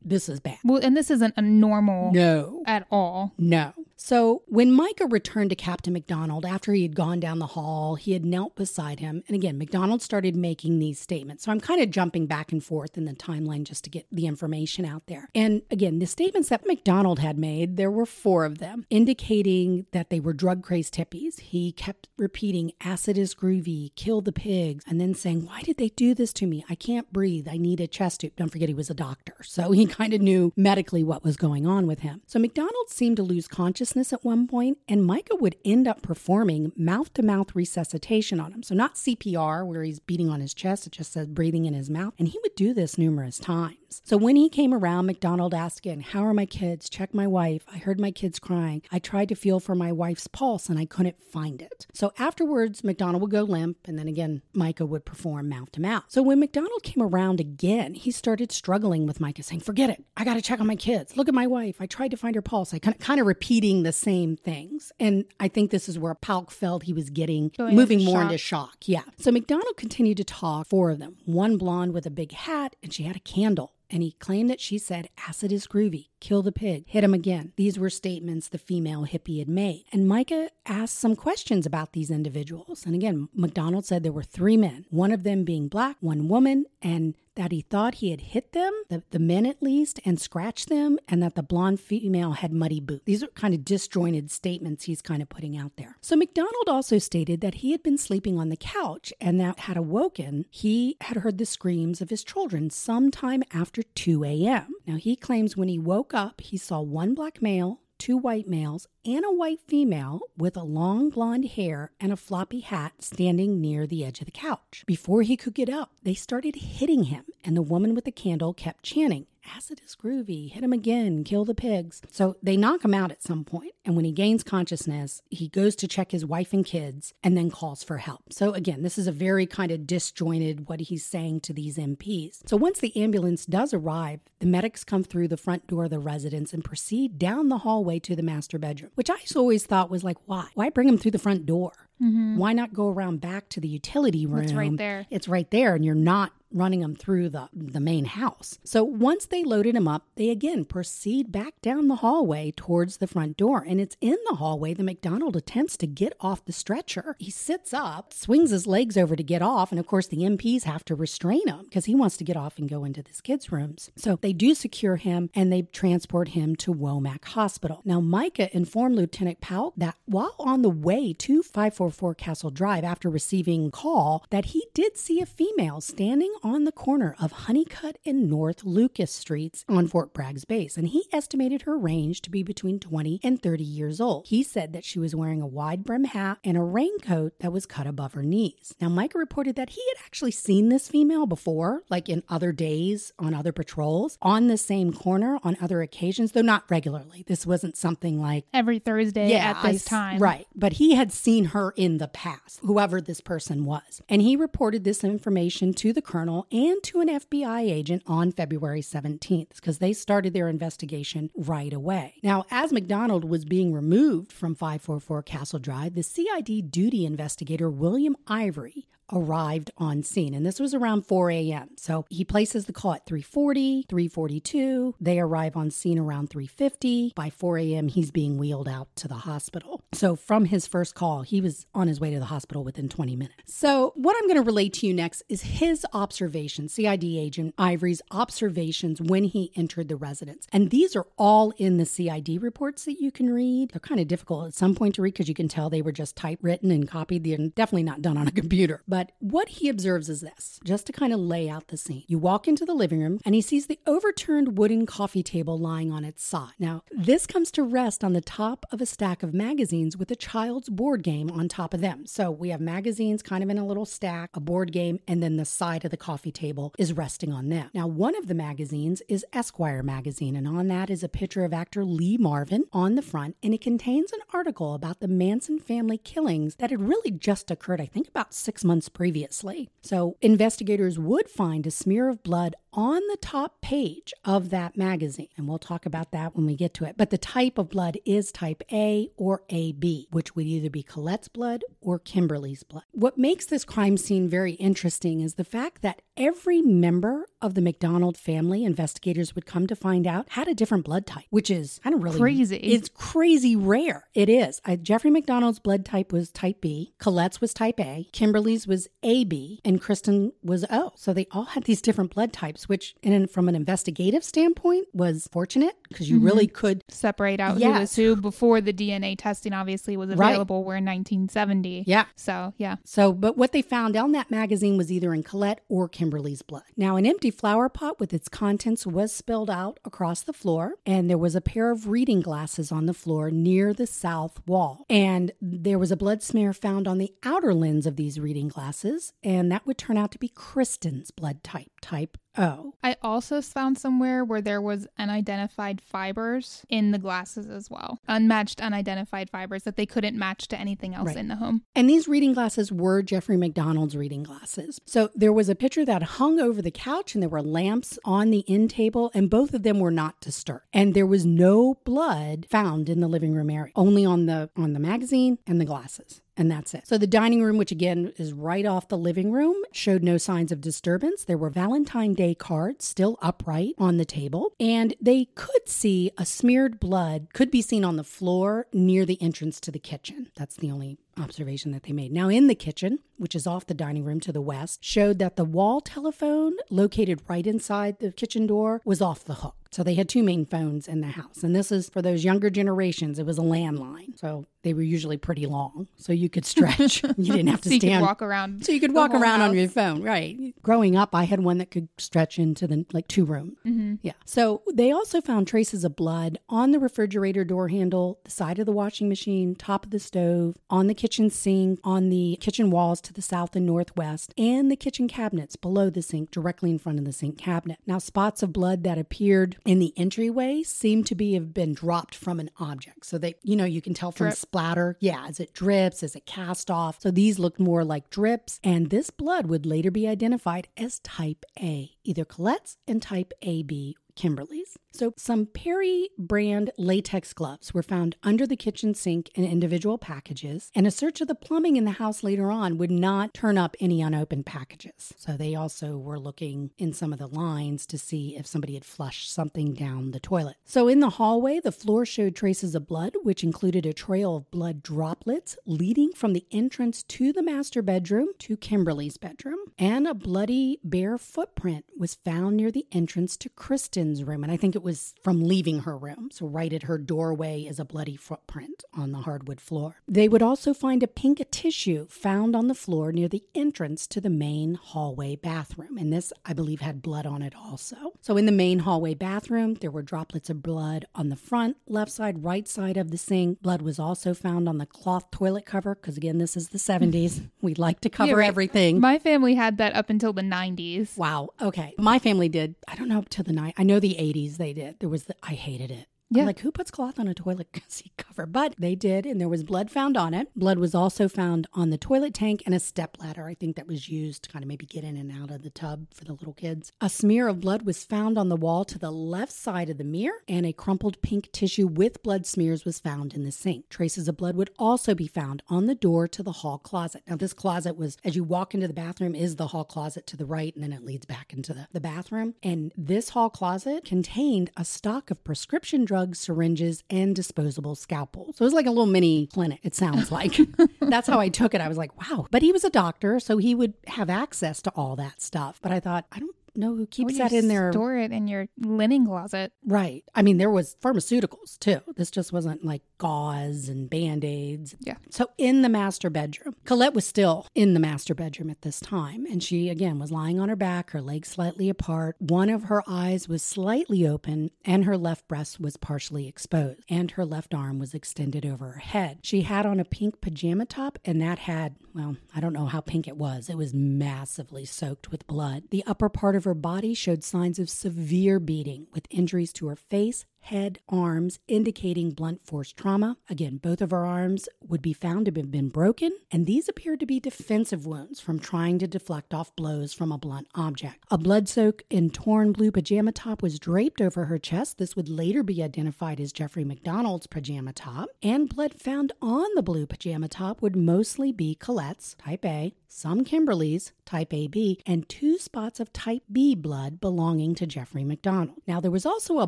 this 0.02 0.30
is 0.30 0.40
bad. 0.40 0.58
Well, 0.64 0.80
and 0.84 0.96
this 0.96 1.10
isn't 1.12 1.34
a 1.38 1.42
normal 1.42 2.12
No. 2.14 2.64
at 2.66 2.86
all. 2.92 3.34
No. 3.38 3.74
So 4.02 4.44
when 4.48 4.74
Mica 4.74 5.08
returned 5.08 5.50
to 5.50 5.58
Captain 5.58 5.92
McDonald 5.92 6.46
after 6.46 6.72
he 6.72 6.84
had 6.84 6.96
gone 6.96 7.20
down 7.20 7.40
the 7.40 7.48
hall, 7.48 7.96
he 7.96 8.14
had 8.14 8.24
knelt 8.24 8.56
beside 8.56 9.02
him. 9.02 9.24
And 9.28 9.36
again, 9.36 9.58
McDonald 9.58 10.02
started 10.02 10.38
making 10.38 10.80
these 10.80 11.00
statements. 11.00 11.44
So 11.44 11.52
I'm 11.52 11.60
kind 11.60 11.82
of 11.82 11.90
jumping 11.92 12.26
back 12.26 12.54
and 12.54 12.64
forth 12.64 12.98
in 12.98 13.04
the 13.04 13.12
timeline 13.14 13.66
just 13.66 13.84
to 13.84 13.90
get 13.90 14.08
the 14.10 14.26
information 14.26 14.86
out 14.86 15.04
there. 15.08 15.28
And 15.36 15.64
again, 15.70 16.00
the 16.00 16.06
statements 16.06 16.48
that 16.48 16.66
McDonald 16.66 17.20
had 17.20 17.38
made, 17.38 17.76
there 17.76 17.92
were 17.92 18.06
four 18.06 18.46
of 18.46 18.60
them, 18.60 18.86
indicating 18.90 19.86
that 19.92 20.10
they 20.10 20.22
were 20.22 20.32
drug 20.34 20.64
crazed 20.64 20.94
hippies. 20.96 21.42
He 21.42 21.74
kept 21.74 22.08
repeating, 22.18 22.72
acid 22.80 23.18
is 23.18 23.36
groovy, 23.36 23.94
kill 23.96 24.22
the 24.22 24.32
pigs, 24.32 24.86
and 24.88 25.02
then 25.02 25.14
saying, 25.14 25.46
Why 25.46 25.62
did 25.62 25.76
they 25.78 25.90
do 25.90 26.14
this 26.14 26.32
to 26.34 26.48
me? 26.48 26.64
I 26.70 26.76
can't 26.76 27.12
breathe. 27.12 27.50
I 27.50 27.58
need 27.58 27.82
a 27.82 27.88
chest 27.88 28.22
tube. 28.22 28.34
Don't 28.38 28.50
forget 28.50 28.70
he 28.70 28.74
was 28.76 28.90
a 28.90 28.94
doctor. 28.94 29.36
So 29.44 29.72
he 29.72 29.86
kind 29.89 30.13
of 30.13 30.21
knew 30.21 30.54
medically 30.56 31.04
what 31.04 31.23
was 31.23 31.38
going 31.38 31.65
on 31.65 31.88
with 31.88 31.99
him. 31.99 32.21
So 32.28 32.39
McDonald 32.39 32.89
seemed 32.89 33.17
to 33.17 33.23
lose 33.23 33.47
consciousness 33.47 34.13
at 34.13 34.23
one 34.23 34.47
point, 34.47 34.78
and 34.88 35.06
Mica 35.06 35.36
would 35.36 35.56
end 35.65 35.88
up 35.88 36.02
performing 36.02 36.71
mouth 36.75 37.13
to 37.15 37.23
mouth 37.23 37.56
resuscitation 37.56 38.39
on 38.39 38.52
him. 38.52 38.63
So, 38.63 38.75
not 38.75 38.95
CPR, 38.95 39.65
where 39.65 39.84
he's 39.84 39.99
beating 39.99 40.30
on 40.30 40.41
his 40.41 40.54
chest, 40.54 40.88
it 40.88 40.93
just 40.93 41.12
says 41.12 41.28
breathing 41.28 41.65
in 41.65 41.73
his 41.73 41.89
mouth. 41.89 42.13
And 42.19 42.28
he 42.28 42.39
would 42.41 42.56
do 42.56 42.73
this 42.73 42.97
numerous 42.97 43.39
times. 43.39 43.79
So, 44.04 44.17
when 44.17 44.36
he 44.36 44.49
came 44.49 44.73
around, 44.73 45.06
McDonald 45.06 45.54
asked 45.54 45.80
again, 45.80 46.02
How 46.02 46.25
are 46.25 46.34
my 46.34 46.45
kids? 46.45 46.89
Check 46.89 47.13
my 47.13 47.28
wife. 47.28 47.63
I 47.73 47.78
heard 47.78 47.99
my 47.99 48.12
kids 48.12 48.39
crying. 48.39 48.82
I 48.91 48.99
tried 48.99 49.30
to 49.30 49.36
feel 49.36 49.60
for 49.60 49.75
my 49.75 49.91
wife's 49.91 50.28
pulse 50.28 50.69
and 50.69 50.78
I 50.80 50.86
couldn't 50.86 51.21
find 51.23 51.62
it. 51.62 51.88
So, 51.93 52.12
afterwards, 52.17 52.84
McDonald 52.84 53.21
would 53.21 53.32
go 53.32 53.43
limp, 53.43 53.78
and 53.86 53.97
then 53.97 54.08
again, 54.08 54.41
Mica 54.54 54.86
would 54.86 55.06
perform 55.06 55.49
mouth 55.49 55.71
to 55.73 55.82
mouth. 55.82 56.04
So, 56.08 56.21
when 56.21 56.39
McDonald 56.39 56.84
came 56.84 57.04
around 57.04 57.39
again, 57.39 57.93
he 57.93 58.12
started 58.12 58.52
struggling 58.52 59.06
with 59.06 59.19
Mica, 59.19 59.43
saying, 59.43 59.62
Forget 59.62 59.89
it. 59.89 60.04
I 60.17 60.23
got 60.23 60.36
to 60.36 60.41
check 60.41 60.60
on 60.60 60.67
my 60.67 60.75
kids. 60.75 61.15
Look 61.17 61.28
at 61.28 61.34
my 61.34 61.47
wife. 61.47 61.78
I 61.80 61.86
tried 61.86 62.12
to 62.12 62.17
find 62.17 62.36
her 62.36 62.41
pulse. 62.41 62.73
I 62.73 62.80
kind 62.80 62.95
of, 62.95 63.02
kind 63.02 63.19
of 63.19 63.28
repeating 63.28 63.84
the 63.84 63.91
same 63.93 64.36
things. 64.38 64.91
And 64.99 65.25
I 65.39 65.47
think 65.47 65.71
this 65.71 65.89
is 65.89 65.97
where 65.97 66.15
Paulk 66.15 66.52
felt 66.52 66.84
he 66.84 66.93
was 66.93 67.10
getting 67.10 67.49
Going 67.58 67.75
moving 67.75 67.99
into 67.99 68.12
more 68.12 68.21
shock. 68.21 68.32
into 68.32 68.38
shock. 68.38 68.75
Yeah. 68.86 69.02
So 69.17 69.32
McDonald 69.32 69.78
continued 69.78 70.17
to 70.17 70.23
talk, 70.23 70.67
four 70.67 70.89
of 70.91 70.99
them. 70.99 71.17
One 71.25 71.58
blonde 71.58 71.93
with 71.93 72.06
a 72.06 72.12
big 72.12 72.32
hat, 72.32 72.75
and 72.84 72.93
she 72.93 73.04
had 73.04 73.15
a 73.15 73.19
candle. 73.19 73.73
And 73.91 74.04
he 74.04 74.12
claimed 74.12 74.49
that 74.49 74.62
she 74.62 74.78
said, 74.78 75.10
Acid 75.28 75.52
is 75.52 75.67
groovy, 75.67 76.10
kill 76.19 76.41
the 76.41 76.52
pig, 76.52 76.84
hit 76.88 77.04
him 77.04 77.13
again. 77.13 77.54
These 77.56 77.80
were 77.80 77.89
statements 77.89 78.47
the 78.47 78.58
female 78.58 79.06
hippie 79.06 79.39
had 79.39 79.49
made. 79.49 79.86
And 79.91 80.08
Mica 80.08 80.49
asked 80.65 80.99
some 80.99 81.15
questions 81.15 81.65
about 81.65 81.93
these 81.93 82.12
individuals. 82.12 82.86
And 82.86 82.93
again, 82.93 83.30
McDonald 83.34 83.86
said 83.86 84.04
there 84.04 84.12
were 84.12 84.23
three 84.23 84.58
men, 84.58 84.86
one 84.89 85.12
of 85.12 85.23
them 85.23 85.43
being 85.43 85.67
black, 85.67 85.97
one 86.02 86.28
woman, 86.28 86.65
and 86.82 87.15
that 87.39 87.54
he 87.54 87.62
thought 87.62 87.95
he 87.95 88.12
had 88.12 88.19
hit 88.19 88.52
them, 88.52 88.73
the, 88.89 89.02
the 89.12 89.17
men 89.17 89.45
at 89.45 89.63
least, 89.63 89.97
and 90.04 90.19
scratched 90.19 90.67
them, 90.67 90.99
and 91.08 91.23
that 91.23 91.36
the 91.36 91.41
blonde 91.41 91.80
female 91.80 92.34
had 92.34 92.52
muddy 92.52 92.82
boots. 92.82 93.04
These 93.06 93.23
are 93.23 93.28
kind 93.28 93.54
of 93.54 93.63
disjointed 93.63 94.30
statements 94.30 94.84
he's 94.84 95.02
kind 95.02 95.21
of 95.21 95.30
putting 95.30 95.58
out 95.58 95.71
there. 95.78 95.95
So 96.02 96.17
McDonald 96.17 96.67
also 96.67 96.97
stated 96.97 97.39
that 97.39 97.56
he 97.56 97.71
had 97.71 97.82
been 97.82 97.97
sleeping 97.97 98.38
on 98.38 98.49
the 98.49 98.58
couch 98.58 99.13
and 99.21 99.39
that 99.39 99.60
had 99.60 99.78
awoken, 99.78 100.47
he 100.49 100.97
had 100.99 101.17
heard 101.17 101.38
the 101.38 101.45
screams 101.45 102.02
of 102.02 102.10
his 102.10 102.25
children 102.25 102.69
sometime 102.69 103.41
after 103.54 103.84
2 103.84 104.25
a.m. 104.25 104.73
Now 104.86 104.97
he 104.97 105.15
claims 105.15 105.56
when 105.56 105.69
he 105.69 105.80
woke 105.80 106.13
up, 106.13 106.41
he 106.41 106.58
saw 106.58 106.82
one 106.82 107.13
black 107.13 107.41
male, 107.41 107.80
two 108.00 108.18
white 108.18 108.48
males 108.48 108.88
and 109.06 109.24
a 109.26 109.32
white 109.32 109.60
female 109.68 110.22
with 110.38 110.58
a 110.58 110.64
long 110.64 111.10
blonde 111.10 111.46
hair 111.46 111.92
and 112.00 112.12
a 112.12 112.18
floppy 112.18 112.62
hat 112.62 112.94
standing 113.00 113.60
near 113.60 113.86
the 113.86 114.04
edge 114.04 114.22
of 114.22 114.26
the 114.26 114.32
couch. 114.32 114.84
Before 114.88 115.22
he 115.22 115.38
could 115.38 115.54
get 115.54 115.70
up, 115.70 115.92
they 116.02 116.14
started 116.14 116.56
hitting 116.56 117.04
him, 117.04 117.26
and 117.44 117.56
the 117.56 117.62
woman 117.62 117.94
with 117.94 118.06
the 118.06 118.12
candle 118.12 118.54
kept 118.54 118.84
chanting, 118.84 119.28
Acid 119.56 119.82
is 119.84 119.96
groovy. 119.96 120.52
Hit 120.52 120.64
him 120.64 120.74
again. 120.74 121.24
Kill 121.24 121.46
the 121.46 121.56
pigs. 121.56 122.02
So 122.12 122.38
they 122.42 122.56
knock 122.56 122.84
him 122.84 122.94
out 122.94 123.12
at 123.12 123.24
some 123.24 123.44
point, 123.44 123.74
And 123.86 123.96
when 123.96 124.06
he 124.06 124.12
gains 124.12 124.44
consciousness, 124.44 125.22
he 125.30 125.48
goes 125.48 125.76
to 125.78 125.88
check 125.88 126.12
his 126.12 126.26
wife 126.26 126.54
and 126.54 126.66
kids 126.66 127.14
and 127.24 127.36
then 127.36 127.50
calls 127.50 127.84
for 127.84 127.98
help. 127.98 128.32
So 128.32 128.54
again, 128.54 128.84
this 128.84 128.98
is 128.98 129.08
a 129.08 129.12
very 129.12 129.46
kind 129.46 129.72
of 129.72 129.88
disjointed 129.88 130.70
what 130.70 130.82
he's 130.82 131.06
saying 131.06 131.42
to 131.42 131.54
these 131.54 131.78
MPs. 131.78 132.48
So 132.48 132.58
once 132.58 132.80
the 132.80 132.96
ambulance 132.96 133.46
does 133.46 133.74
arrive, 133.74 134.20
the 134.40 134.46
medics 134.46 134.84
come 134.84 135.04
through 135.04 135.30
the 135.30 135.38
front 135.38 135.68
door 135.68 135.86
of 135.86 135.90
the 135.90 136.00
residence 136.00 136.54
and 136.54 136.64
proceed 136.64 137.18
down 137.18 137.50
the 137.50 137.60
hallway 137.60 138.00
to 138.00 138.16
the 138.16 138.24
master 138.24 138.60
bedroom, 138.60 138.92
which 138.96 139.10
I 139.10 139.18
always 139.36 139.66
thought 139.66 139.90
was 139.90 140.04
like, 140.04 140.18
why? 140.26 140.48
Why 140.54 140.70
bring 140.70 140.88
him 140.88 140.98
through 140.98 141.12
the 141.12 141.20
front 141.20 141.46
door? 141.46 141.72
Mm-hmm. 142.02 142.38
Why 142.38 142.54
not 142.54 142.74
go 142.74 142.90
around 142.90 143.22
back 143.22 143.50
to 143.50 143.60
the 143.60 143.68
utility 143.68 144.26
room? 144.26 144.44
It's 144.44 144.54
right 144.54 144.78
there. 144.78 145.06
It's 145.10 145.28
right 145.28 145.50
there, 145.52 145.76
and 145.76 145.84
you're 145.84 145.96
not 145.96 146.32
running 146.52 146.80
them 146.80 146.96
through 146.96 147.30
the, 147.30 147.50
the 147.54 147.80
main 147.80 148.06
house. 148.06 148.60
So 148.64 148.84
once 148.84 149.26
they 149.26 149.44
loaded 149.44 149.76
him 149.76 149.88
up, 149.88 150.06
they 150.16 150.30
again 150.30 150.66
proceed 150.66 151.32
back 151.32 151.62
down 151.62 151.88
the 151.88 151.98
hallway 151.98 152.52
towards 152.56 152.98
the 152.98 153.08
front 153.08 153.38
door. 153.38 153.64
And 153.68 153.80
it's 153.80 153.98
in 154.02 154.18
the 154.30 154.38
hallway 154.38 154.74
the 154.74 154.84
McDonald 154.84 155.36
attempts 155.36 155.78
to 155.78 155.88
get 155.88 156.14
off 156.20 156.46
the 156.46 156.52
stretcher. 156.52 157.16
He 157.20 157.32
sits 157.32 157.74
up, 157.74 158.14
swings 158.14 158.50
his 158.52 158.68
legs 158.68 158.98
over 158.98 159.16
to 159.16 159.24
get 159.24 159.42
off, 159.42 159.72
and 159.72 159.80
of 159.80 159.88
course 159.88 160.08
the 160.08 160.20
MPs 160.20 160.64
have 160.64 160.84
to 160.86 160.96
restrain 160.96 161.48
him 161.48 161.64
because 161.66 161.86
he 161.86 161.96
wants 161.96 162.18
to 162.18 162.24
get 162.24 162.38
off 162.38 162.58
and 162.58 162.70
go 162.70 162.84
into 162.84 163.04
this 163.04 163.22
kids' 163.22 163.52
rooms. 163.52 163.92
So 163.96 164.18
they 164.22 164.34
do 164.34 164.56
secure 164.56 164.96
him 164.96 165.30
and 165.36 165.52
they 165.52 165.64
transport 165.64 166.30
him 166.30 166.56
to 166.58 166.74
Womack 166.74 167.26
Hospital. 167.26 167.82
Now 167.86 168.00
Mica 168.00 168.56
informed 168.56 168.96
Lieutenant 168.96 169.42
Powell 169.42 169.74
that 169.78 169.96
while 170.06 170.36
on 170.40 170.62
the 170.62 170.70
way 170.70 171.14
to 171.14 171.44
544 171.44 171.88
Castle 172.17 172.49
Drive 172.49 172.84
after 172.84 173.10
receiving 173.10 173.71
call 173.71 174.25
that 174.30 174.45
he 174.45 174.67
did 174.73 174.97
see 174.97 175.21
a 175.21 175.25
female 175.25 175.82
standing 175.82 176.34
on 176.43 176.63
the 176.63 176.71
corner 176.71 177.15
of 177.19 177.32
Honeycutt 177.32 177.97
and 178.06 178.30
North 178.30 178.63
Lucas 178.63 179.13
Streets 179.13 179.65
on 179.67 179.88
Fort 179.88 180.13
Bragg's 180.13 180.45
base, 180.45 180.78
and 180.78 180.89
he 180.89 181.06
estimated 181.12 181.63
her 181.63 181.78
range 181.78 182.21
to 182.21 182.30
be 182.30 182.43
between 182.43 182.80
20 182.80 183.19
and 183.23 183.41
30 183.41 183.63
years 183.63 184.02
old. 184.02 184.28
He 184.28 184.43
said 184.43 184.73
that 184.73 184.86
she 184.86 184.99
was 184.99 185.15
wearing 185.15 185.41
a 185.41 185.47
wide 185.47 185.84
brim 185.84 186.06
hat 186.06 186.39
and 186.43 186.58
a 186.58 186.62
raincoat 186.62 187.39
that 187.39 187.52
was 187.52 187.65
cut 187.65 187.88
above 187.88 188.13
her 188.13 188.23
knees. 188.23 188.73
Now, 188.82 188.89
Mica 188.89 189.17
reported 189.17 189.56
that 189.56 189.71
he 189.71 189.82
had 189.95 190.04
actually 190.06 190.32
seen 190.32 190.69
this 190.69 190.88
female 190.88 191.25
before, 191.25 191.84
like 191.89 192.10
in 192.10 192.23
other 192.30 192.52
days 192.52 193.13
on 193.19 193.34
other 193.34 193.52
patrols, 193.52 194.17
on 194.21 194.47
the 194.47 194.58
same 194.58 194.93
corner 194.93 195.39
on 195.43 195.58
other 195.62 195.82
occasions, 195.82 196.32
though 196.32 196.41
not 196.41 196.63
regularly. 196.69 197.23
This 197.28 197.45
wasn't 197.45 197.78
something 197.78 198.19
like 198.21 198.45
every 198.54 198.80
Thursday 198.80 199.32
yeah, 199.32 199.52
at 199.52 199.63
this 199.63 199.88
I, 199.88 199.89
time. 199.89 200.19
Right. 200.19 200.47
But 200.56 200.73
he 200.73 200.95
had 200.95 201.12
seen 201.12 201.45
her 201.45 201.73
in 201.80 201.98
the 201.98 202.10
past, 202.10 202.60
whoever 202.62 203.00
this 203.00 203.22
person 203.22 203.63
was. 203.63 204.02
And 204.10 204.22
he 204.22 204.36
reported 204.36 204.84
this 204.84 205.02
information 205.02 205.74
to 205.76 205.94
the 205.94 206.02
colonel 206.02 206.46
and 206.52 206.84
to 206.84 207.00
an 207.00 207.08
FBI 207.08 207.62
agent 207.72 208.04
on 208.06 208.34
February 208.34 208.82
17th 208.82 209.56
because 209.56 209.78
they 209.78 209.94
started 209.94 210.34
their 210.34 210.50
investigation 210.50 211.30
right 211.38 211.72
away. 211.72 212.15
Now, 212.22 212.44
as 212.52 212.74
McDonald 212.74 213.24
was 213.24 213.46
being 213.46 213.72
removed 213.72 214.34
from 214.34 214.56
544 214.56 215.24
Castle 215.24 215.60
Drive, 215.60 215.96
the 215.96 216.04
CID 216.04 216.70
duty 216.70 217.06
investigator 217.06 217.70
William 217.70 218.18
Ivory 218.28 218.89
arrived 219.12 219.72
on 219.78 220.04
scene. 220.04 220.34
And 220.34 220.45
this 220.45 220.60
was 220.60 220.74
around 220.74 221.06
4 221.06 221.32
a.m. 221.32 221.69
So 221.78 222.06
he 222.10 222.24
places 222.24 222.65
the 222.65 222.74
call 222.74 222.93
at 222.93 223.06
340, 223.06 223.86
342. 223.89 224.95
They 225.00 225.19
arrive 225.19 225.56
on 225.56 225.72
scene 225.72 226.00
around 226.00 226.30
350. 226.30 227.13
By 227.15 227.30
4 227.30 227.58
a.m., 227.60 227.88
he's 227.88 228.12
being 228.12 228.38
wheeled 228.38 228.67
out 228.67 228.88
to 228.98 229.08
the 229.08 229.15
hospital. 229.15 229.82
So 229.93 230.15
from 230.15 230.45
his 230.45 230.67
first 230.67 230.95
call, 230.95 231.22
he 231.22 231.41
was 231.41 231.65
on 231.74 231.88
his 231.88 232.00
way 232.00 232.12
to 232.12 232.19
the 232.19 232.26
hospital 232.26 232.63
within 232.63 232.89
20 232.89 233.15
minutes. 233.15 233.54
So 233.54 233.93
what 233.95 234.15
I'm 234.17 234.28
going 234.28 234.38
to 234.38 234.43
relate 234.43 234.74
to 234.74 234.88
you 234.88 234.93
next 234.93 235.24
is 235.30 235.41
his 235.41 235.86
observation, 235.93 236.69
CID 236.69 237.04
agent 237.04 237.56
Ivory's 237.58 238.02
observations 238.12 239.02
when 239.02 239.26
he 239.26 239.52
entered 239.56 239.88
the 239.88 239.95
residence. 239.95 240.48
And 240.52 240.69
these 240.69 240.95
are 240.95 241.08
all 241.17 241.52
in 241.58 241.78
the 241.78 241.86
CID 241.86 242.41
reports 242.41 242.86
that 242.86 243.00
you 243.00 243.12
can 243.12 243.32
read. 243.32 243.72
They're 243.72 243.80
kind 243.80 244.00
of 244.00 244.08
difficult 244.08 244.48
at 244.48 244.54
some 244.54 244.76
point 244.76 244.95
to 244.95 245.02
read 245.02 245.13
because 245.13 245.30
you 245.30 245.36
can 245.36 245.48
tell 245.48 245.69
they 245.69 245.82
were 245.82 245.91
just 245.91 246.15
typewritten 246.15 246.72
and 246.72 246.88
copied. 246.88 247.24
They're 247.24 247.38
definitely 247.38 247.84
not 247.84 248.02
done 248.02 248.17
on 248.17 248.28
a 248.28 248.32
computer. 248.32 248.82
But 248.88 248.99
but 249.00 249.14
what 249.20 249.48
he 249.48 249.70
observes 249.70 250.10
is 250.10 250.20
this 250.20 250.60
just 250.66 250.86
to 250.88 250.92
kind 250.92 251.14
of 251.14 251.22
lay 251.22 251.48
out 251.48 251.70
the 251.70 251.78
scene. 251.78 252.04
You 252.08 252.20
walk 252.20 252.50
into 252.50 252.66
the 252.66 252.74
living 252.74 253.02
room 253.02 253.22
and 253.24 253.34
he 253.34 253.40
sees 253.40 253.68
the 253.68 253.80
overturned 253.88 254.58
wooden 254.58 254.86
coffee 254.86 255.24
table 255.24 255.58
lying 255.58 255.90
on 255.90 256.04
its 256.04 256.22
side. 256.22 256.52
Now, 256.60 256.84
this 256.92 257.26
comes 257.26 257.50
to 257.52 257.64
rest 257.64 258.04
on 258.04 258.12
the 258.12 258.20
top 258.20 258.66
of 258.74 258.82
a 258.82 258.86
stack 258.86 259.24
of 259.24 259.34
magazines 259.34 259.96
with 259.96 260.12
a 260.12 260.18
child's 260.18 260.68
board 260.68 261.02
game 261.02 261.32
on 261.32 261.48
top 261.48 261.74
of 261.74 261.80
them. 261.80 262.08
So 262.08 262.30
we 262.30 262.50
have 262.50 262.60
magazines 262.60 263.22
kind 263.22 263.42
of 263.42 263.50
in 263.50 263.58
a 263.58 263.66
little 263.66 263.86
stack, 263.86 264.36
a 264.36 264.42
board 264.42 264.74
game, 264.74 265.00
and 265.08 265.24
then 265.24 265.38
the 265.38 265.46
side 265.46 265.86
of 265.86 265.92
the 265.92 265.96
coffee 265.96 266.34
table 266.34 266.74
is 266.78 266.92
resting 266.92 267.32
on 267.32 267.48
them. 267.48 267.70
Now, 267.74 267.88
one 267.88 268.18
of 268.18 268.28
the 268.28 268.36
magazines 268.36 269.02
is 269.08 269.26
Esquire 269.32 269.82
magazine, 269.82 270.36
and 270.36 270.46
on 270.46 270.68
that 270.68 270.90
is 270.90 271.06
a 271.06 271.08
picture 271.08 271.46
of 271.46 271.54
actor 271.54 271.86
Lee 271.86 272.18
Marvin 272.18 272.66
on 272.74 272.96
the 272.96 273.02
front, 273.02 273.38
and 273.42 273.54
it 273.54 273.62
contains 273.62 274.12
an 274.12 274.20
article 274.34 274.74
about 274.74 275.00
the 275.00 275.08
Manson 275.08 275.58
family 275.58 275.98
killings 275.98 276.58
that 276.58 276.70
had 276.70 276.82
really 276.82 277.12
just 277.12 277.50
occurred, 277.50 277.80
I 277.80 277.86
think, 277.86 278.10
about 278.10 278.34
six 278.34 278.66
previously. 278.89 279.69
So 279.82 280.17
investigators 280.21 280.99
would 280.99 281.30
find 281.30 281.65
a 281.65 281.71
smear 281.71 282.10
of 282.10 282.23
blood 282.23 282.56
on 282.73 283.02
the 283.10 283.17
top 283.19 283.62
page 283.62 284.13
of 284.23 284.49
that 284.52 284.78
magazine. 284.78 285.30
And 285.38 285.47
we'll 285.47 285.60
talk 285.60 285.86
about 285.86 286.12
that 286.12 286.36
when 286.36 286.45
we 286.45 286.56
get 286.56 286.73
to 286.75 286.86
it. 286.86 286.95
But 286.97 287.10
the 287.10 287.17
type 287.17 287.58
of 287.58 287.69
blood 287.69 287.97
is 288.06 288.32
type 288.32 288.62
A 288.71 289.10
or 289.17 289.43
AB, 289.49 290.08
which 290.12 290.36
would 290.36 290.45
either 290.45 290.69
be 290.69 290.84
Colette's 290.84 291.28
blood 291.28 291.63
or 291.82 291.99
Kimberly's 291.99 292.63
blood. 292.63 292.84
What 292.91 293.17
makes 293.17 293.45
this 293.45 293.65
crime 293.65 293.97
scene 293.97 294.30
very 294.30 294.54
interesting 294.54 295.21
is 295.21 295.36
the 295.36 295.43
fact 295.43 295.82
that 295.82 296.02
every 296.19 296.62
member 296.62 297.25
of 297.41 297.55
the 297.55 297.62
McDonald 297.62 298.17
family, 298.17 298.65
investigators 298.65 299.34
would 299.34 299.45
come 299.45 299.65
to 299.67 299.75
find 299.75 300.05
out, 300.05 300.27
had 300.29 300.47
a 300.47 300.53
different 300.53 300.84
blood 300.84 301.08
type, 301.08 301.25
which 301.29 301.49
is 301.49 301.79
kind 301.84 301.95
of 301.95 302.03
really 302.03 302.19
crazy. 302.19 302.58
It's 302.58 302.89
crazy 302.89 303.55
rare. 303.55 304.03
It 304.13 304.29
is. 304.29 304.62
I, 304.65 304.75
Jeffrey 304.75 305.10
McDonald's 305.10 305.60
blood 305.60 305.86
type 305.86 306.12
was 306.12 306.32
type 306.32 306.62
B, 306.62 306.93
Colette's 306.99 307.39
was 307.39 307.53
type 307.53 307.79
A, 307.79 308.10
Kimberly's 308.12 308.67
was 308.67 308.89
AB, 309.01 309.62
and 309.63 309.82
Kristen 309.82 310.34
was 310.43 310.65
O. 310.69 310.91
So 310.95 311.13
they 311.13 311.27
all 311.32 311.45
had 311.45 311.63
these 311.63 311.82
different 311.82 312.13
blood 312.13 312.34
types 312.34 312.67
which, 312.67 312.95
in, 313.01 313.27
from 313.27 313.47
an 313.47 313.55
investigative 313.55 314.23
standpoint, 314.23 314.88
was 314.93 315.29
fortunate 315.32 315.75
because 315.89 316.10
you 316.10 316.17
mm-hmm. 316.17 316.25
really 316.25 316.47
could 316.47 316.84
separate 316.88 317.39
out 317.39 317.58
yes. 317.58 317.73
who 317.73 317.80
was 317.80 317.95
who 317.95 318.15
before 318.21 318.62
the 318.62 318.73
DNA 318.73 319.15
testing 319.17 319.54
obviously 319.54 319.97
was 319.97 320.10
available. 320.10 320.60
Right. 320.60 320.67
We're 320.67 320.75
in 320.78 320.86
1970. 320.86 321.84
Yeah. 321.88 322.06
So, 322.15 322.54
yeah. 322.58 322.78
So, 322.86 323.12
but 323.12 323.38
what 323.38 323.52
they 323.52 323.62
found 323.62 323.97
on 323.97 324.12
that 324.13 324.32
magazine 324.32 324.78
was 324.78 324.91
either 324.91 325.13
in 325.13 325.23
Colette 325.23 325.62
or 325.67 325.89
Kimberly's 325.89 326.41
blood. 326.41 326.63
Now, 326.78 326.95
an 326.95 327.06
empty 327.06 327.32
flower 327.32 327.69
pot 327.69 327.99
with 327.99 328.13
its 328.13 328.30
contents 328.30 328.86
was 328.86 329.13
spilled 329.13 329.49
out 329.49 329.80
across 329.84 330.21
the 330.21 330.34
floor, 330.34 330.75
and 330.86 331.10
there 331.10 331.17
was 331.17 331.36
a 331.36 331.41
pair 331.41 331.71
of 331.71 331.88
reading 331.88 332.21
glasses 332.21 332.71
on 332.71 332.86
the 332.86 332.93
floor 332.93 333.32
near 333.32 333.73
the 333.73 333.88
south 333.88 334.41
wall. 334.47 334.86
And 334.89 335.32
there 335.41 335.80
was 335.80 335.91
a 335.91 335.97
blood 335.97 336.21
smear 336.21 336.54
found 336.54 336.88
on 336.88 336.97
the 336.97 337.13
outer 337.23 337.54
lens 337.54 337.86
of 337.86 337.95
these 337.95 338.19
reading 338.19 338.47
glasses, 338.47 339.13
and 339.23 339.52
that 339.52 339.65
would 339.65 339.78
turn 339.78 339.97
out 339.97 340.12
to 340.12 340.19
be 340.19 340.30
Kristen's 340.30 341.12
blood 341.12 341.43
type, 341.43 341.71
type 341.82 342.17
Oh. 342.38 342.74
I 342.84 342.96
also 343.02 343.42
found 343.42 343.78
somewhere 343.78 344.24
where 344.24 344.42
there 344.42 344.62
was 344.62 344.88
unidentified 344.98 345.82
fibers 345.82 346.65
in 346.70 346.92
the 346.92 346.98
glasses 346.98 347.48
as 347.48 347.70
well. 347.70 348.00
Unmatched 348.08 348.62
unidentified 348.62 349.30
fibers 349.30 349.63
that 349.63 349.76
they 349.76 349.86
couldn't 349.86 350.18
match 350.18 350.48
to 350.50 350.60
anything 350.60 350.94
else 350.94 351.08
right. 351.08 351.18
in 351.18 351.28
the 351.28 351.36
home. 351.36 351.63
And 351.76 351.89
these 351.89 352.08
reading 352.08 352.34
glasses 352.34 352.72
were 352.72 353.02
Jeffrey 353.02 353.38
McDonald's 353.38 353.98
reading 353.98 354.24
glasses. 354.24 354.80
So 354.86 355.10
there 355.15 355.34
was 355.34 355.50
a 355.50 355.56
picture 355.56 355.86
that 355.86 356.04
hung 356.04 356.39
over 356.39 356.62
the 356.62 356.72
couch 356.72 357.13
and 357.13 357.22
there 357.22 357.30
were 357.30 357.42
lamps 357.42 357.98
on 358.06 358.30
the 358.30 358.46
end 358.48 358.70
table 358.70 359.12
and 359.13 359.30
both 359.30 359.54
of 359.54 359.63
them 359.63 359.80
were 359.80 359.92
not 359.92 360.22
disturbed. 360.22 360.65
And 360.72 360.94
there 360.94 361.08
was 361.08 361.26
no 361.26 361.76
blood 361.84 362.46
found 362.50 362.89
in 362.89 363.00
the 363.00 363.08
living 363.08 363.34
room 363.34 363.50
area, 363.50 363.72
only 363.76 364.06
on 364.06 364.26
the 364.26 364.50
on 364.56 364.74
the 364.74 364.80
magazine 364.80 365.39
and 365.48 365.60
the 365.60 365.65
glasses 365.65 366.22
and 366.39 366.49
that's 366.49 366.73
it. 366.73 366.88
So 366.88 366.97
the 366.97 367.06
dining 367.06 367.43
room, 367.43 367.58
which 367.58 367.71
again 367.71 368.13
is 368.17 368.32
right 368.32 368.65
off 368.65 368.88
the 368.88 368.97
living 368.97 369.32
room, 369.32 369.56
showed 369.73 370.02
no 370.02 370.17
signs 370.17 370.54
of 370.54 370.62
disturbance. 370.62 371.25
There 371.25 371.38
were 371.38 371.49
Valentine 371.49 372.13
Day 372.13 372.34
cards 372.34 372.86
still 372.86 373.19
upright 373.21 373.75
on 373.78 373.97
the 373.97 374.06
table, 374.06 374.54
and 374.58 374.95
they 375.02 375.25
could 375.36 375.67
see 375.67 376.12
a 376.17 376.25
smeared 376.25 376.80
blood 376.80 377.28
could 377.34 377.52
be 377.52 377.62
seen 377.62 377.84
on 377.84 377.97
the 377.97 378.06
floor 378.06 378.67
near 378.71 379.06
the 379.06 379.21
entrance 379.21 379.60
to 379.60 379.71
the 379.71 379.80
kitchen. 379.80 380.30
That's 380.36 380.56
the 380.56 380.71
only 380.71 380.97
observation 381.19 381.71
that 381.71 381.84
they 381.84 381.93
made. 381.93 382.12
Now, 382.12 382.29
in 382.29 382.47
the 382.47 382.55
kitchen, 382.55 382.99
which 383.17 383.36
is 383.36 383.45
off 383.45 383.65
the 383.67 383.73
dining 383.73 384.03
room 384.03 384.19
to 384.21 384.32
the 384.32 384.41
west, 384.41 384.84
showed 384.84 385.19
that 385.19 385.36
the 385.36 385.45
wall 385.45 385.82
telephone 385.82 386.55
located 386.69 387.21
right 387.27 387.45
inside 387.45 387.99
the 387.99 388.12
kitchen 388.12 388.47
door 388.47 388.82
was 388.86 389.01
off 389.01 389.25
the 389.25 389.36
hook. 389.36 389.55
So 389.71 389.84
they 389.84 389.93
had 389.93 390.10
two 390.10 390.23
main 390.23 390.45
phones 390.45 390.88
in 390.88 391.01
the 391.01 391.08
house. 391.08 391.43
And 391.43 391.55
this 391.55 391.71
is 391.71 391.89
for 391.89 392.01
those 392.01 392.23
younger 392.23 392.49
generations, 392.49 393.19
it 393.19 393.25
was 393.25 393.38
a 393.38 393.41
landline. 393.41 394.17
So 394.17 394.47
they 394.63 394.73
were 394.73 394.82
usually 394.82 395.17
pretty 395.17 395.45
long. 395.45 395.88
So 395.95 396.12
you 396.12 396.27
could 396.27 396.43
stretch. 396.45 397.03
you 397.17 397.34
didn't 397.34 397.47
have 397.47 397.62
to 397.62 397.69
so 397.69 397.75
you 397.75 397.79
stand. 397.79 398.01
could 398.01 398.08
walk 398.08 398.21
around. 398.23 398.65
so 398.65 398.71
you 398.71 398.79
could 398.79 398.95
walk 398.95 399.13
around 399.13 399.41
on 399.41 399.55
your 399.55 399.69
phone, 399.69 400.01
right? 400.01 400.38
Growing 400.63 400.95
up, 400.95 401.13
I 401.13 401.25
had 401.25 401.41
one 401.41 401.60
that 401.60 401.69
could 401.69 401.88
stretch 401.99 402.39
into 402.39 402.65
the 402.65 402.86
like 402.91 403.08
two 403.08 403.25
room. 403.25 403.58
Mm-hmm. 403.65 403.95
Yeah. 404.01 404.13
So 404.25 404.63
they 404.73 404.91
also 404.91 405.21
found 405.21 405.47
traces 405.47 405.84
of 405.84 405.95
blood 405.95 406.39
on 406.49 406.71
the 406.71 406.79
refrigerator 406.79 407.43
door 407.43 407.67
handle, 407.67 408.19
the 408.23 408.32
side 408.32 408.58
of 408.58 408.65
the 408.65 408.71
washing 408.71 409.08
machine, 409.08 409.53
top 409.53 409.86
of 409.86 409.91
the 409.91 409.99
stove, 409.99 410.58
on 410.71 410.88
the 410.88 410.95
kitchen 410.95 411.09
sink, 411.30 411.80
on 411.84 412.10
the 412.10 412.38
kitchen 412.39 412.69
walls 412.69 413.02
to 413.02 413.13
the 413.13 413.22
south 413.22 413.56
and 413.56 413.65
northwest, 413.65 414.34
and 414.38 414.72
the 414.72 414.76
kitchen 414.76 415.08
cabinets 415.08 415.56
below 415.56 415.89
the 415.89 416.02
sink, 416.02 416.32
directly 416.32 416.69
in 416.69 416.78
front 416.78 417.00
of 417.00 417.06
the 417.06 417.12
sink 417.12 417.38
cabinet. 417.38 417.80
Now, 417.88 417.98
spots 417.98 418.43
of 418.43 418.54
blood 418.54 418.84
that 418.84 418.98
appeared 418.98 419.58
in 419.65 419.80
the 419.80 419.93
entryway 419.98 420.63
seem 420.63 421.04
to 421.06 421.15
be 421.15 421.34
have 421.34 421.54
been 421.54 421.74
dropped 421.74 422.15
from 422.15 422.39
an 422.39 422.52
object. 422.60 423.06
So 423.06 423.17
that, 423.17 423.36
you 423.43 423.56
know, 423.56 423.65
you 423.65 423.82
can 423.82 423.93
tell 423.93 424.12
from 424.12 424.28
Drip. 424.28 424.38
splatter. 424.38 424.98
Yeah, 425.00 425.26
as 425.28 425.39
it 425.39 425.54
drips, 425.54 426.04
as 426.04 426.15
it 426.15 426.26
cast 426.26 426.69
off. 426.69 427.02
So 427.02 427.12
these 427.12 427.39
looked 427.39 427.60
more 427.60 427.84
like 427.84 428.10
drips, 428.10 428.60
and 428.63 428.89
this 428.89 429.10
blood 429.10 429.48
would 429.48 429.65
later 429.65 429.91
be 429.91 430.08
identified 430.08 430.67
as 430.78 431.00
type 431.00 431.45
A, 431.60 431.91
either 432.04 432.26
Colette's 432.26 432.78
and 432.88 433.02
type 433.02 433.34
AB 433.41 433.95
Kimberly's. 434.15 434.78
So, 434.91 435.13
some 435.17 435.45
Perry 435.45 436.10
brand 436.17 436.72
latex 436.78 437.32
gloves 437.32 437.74
were 437.74 437.84
found 437.84 438.15
under 438.24 438.48
the 438.48 438.56
kitchen 438.56 438.93
sink 438.93 439.30
in 439.36 439.45
individual 439.45 439.98
packages, 439.98 440.72
and 440.76 440.88
a 440.88 440.91
search 440.91 441.22
of 441.22 441.28
the 441.28 441.36
plumbing 441.36 441.76
in 441.76 441.86
the 441.86 441.91
house 441.91 442.24
later 442.24 442.52
on 442.52 442.78
would 442.78 442.91
not 442.91 443.34
turn 443.34 443.58
up 443.58 443.78
any 443.80 444.02
unopened 444.02 444.45
packages. 444.45 445.13
So, 445.17 445.38
they 445.38 445.56
also 445.56 445.98
were 445.98 446.19
looking 446.19 446.72
in 446.78 446.91
some 446.91 447.13
of 447.13 447.19
the 447.19 447.28
lines 447.28 447.86
to 447.88 447.98
see 447.98 448.36
if 448.36 448.48
somebody 448.48 448.74
had 448.74 448.84
flushed 448.84 449.32
something 449.32 449.74
down 449.74 450.12
the 450.12 450.19
toilet. 450.19 450.58
So, 450.65 450.88
in 450.88 451.00
the 451.00 451.12
hallway, 451.12 451.60
the 451.60 451.72
floor 451.72 452.06
showed 452.06 452.36
traces 452.36 452.76
of 452.76 452.88
blood, 452.88 453.13
which 453.24 453.43
included 453.43 453.86
a 453.86 453.93
trail 453.93 454.36
of 454.36 454.50
blood 454.52 454.82
droplets 454.82 455.56
leading 455.65 456.12
from 456.13 456.34
the 456.34 456.45
entrance 456.52 457.04
to 457.04 457.32
the 457.32 457.43
master 457.43 457.82
bedroom 457.82 458.30
to 458.39 458.58
Kimberly's 458.58 459.17
bedroom, 459.17 459.60
and 459.78 460.08
a 460.08 460.13
bloody 460.13 460.80
bare 460.84 461.17
footprint 461.17 461.86
was 461.98 462.15
found 462.15 462.58
near 462.58 462.72
the 462.72 462.88
entrance 462.91 463.38
to 463.38 463.50
Kristen's 463.50 464.09
room. 464.24 464.43
And 464.43 464.52
I 464.52 464.58
think 464.58 464.76
it 464.76 464.84
was 464.84 465.13
from 465.24 465.43
leaving 465.43 465.80
her 465.82 465.98
room. 465.98 466.30
So, 466.32 466.45
right 466.45 466.72
at 466.74 466.84
her 466.84 466.98
doorway 466.98 467.62
is 467.62 467.80
a 467.80 467.86
bloody 467.86 468.15
footprint 468.15 468.84
on 468.93 469.12
the 469.12 469.19
hardwood 469.19 469.62
floor. 469.62 470.02
They 470.08 470.28
would 470.28 470.41
also 470.41 470.74
find 470.74 471.04
a 471.04 471.08
pink 471.08 471.39
tissue 471.52 472.08
found 472.10 472.56
on 472.56 472.67
the 472.67 472.76
floor 472.76 473.12
near 473.12 473.28
the 473.28 473.43
entrance 473.56 474.08
to 474.08 474.22
the 474.22 474.30
main 474.30 474.76
hallway 474.76 475.36
bathroom. 475.36 475.98
And 475.98 476.12
this, 476.12 476.34
I 476.45 476.54
believe, 476.54 476.82
had 476.82 477.02
blood 477.02 477.26
on 477.26 477.41
it 477.41 477.54
also. 477.56 478.13
So, 478.22 478.38
in 478.38 478.45
the 478.45 478.52
main 478.52 478.80
hallway 478.80 479.13
bathroom, 479.13 479.76
there 479.76 479.91
were 479.91 480.02
droplets 480.02 480.50
of 480.50 480.63
blood 480.63 481.06
on 481.15 481.30
the 481.30 481.36
front, 481.36 481.78
left 481.88 482.12
side, 482.12 482.43
right 482.43 482.67
side 482.67 482.98
of 482.98 483.12
the 483.12 483.17
sink. 483.17 483.62
Blood 483.62 483.82
was 483.82 484.00
also 484.00 484.34
found 484.34 484.67
on 484.67 484.78
the 484.78 484.86
cloth 484.86 485.32
toilet 485.32 485.65
cover, 485.65 485.95
because 485.95 486.17
again, 486.17 486.38
this 486.38 486.58
is 486.58 486.69
the 486.69 486.78
70s. 486.78 487.41
We 487.62 487.76
like 487.76 488.00
to 488.02 488.10
cover 488.10 488.38
right. 488.38 488.48
everything. 488.48 489.00
My 489.00 489.19
family 489.19 489.56
had 489.56 489.78
that 489.78 489.93
up 489.93 490.10
until 490.10 490.32
the 490.32 490.41
90s. 490.41 491.17
Wow. 491.17 491.50
Okay. 491.62 491.93
My 491.98 492.17
family 492.17 492.48
did. 492.48 492.76
I 492.88 492.95
don't 492.95 493.10
know 493.10 493.19
up 493.19 493.30
to 493.30 493.43
the 493.43 493.52
night. 493.52 493.74
I 493.78 493.84
know 493.89 493.99
the 493.99 494.15
80s 494.15 494.58
they 494.58 494.73
did. 494.73 494.99
There 494.99 495.10
was 495.10 495.25
the, 495.25 495.36
I 495.43 495.54
hated 495.54 495.91
it. 495.91 496.08
Yeah. 496.32 496.42
I'm 496.42 496.48
like, 496.48 496.60
who 496.60 496.72
puts 496.72 496.92
cloth 496.92 497.20
on 497.20 497.28
a 497.28 497.34
toilet 497.34 497.68
seat 497.88 498.12
cover? 498.18 498.46
But 498.46 498.76
they 498.78 498.96
did, 498.96 499.26
and 499.26 499.42
there 499.42 499.50
was 499.50 499.63
blood 499.63 499.89
found 499.89 500.15
on 500.15 500.34
it. 500.34 500.48
Blood 500.56 500.78
was 500.78 500.94
also 500.94 501.28
found 501.28 501.68
on 501.74 501.89
the 501.89 501.98
toilet 501.98 502.34
tank 502.34 502.62
and 502.65 502.76
a 502.76 502.80
step 502.80 503.18
ladder. 503.20 503.48
I 503.48 503.56
think 503.56 503.76
that 503.76 503.88
was 503.88 504.10
used 504.10 504.44
to 504.44 504.50
kind 504.50 504.63
of 504.63 504.68
maybe 504.68 504.86
get 504.86 505.04
in 505.04 505.18
and 505.18 505.32
out 505.32 505.50
of 505.50 505.63
the 505.63 505.72
tub 505.72 506.08
for 506.13 506.26
the 506.26 506.34
little 506.34 506.54
kids. 506.54 506.92
A 507.02 507.10
smear 507.10 507.48
of 507.48 507.62
blood 507.62 507.82
was 507.82 508.04
found 508.04 508.38
on 508.38 508.50
the 508.50 508.56
wall 508.56 508.86
to 508.86 509.00
the 509.00 509.12
left 509.12 509.52
side 509.52 509.89
of 509.89 509.98
the 509.98 510.04
mirror, 510.04 510.44
and 510.48 510.65
a 510.65 510.74
crumpled 510.74 511.22
pink 511.22 511.52
tissue 511.52 511.88
with 511.88 512.22
blood 512.22 512.46
smears 512.46 512.86
was 512.86 513.00
found 513.00 513.34
in 513.34 513.44
the 513.44 513.52
sink. 513.52 513.89
Traces 513.89 514.28
of 514.28 514.38
blood 514.38 514.56
would 514.56 514.70
also 514.78 515.15
be 515.15 515.28
found 515.28 515.63
on 515.68 515.88
the 515.88 515.96
door 515.96 516.28
to 516.28 516.44
the 516.44 516.52
hall 516.52 516.78
closet. 516.78 517.24
Now, 517.28 517.38
this 517.38 517.54
closet 517.54 517.98
was, 517.98 518.18
as 518.24 518.36
you 518.36 518.44
walk 518.44 518.76
into 518.76 518.88
the 518.88 518.94
bathroom, 518.94 519.34
is 519.34 519.56
the 519.56 519.68
hall 519.68 519.84
closet 519.84 520.28
to 520.28 520.38
the 520.38 520.46
right, 520.46 520.76
and 520.76 520.84
then 520.84 520.94
it 520.94 521.04
leads 521.04 521.26
back 521.26 521.54
into 521.54 521.74
the, 521.74 521.88
the 521.92 522.00
bathroom. 522.00 522.54
And 522.62 522.92
this 522.96 523.30
hall 523.30 523.50
closet 523.50 524.06
contained 524.06 524.70
a 524.78 524.86
stock 524.86 525.32
of 525.32 525.44
prescription 525.44 526.06
drugs, 526.06 526.18
syringes, 526.34 527.03
and 527.10 527.36
disposable 527.36 527.95
scalpels. 527.95 528.58
So 528.58 528.63
it 528.63 528.67
was 528.67 528.73
like 528.73 528.86
a 528.86 528.91
little 528.91 529.05
mini 529.05 529.47
clinic, 529.47 529.79
it 529.84 529.95
sounds 529.95 530.32
like. 530.39 530.60
That's 530.99 531.27
how 531.27 531.39
I 531.39 531.49
took 531.49 531.73
it. 531.73 531.82
I 531.82 531.88
was 531.88 531.97
like, 531.97 532.15
wow. 532.19 532.47
But 532.51 532.62
he 532.62 532.71
was 532.71 532.84
a 532.84 532.89
doctor, 532.89 533.39
so 533.39 533.58
he 533.58 533.75
would 533.75 533.93
have 534.08 534.29
access 534.29 534.82
to 534.84 534.91
all 534.95 535.15
that 535.17 535.41
stuff. 535.41 535.79
But 535.82 535.91
I 535.91 535.99
thought, 535.99 536.25
I 536.32 536.39
don't 536.39 536.55
know 536.75 536.95
who 536.95 537.05
keeps 537.05 537.38
that 537.38 537.51
in 537.51 537.67
there. 537.67 537.91
Store 537.91 538.15
it 538.15 538.32
in 538.32 538.47
your 538.47 538.67
linen 538.79 539.25
closet. 539.25 539.73
Right. 539.86 540.23
I 540.34 540.41
mean, 540.41 540.58
there 540.58 540.69
was 540.69 540.95
pharmaceuticals 541.01 541.77
too. 541.79 542.01
This 542.15 542.32
just 542.32 542.53
wasn't 542.53 542.86
like 542.86 543.01
gauze 543.19 543.88
and 543.88 544.10
band-aids. 544.10 544.95
Yeah. 544.99 545.17
So 545.29 545.51
in 545.60 545.84
the 545.84 545.89
master 545.89 546.32
bedroom, 546.32 546.75
Colette 546.86 547.13
was 547.13 547.27
still 547.27 547.67
in 547.75 547.93
the 547.93 547.99
master 547.99 548.34
bedroom 548.34 548.71
at 548.71 548.82
this 548.82 548.99
time. 548.99 549.45
And 549.45 549.62
she 549.62 549.89
again 549.89 550.17
was 550.17 550.32
lying 550.32 550.60
on 550.60 550.69
her 550.69 550.75
back, 550.75 551.12
her 551.12 551.21
legs 551.21 551.49
slightly 551.49 551.89
apart. 551.89 552.36
One 552.39 552.69
of 552.69 552.86
her 552.86 553.03
eyes 553.05 553.47
was 553.47 553.62
slightly 553.62 554.27
open, 554.27 554.71
and 554.84 555.05
her 555.05 555.17
left 555.17 555.47
breast 555.47 555.79
was 555.79 555.97
partially 555.97 556.47
exposed, 556.47 557.01
and 557.10 557.29
her 557.32 557.45
left 557.45 557.73
arm 557.73 557.99
was 557.99 558.13
extended 558.13 558.65
over 558.65 558.93
her 558.93 558.99
head. 558.99 559.39
She 559.43 559.62
had 559.62 559.86
on 559.86 559.99
a 559.99 560.05
pink 560.05 560.41
pajama 560.41 560.86
top, 560.86 561.19
and 561.25 561.41
that 561.41 561.60
had, 561.60 561.95
well, 562.15 562.38
I 562.55 562.60
don't 562.60 562.73
know 562.73 562.86
how 562.86 563.01
pink 563.01 563.27
it 563.27 563.38
was. 563.38 563.69
It 563.69 563.77
was 563.77 563.93
massively 563.93 564.86
soaked 564.86 565.29
with 565.29 565.45
blood. 565.45 565.84
The 565.91 566.03
upper 566.08 566.29
part 566.29 566.55
of 566.55 566.63
her 566.63 566.73
body 566.73 567.13
showed 567.13 567.43
signs 567.43 567.77
of 567.79 567.89
severe 567.89 568.60
beating 568.60 569.08
with 569.13 569.27
injuries 569.29 569.73
to 569.73 569.88
her 569.88 569.95
face, 569.97 570.45
head, 570.62 571.00
arms, 571.10 571.60
indicating 571.67 572.32
blunt 572.32 572.65
force 572.65 572.91
trauma. 572.91 573.38
Again, 573.50 573.78
both 573.78 574.02
of 574.02 574.12
her 574.12 574.26
arms 574.26 574.69
would 574.88 575.02
be 575.02 575.13
found 575.13 575.45
to 575.45 575.54
have 575.60 575.72
been 575.72 575.89
broken, 575.89 576.38
and 576.52 576.65
these 576.65 576.88
appeared 576.88 577.19
to 577.19 577.26
be 577.26 577.39
defensive 577.39 578.06
wounds 578.06 578.39
from 578.39 578.60
trying 578.60 579.00
to 579.00 579.08
deflect 579.08 579.54
off 579.54 579.76
blows 579.76 580.13
from 580.13 580.32
a 580.32 580.38
blunt 580.38 580.67
object. 580.76 581.24
A 581.32 581.38
blood 581.38 581.67
soak 581.67 582.04
and 582.12 582.34
torn 582.34 582.72
blue 582.72 582.91
pajama 582.91 583.32
top 583.32 583.62
was 583.62 583.80
draped 583.80 584.22
over 584.22 584.45
her 584.45 584.60
chest. 584.60 584.98
This 584.98 585.15
would 585.15 585.30
later 585.30 585.63
be 585.63 585.82
identified 585.84 586.39
as 586.39 586.54
Jeffrey 586.54 586.84
McDonald's 586.84 587.48
pajama 587.48 587.93
top, 587.93 588.30
and 588.43 588.69
blood 588.69 588.93
found 589.00 589.32
on 589.41 589.67
the 589.76 589.84
blue 589.84 590.06
pajama 590.06 590.48
top 590.48 590.82
would 590.82 590.95
mostly 590.95 591.52
be 591.52 591.76
Colette's, 591.76 592.36
type 592.36 592.65
A, 592.65 592.93
some 593.10 593.43
Kimberly's, 593.43 594.13
type 594.24 594.54
AB, 594.54 595.00
and 595.06 595.28
two 595.28 595.58
spots 595.58 596.00
of 596.00 596.13
type 596.13 596.43
B 596.52 596.76
blood 596.76 597.19
belonging 597.19 597.74
to 597.76 597.88
Jeffrey 597.88 598.24
McDonald. 598.24 598.78
Now, 598.88 599.02
there 599.02 599.12
was 599.12 599.26
also 599.26 599.60
a 599.60 599.67